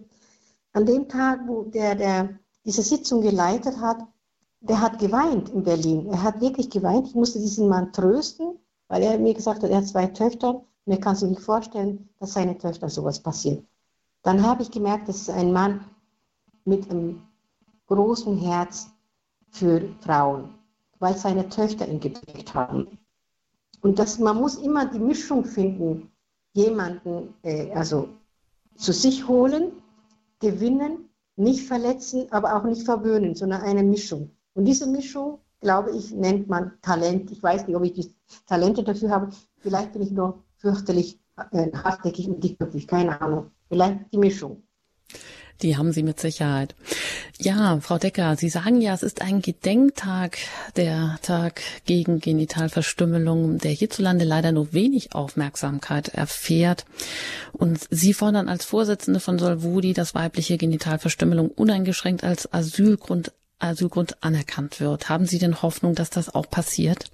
[0.74, 4.00] an dem Tag, wo der, der diese Sitzung geleitet hat,
[4.62, 6.08] der hat geweint in Berlin.
[6.08, 7.08] Er hat wirklich geweint.
[7.08, 10.94] Ich musste diesen Mann trösten, weil er mir gesagt hat, er hat zwei Töchter und
[10.94, 13.64] er kann sich nicht vorstellen, dass seine Töchter sowas passiert.
[14.24, 15.84] Dann habe ich gemerkt, das ist ein Mann
[16.66, 17.22] mit einem
[17.88, 18.88] großen Herz
[19.52, 20.56] für Frauen,
[21.00, 22.98] weil seine Töchter ihn geprägt haben.
[23.84, 26.10] Und das, man muss immer die Mischung finden,
[26.54, 28.08] jemanden äh, also
[28.78, 29.74] zu sich holen,
[30.40, 34.32] gewinnen, nicht verletzen, aber auch nicht verwöhnen, sondern eine Mischung.
[34.54, 37.30] Und diese Mischung, glaube ich, nennt man Talent.
[37.32, 38.16] Ich weiß nicht, ob ich die
[38.48, 39.30] Talente dafür habe.
[39.58, 41.20] Vielleicht bin ich nur fürchterlich
[41.52, 43.52] äh, hartnäckig und dickköpfig, keine Ahnung.
[43.68, 44.64] Vielleicht die Mischung.
[45.62, 46.76] Die haben Sie mit Sicherheit.
[47.38, 50.38] Ja, Frau Decker, Sie sagen ja, es ist ein Gedenktag,
[50.76, 56.86] der Tag gegen Genitalverstümmelung, der hierzulande leider nur wenig Aufmerksamkeit erfährt.
[57.54, 64.80] Und Sie fordern als Vorsitzende von Solvudi, dass weibliche Genitalverstümmelung uneingeschränkt als Asylgrund, Asylgrund anerkannt
[64.80, 65.10] wird.
[65.10, 67.12] Haben Sie denn Hoffnung, dass das auch passiert?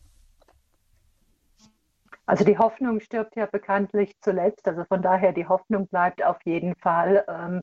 [2.30, 4.68] Also die Hoffnung stirbt ja bekanntlich zuletzt.
[4.68, 7.26] Also von daher, die Hoffnung bleibt auf jeden Fall.
[7.28, 7.62] Ähm,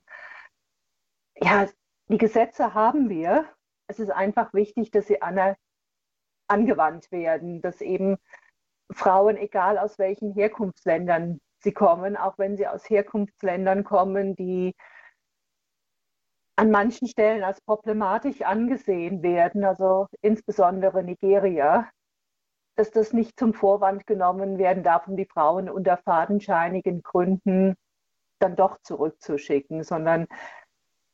[1.41, 1.67] ja,
[2.09, 3.47] die Gesetze haben wir.
[3.89, 5.55] Es ist einfach wichtig, dass sie an,
[6.49, 8.17] angewandt werden, dass eben
[8.91, 14.75] Frauen, egal aus welchen Herkunftsländern sie kommen, auch wenn sie aus Herkunftsländern kommen, die
[16.57, 21.91] an manchen Stellen als problematisch angesehen werden, also insbesondere Nigeria,
[22.77, 27.75] dass das nicht zum Vorwand genommen werden darf, um die Frauen unter fadenscheinigen Gründen
[28.39, 30.27] dann doch zurückzuschicken, sondern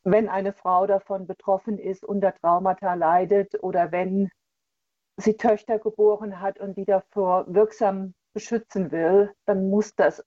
[0.05, 4.31] wenn eine Frau davon betroffen ist, unter Traumata leidet oder wenn
[5.16, 10.24] sie Töchter geboren hat und die davor wirksam beschützen will, dann muss das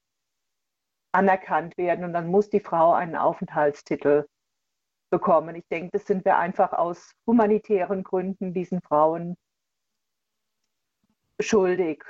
[1.12, 4.28] anerkannt werden und dann muss die Frau einen Aufenthaltstitel
[5.10, 5.56] bekommen.
[5.56, 9.38] Ich denke, das sind wir einfach aus humanitären Gründen diesen Frauen
[11.40, 12.04] schuldig.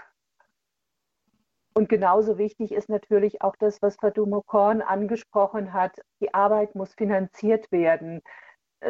[1.77, 5.99] Und genauso wichtig ist natürlich auch das, was Frau Dumokorn angesprochen hat.
[6.21, 8.21] Die Arbeit muss finanziert werden.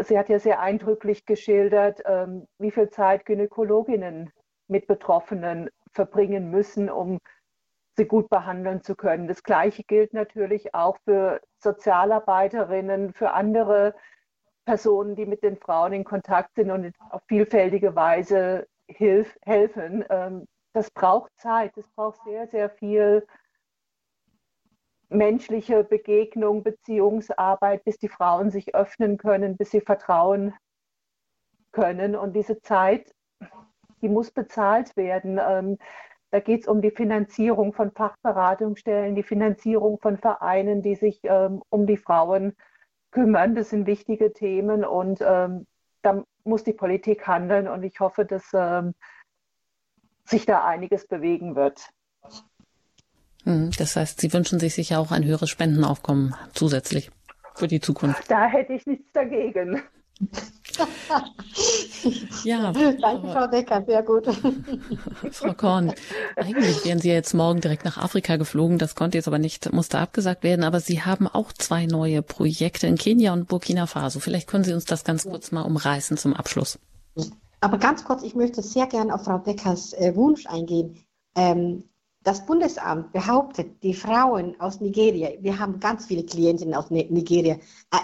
[0.04, 4.32] Sie hat ja sehr eindrücklich geschildert, ähm, wie viel Zeit Gynäkologinnen
[4.68, 7.18] mit Betroffenen verbringen müssen, um
[7.98, 9.28] sie gut behandeln zu können.
[9.28, 13.96] Das Gleiche gilt natürlich auch für Sozialarbeiterinnen, für andere
[14.66, 20.06] Personen, die mit den Frauen in Kontakt sind und auf vielfältige Weise hilf, helfen.
[20.76, 23.26] Das braucht Zeit, das braucht sehr, sehr viel
[25.08, 30.54] menschliche Begegnung, Beziehungsarbeit, bis die Frauen sich öffnen können, bis sie vertrauen
[31.72, 32.18] können.
[32.18, 33.16] Und diese Zeit,
[34.02, 35.40] die muss bezahlt werden.
[35.42, 35.78] Ähm,
[36.32, 41.64] da geht es um die Finanzierung von Fachberatungsstellen, die Finanzierung von Vereinen, die sich ähm,
[41.70, 42.54] um die Frauen
[43.12, 43.56] kümmern.
[43.56, 45.68] Das sind wichtige Themen und ähm,
[46.02, 47.70] da muss die Politik handeln.
[47.70, 48.94] Und ich hoffe, dass ähm,
[50.26, 51.90] sich da einiges bewegen wird.
[53.46, 57.12] Mhm, das heißt, Sie wünschen sich sicher auch ein höheres Spendenaufkommen zusätzlich
[57.54, 58.30] für die Zukunft.
[58.30, 59.82] Da hätte ich nichts dagegen.
[62.44, 62.72] ja.
[62.72, 64.28] Danke, Frau Decker, sehr gut.
[65.32, 65.94] Frau Korn,
[66.36, 68.78] eigentlich wären Sie jetzt morgen direkt nach Afrika geflogen.
[68.78, 70.64] Das konnte jetzt aber nicht, musste abgesagt werden.
[70.64, 74.20] Aber Sie haben auch zwei neue Projekte in Kenia und Burkina Faso.
[74.20, 76.80] Vielleicht können Sie uns das ganz kurz mal umreißen zum Abschluss.
[77.66, 81.04] Aber ganz kurz, ich möchte sehr gerne auf Frau Deckers äh, Wunsch eingehen.
[81.34, 81.84] Ähm,
[82.22, 87.58] das Bundesamt behauptet, die Frauen aus Nigeria, wir haben ganz viele Klientinnen aus Nigeria,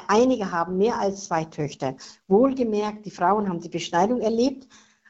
[0.07, 1.95] einige haben mehr als zwei Töchter.
[2.27, 4.67] Wohlgemerkt, die Frauen haben die Beschneidung erlebt,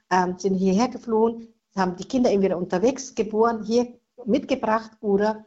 [0.10, 3.88] ähm, sind hierher geflohen, haben die Kinder entweder unterwegs geboren, hier
[4.26, 5.46] mitgebracht oder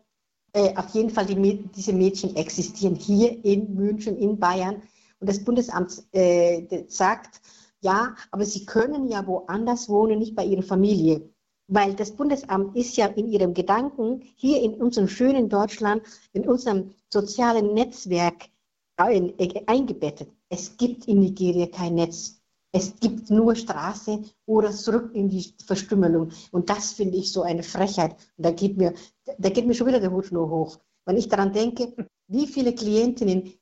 [0.55, 4.76] äh, auf jeden Fall die, diese Mädchen existieren hier in München, in Bayern.
[5.20, 7.43] Und das Bundesamt äh, sagt,
[7.85, 11.35] ja, aber sie können ja woanders wohnen, nicht bei ihrer Familie
[11.66, 16.02] weil das Bundesamt ist ja in ihrem Gedanken hier in unserem schönen Deutschland,
[16.32, 18.48] in unserem sozialen Netzwerk
[18.97, 20.28] eingebettet.
[20.48, 22.40] Es gibt in Nigeria kein Netz.
[22.70, 26.31] Es gibt nur Straße oder zurück in die Verstümmelung.
[26.51, 28.16] Und das finde ich so eine Frechheit.
[28.36, 28.94] Und da geht mir,
[29.39, 30.78] da geht mir schon wieder der Hut nur hoch.
[31.06, 31.94] Wenn ich daran denke,
[32.27, 33.52] wie viele Klientinnen,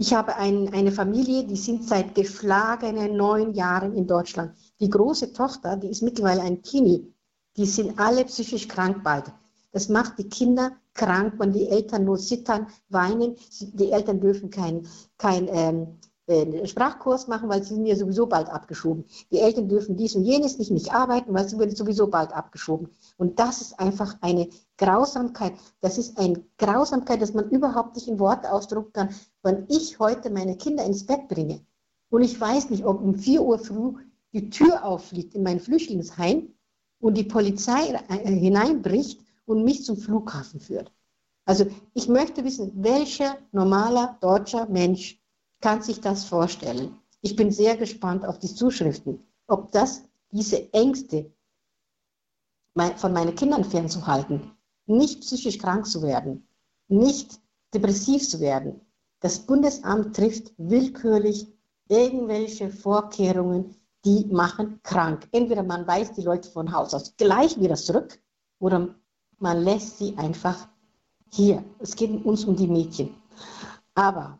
[0.00, 4.54] ich habe ein, eine Familie, die sind seit geschlagenen neun Jahren in Deutschland.
[4.80, 7.14] Die große Tochter, die ist mittlerweile ein Teenie,
[7.58, 9.30] die sind alle psychisch krank bald.
[9.72, 13.36] Das macht die Kinder krank, wenn die Eltern nur zittern, weinen.
[13.60, 15.98] Die Eltern dürfen keinen kein, ähm,
[16.30, 19.04] äh, Sprachkurs machen, weil sie sind ja sowieso bald abgeschoben.
[19.32, 22.88] Die Eltern dürfen dies und jenes nicht, nicht arbeiten, weil sie werden sowieso bald abgeschoben.
[23.16, 24.48] Und das ist einfach eine
[24.78, 25.54] Grausamkeit.
[25.80, 29.08] Das ist eine Grausamkeit, dass man überhaupt nicht in Worte ausdrucken kann.
[29.42, 31.60] Wenn ich heute meine Kinder ins Bett bringe
[32.10, 33.94] und ich weiß nicht, ob um 4 Uhr früh
[34.32, 36.52] die Tür auffliegt in mein Flüchtlingsheim,
[37.00, 40.92] und die Polizei äh, hineinbricht und mich zum Flughafen führt.
[41.44, 45.20] Also ich möchte wissen, welcher normaler deutscher Mensch
[45.60, 46.96] kann sich das vorstellen?
[47.22, 51.32] Ich bin sehr gespannt auf die Zuschriften, ob das diese Ängste
[52.96, 54.52] von meinen Kindern fernzuhalten,
[54.86, 56.46] nicht psychisch krank zu werden,
[56.88, 57.40] nicht
[57.74, 58.80] depressiv zu werden.
[59.20, 61.46] Das Bundesamt trifft willkürlich
[61.88, 65.28] irgendwelche Vorkehrungen, die machen krank.
[65.32, 68.18] Entweder man weist die Leute von Haus aus gleich wieder zurück
[68.58, 68.94] oder
[69.38, 70.68] man lässt sie einfach
[71.32, 71.62] hier.
[71.78, 73.14] Es geht uns um die Mädchen.
[73.94, 74.38] Aber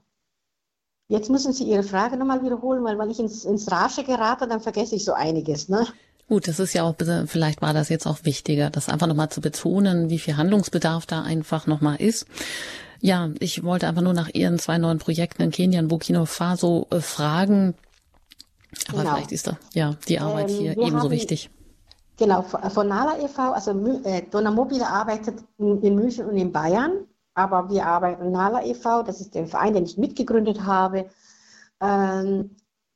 [1.09, 4.61] jetzt müssen Sie Ihre Frage nochmal wiederholen, weil wenn ich ins, ins Rasche gerate, dann
[4.61, 5.69] vergesse ich so einiges.
[5.69, 5.87] Ne?
[6.31, 6.95] Gut, das ist ja auch,
[7.27, 11.23] vielleicht war das jetzt auch wichtiger, das einfach nochmal zu betonen, wie viel Handlungsbedarf da
[11.23, 12.25] einfach nochmal ist.
[13.01, 16.87] Ja, ich wollte einfach nur nach Ihren zwei neuen Projekten in Kenia und Burkina Faso
[16.93, 17.75] äh, fragen.
[18.87, 19.15] Aber genau.
[19.15, 21.51] vielleicht ist da ja die Arbeit ähm, hier ebenso haben, wichtig.
[22.17, 23.73] Genau, von Nala e.V., also
[24.05, 29.03] äh, Donna Mobile arbeitet in, in, München und in Bayern, aber wir arbeiten Nala e.V.,
[29.03, 31.07] das ist der Verein, den ich mitgegründet habe.
[31.81, 32.51] Ähm,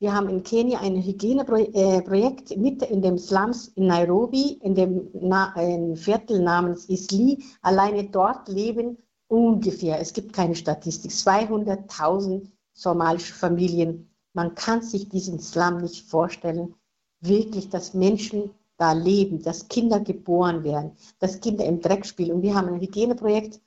[0.05, 5.09] wir haben in Kenia ein Hygieneprojekt äh, mit in dem Slums in Nairobi, in dem
[5.15, 7.43] Na äh, Viertel namens Isli.
[7.63, 8.99] Alleine dort leben
[9.29, 16.75] ungefähr, es gibt keine Statistik, 200.000 somalische Familien man kann sich diesen Slum nicht vorstellen,
[17.21, 22.33] wirklich, dass Menschen da leben, dass Kinder geboren werden, dass Kinder im Dreck spielen.
[22.33, 23.61] Und wir haben ein Hygieneprojekt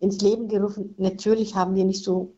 [0.00, 0.94] ins Leben gerufen.
[0.96, 2.34] Natürlich haben wir nicht so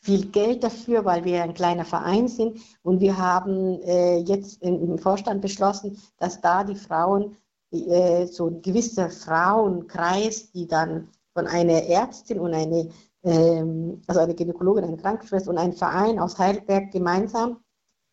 [0.00, 2.58] viel Geld dafür, weil wir ein kleiner Verein sind.
[2.82, 7.36] Und wir haben äh, jetzt im Vorstand beschlossen, dass da die Frauen,
[7.72, 12.86] äh, so ein gewisser Frauenkreis, die dann von einer Ärztin und einer
[13.22, 17.58] ähm, also eine Gynäkologin, eine Krankenschwester und ein Verein aus Heidelberg gemeinsam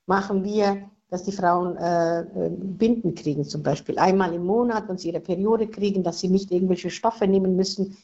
[0.06, 3.98] machen wir, dass die Frauen äh, äh, Binden kriegen zum Beispiel.
[3.98, 7.98] Einmal im Monat, wenn sie ihre Periode kriegen, dass sie nicht irgendwelche Stoffe nehmen müssen.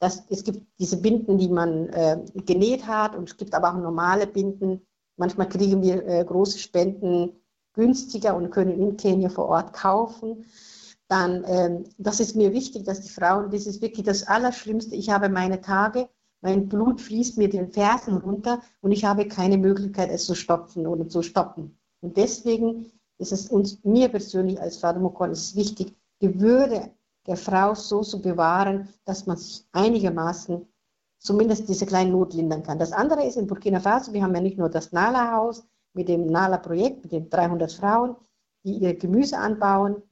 [0.00, 3.78] Das, es gibt diese Binden, die man äh, genäht hat und es gibt aber auch
[3.78, 4.86] normale Binden.
[5.16, 7.32] Manchmal kriegen wir äh, große Spenden
[7.72, 10.44] günstiger und können in Kenia vor Ort kaufen.
[11.08, 14.94] Dann, ähm, das ist mir wichtig, dass die Frauen, das ist wirklich das Allerschlimmste.
[14.94, 16.08] Ich habe meine Tage,
[16.40, 20.86] mein Blut fließt mir den Fersen runter und ich habe keine Möglichkeit, es zu stopfen
[20.86, 21.78] oder zu stoppen.
[22.00, 26.90] Und deswegen ist es uns, mir persönlich als Frau Mokon, ist wichtig, die Würde
[27.26, 30.66] der Frau so zu bewahren, dass man sich einigermaßen
[31.18, 32.78] zumindest diese kleinen Not lindern kann.
[32.78, 36.26] Das andere ist in Burkina Faso, wir haben ja nicht nur das Nala-Haus mit dem
[36.26, 38.16] Nala-Projekt, mit den 300 Frauen,
[38.64, 40.02] die ihr Gemüse anbauen,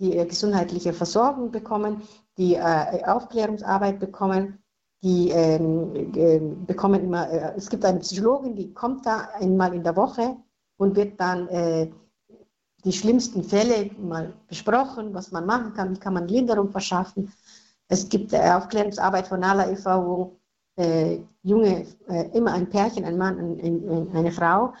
[0.00, 2.02] die ihre gesundheitliche Versorgung bekommen,
[2.36, 4.58] die äh, Aufklärungsarbeit bekommen
[5.02, 9.82] die ähm, äh, bekommen immer, äh, es gibt eine Psychologin, die kommt da einmal in
[9.84, 10.36] der Woche
[10.78, 11.90] und wird dann äh,
[12.86, 17.32] die schlimmsten Fälle mal besprochen, was man machen kann, wie kann man Linderung verschaffen.
[17.88, 20.40] Es gibt äh, Aufklärungsarbeit von Nala e.V., wo
[20.76, 24.72] äh, junge, äh, immer ein Pärchen, ein Mann, ein, ein, eine Frau,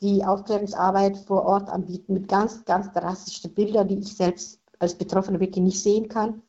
[0.00, 5.38] die Aufklärungsarbeit vor Ort anbieten mit ganz, ganz drastischen Bildern, die ich selbst als Betroffene
[5.38, 6.42] wirklich nicht sehen kann.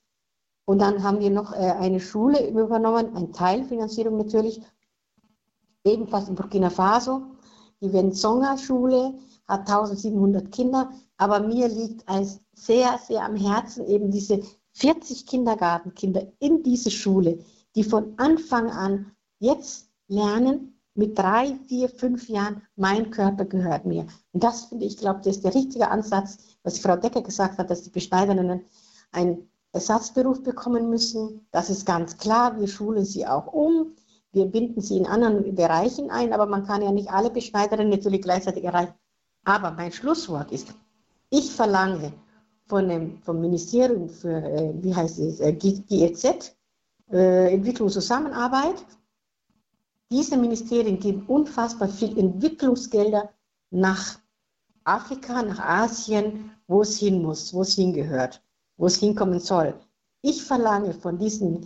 [0.65, 4.61] Und dann haben wir noch äh, eine Schule übernommen, eine Teilfinanzierung natürlich,
[5.83, 7.21] ebenfalls in Burkina Faso.
[7.81, 9.13] Die Wenzonga-Schule
[9.47, 14.41] hat 1700 Kinder, aber mir liegt als sehr, sehr am Herzen eben diese
[14.73, 17.39] 40 Kindergartenkinder in diese Schule,
[17.75, 24.05] die von Anfang an jetzt lernen, mit drei, vier, fünf Jahren, mein Körper gehört mir.
[24.31, 27.69] Und das finde ich, glaube, das ist der richtige Ansatz, was Frau Decker gesagt hat,
[27.69, 28.61] dass die Beschneiderinnen
[29.11, 31.47] einen Ersatzberuf bekommen müssen.
[31.51, 32.59] Das ist ganz klar.
[32.59, 33.95] Wir schulen sie auch um.
[34.31, 38.21] Wir binden sie in anderen Bereichen ein, aber man kann ja nicht alle Beschneiderinnen natürlich
[38.21, 38.93] gleichzeitig erreichen.
[39.43, 40.73] Aber mein Schlusswort ist,
[41.29, 42.13] ich verlange
[42.67, 46.55] von dem, vom Ministerium für, äh, wie heißt es, äh, GEZ,
[47.11, 47.89] äh, Entwicklung.
[50.11, 53.29] Diese Ministerien geben unfassbar viel Entwicklungsgelder
[53.71, 54.19] nach
[54.83, 58.41] Afrika, nach Asien, wo es hin muss, wo es hingehört,
[58.77, 59.73] wo es hinkommen soll.
[60.21, 61.61] Ich verlange von diesem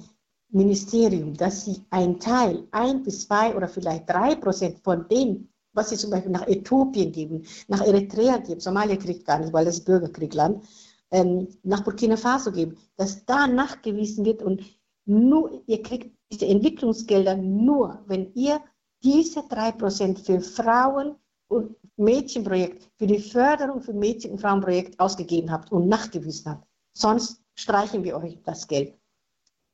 [0.50, 5.90] Ministerium, dass sie einen Teil, ein bis zwei oder vielleicht drei Prozent von dem, was
[5.90, 9.80] sie zum Beispiel nach Äthiopien geben, nach Eritrea geben, Somalia kriegt gar nicht, weil das
[9.80, 10.66] Bürgerkriegland,
[11.12, 14.64] ähm, nach Burkina Faso geben, dass da nachgewiesen wird und
[15.06, 18.60] nur, ihr kriegt diese Entwicklungsgelder nur, wenn ihr
[19.04, 21.16] diese drei Prozent für Frauen
[21.48, 26.68] und Mädchenprojekt, für die Förderung für Mädchen- und Frauenprojekt ausgegeben habt und nachgewiesen habt.
[26.94, 28.96] Sonst streichen wir euch das Geld.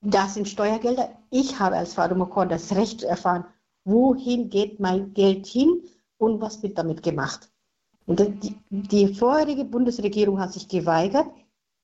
[0.01, 1.09] Das sind Steuergelder.
[1.31, 3.45] Ich habe als Frau Mokon das Recht zu erfahren,
[3.85, 5.81] wohin geht mein Geld hin
[6.24, 7.50] und was wird damit gemacht.
[8.06, 11.28] Und die, die vorherige Bundesregierung hat sich geweigert,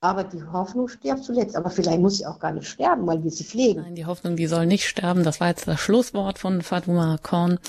[0.02, 1.56] aber die Hoffnung stirbt zuletzt.
[1.56, 3.82] Aber vielleicht muss sie auch gar nicht sterben, weil wir sie pflegen.
[3.82, 5.24] Nein, die Hoffnung, die soll nicht sterben.
[5.24, 7.60] Das war jetzt das Schlusswort von Fatuma Korn.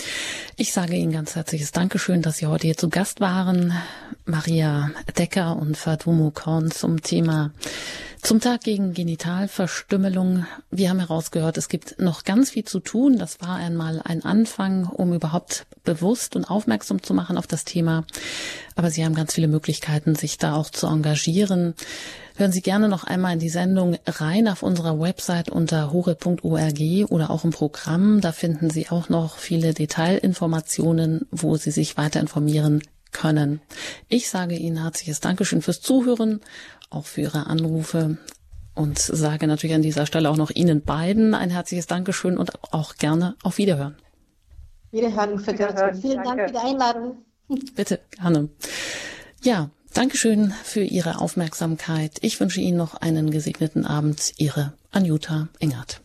[0.57, 3.73] Ich sage Ihnen ganz herzliches Dankeschön, dass Sie heute hier zu Gast waren.
[4.27, 7.53] Maria Decker und Fatuma Korn zum Thema
[8.23, 10.47] zum Tag gegen Genitalverstümmelung.
[10.71, 13.19] Wir haben herausgehört, es gibt noch ganz viel zu tun.
[13.19, 18.05] Das war einmal ein Anfang, um überhaupt bewusst und aufmerksam zu machen auf das Thema.
[18.75, 21.75] Aber Sie haben ganz viele Möglichkeiten, sich da auch zu engagieren.
[22.37, 26.81] Hören Sie gerne noch einmal in die Sendung rein auf unserer Website unter hore.org
[27.11, 28.21] oder auch im Programm.
[28.21, 32.83] Da finden Sie auch noch viele Detailinformationen, wo Sie sich weiter informieren
[33.13, 33.61] können.
[34.09, 36.41] Ich sage Ihnen herzliches Dankeschön fürs Zuhören
[36.91, 38.19] auch für Ihre Anrufe
[38.75, 42.97] und sage natürlich an dieser Stelle auch noch Ihnen beiden ein herzliches Dankeschön und auch
[42.97, 43.97] gerne auf Wiederhören.
[44.91, 46.01] Wiederhören, Wiederhören.
[46.01, 47.25] Vielen Dank für die Einladung.
[47.77, 48.49] Bitte, gerne.
[49.43, 52.19] Ja, Dankeschön für Ihre Aufmerksamkeit.
[52.23, 54.33] Ich wünsche Ihnen noch einen gesegneten Abend.
[54.37, 56.01] Ihre Anjuta Engert.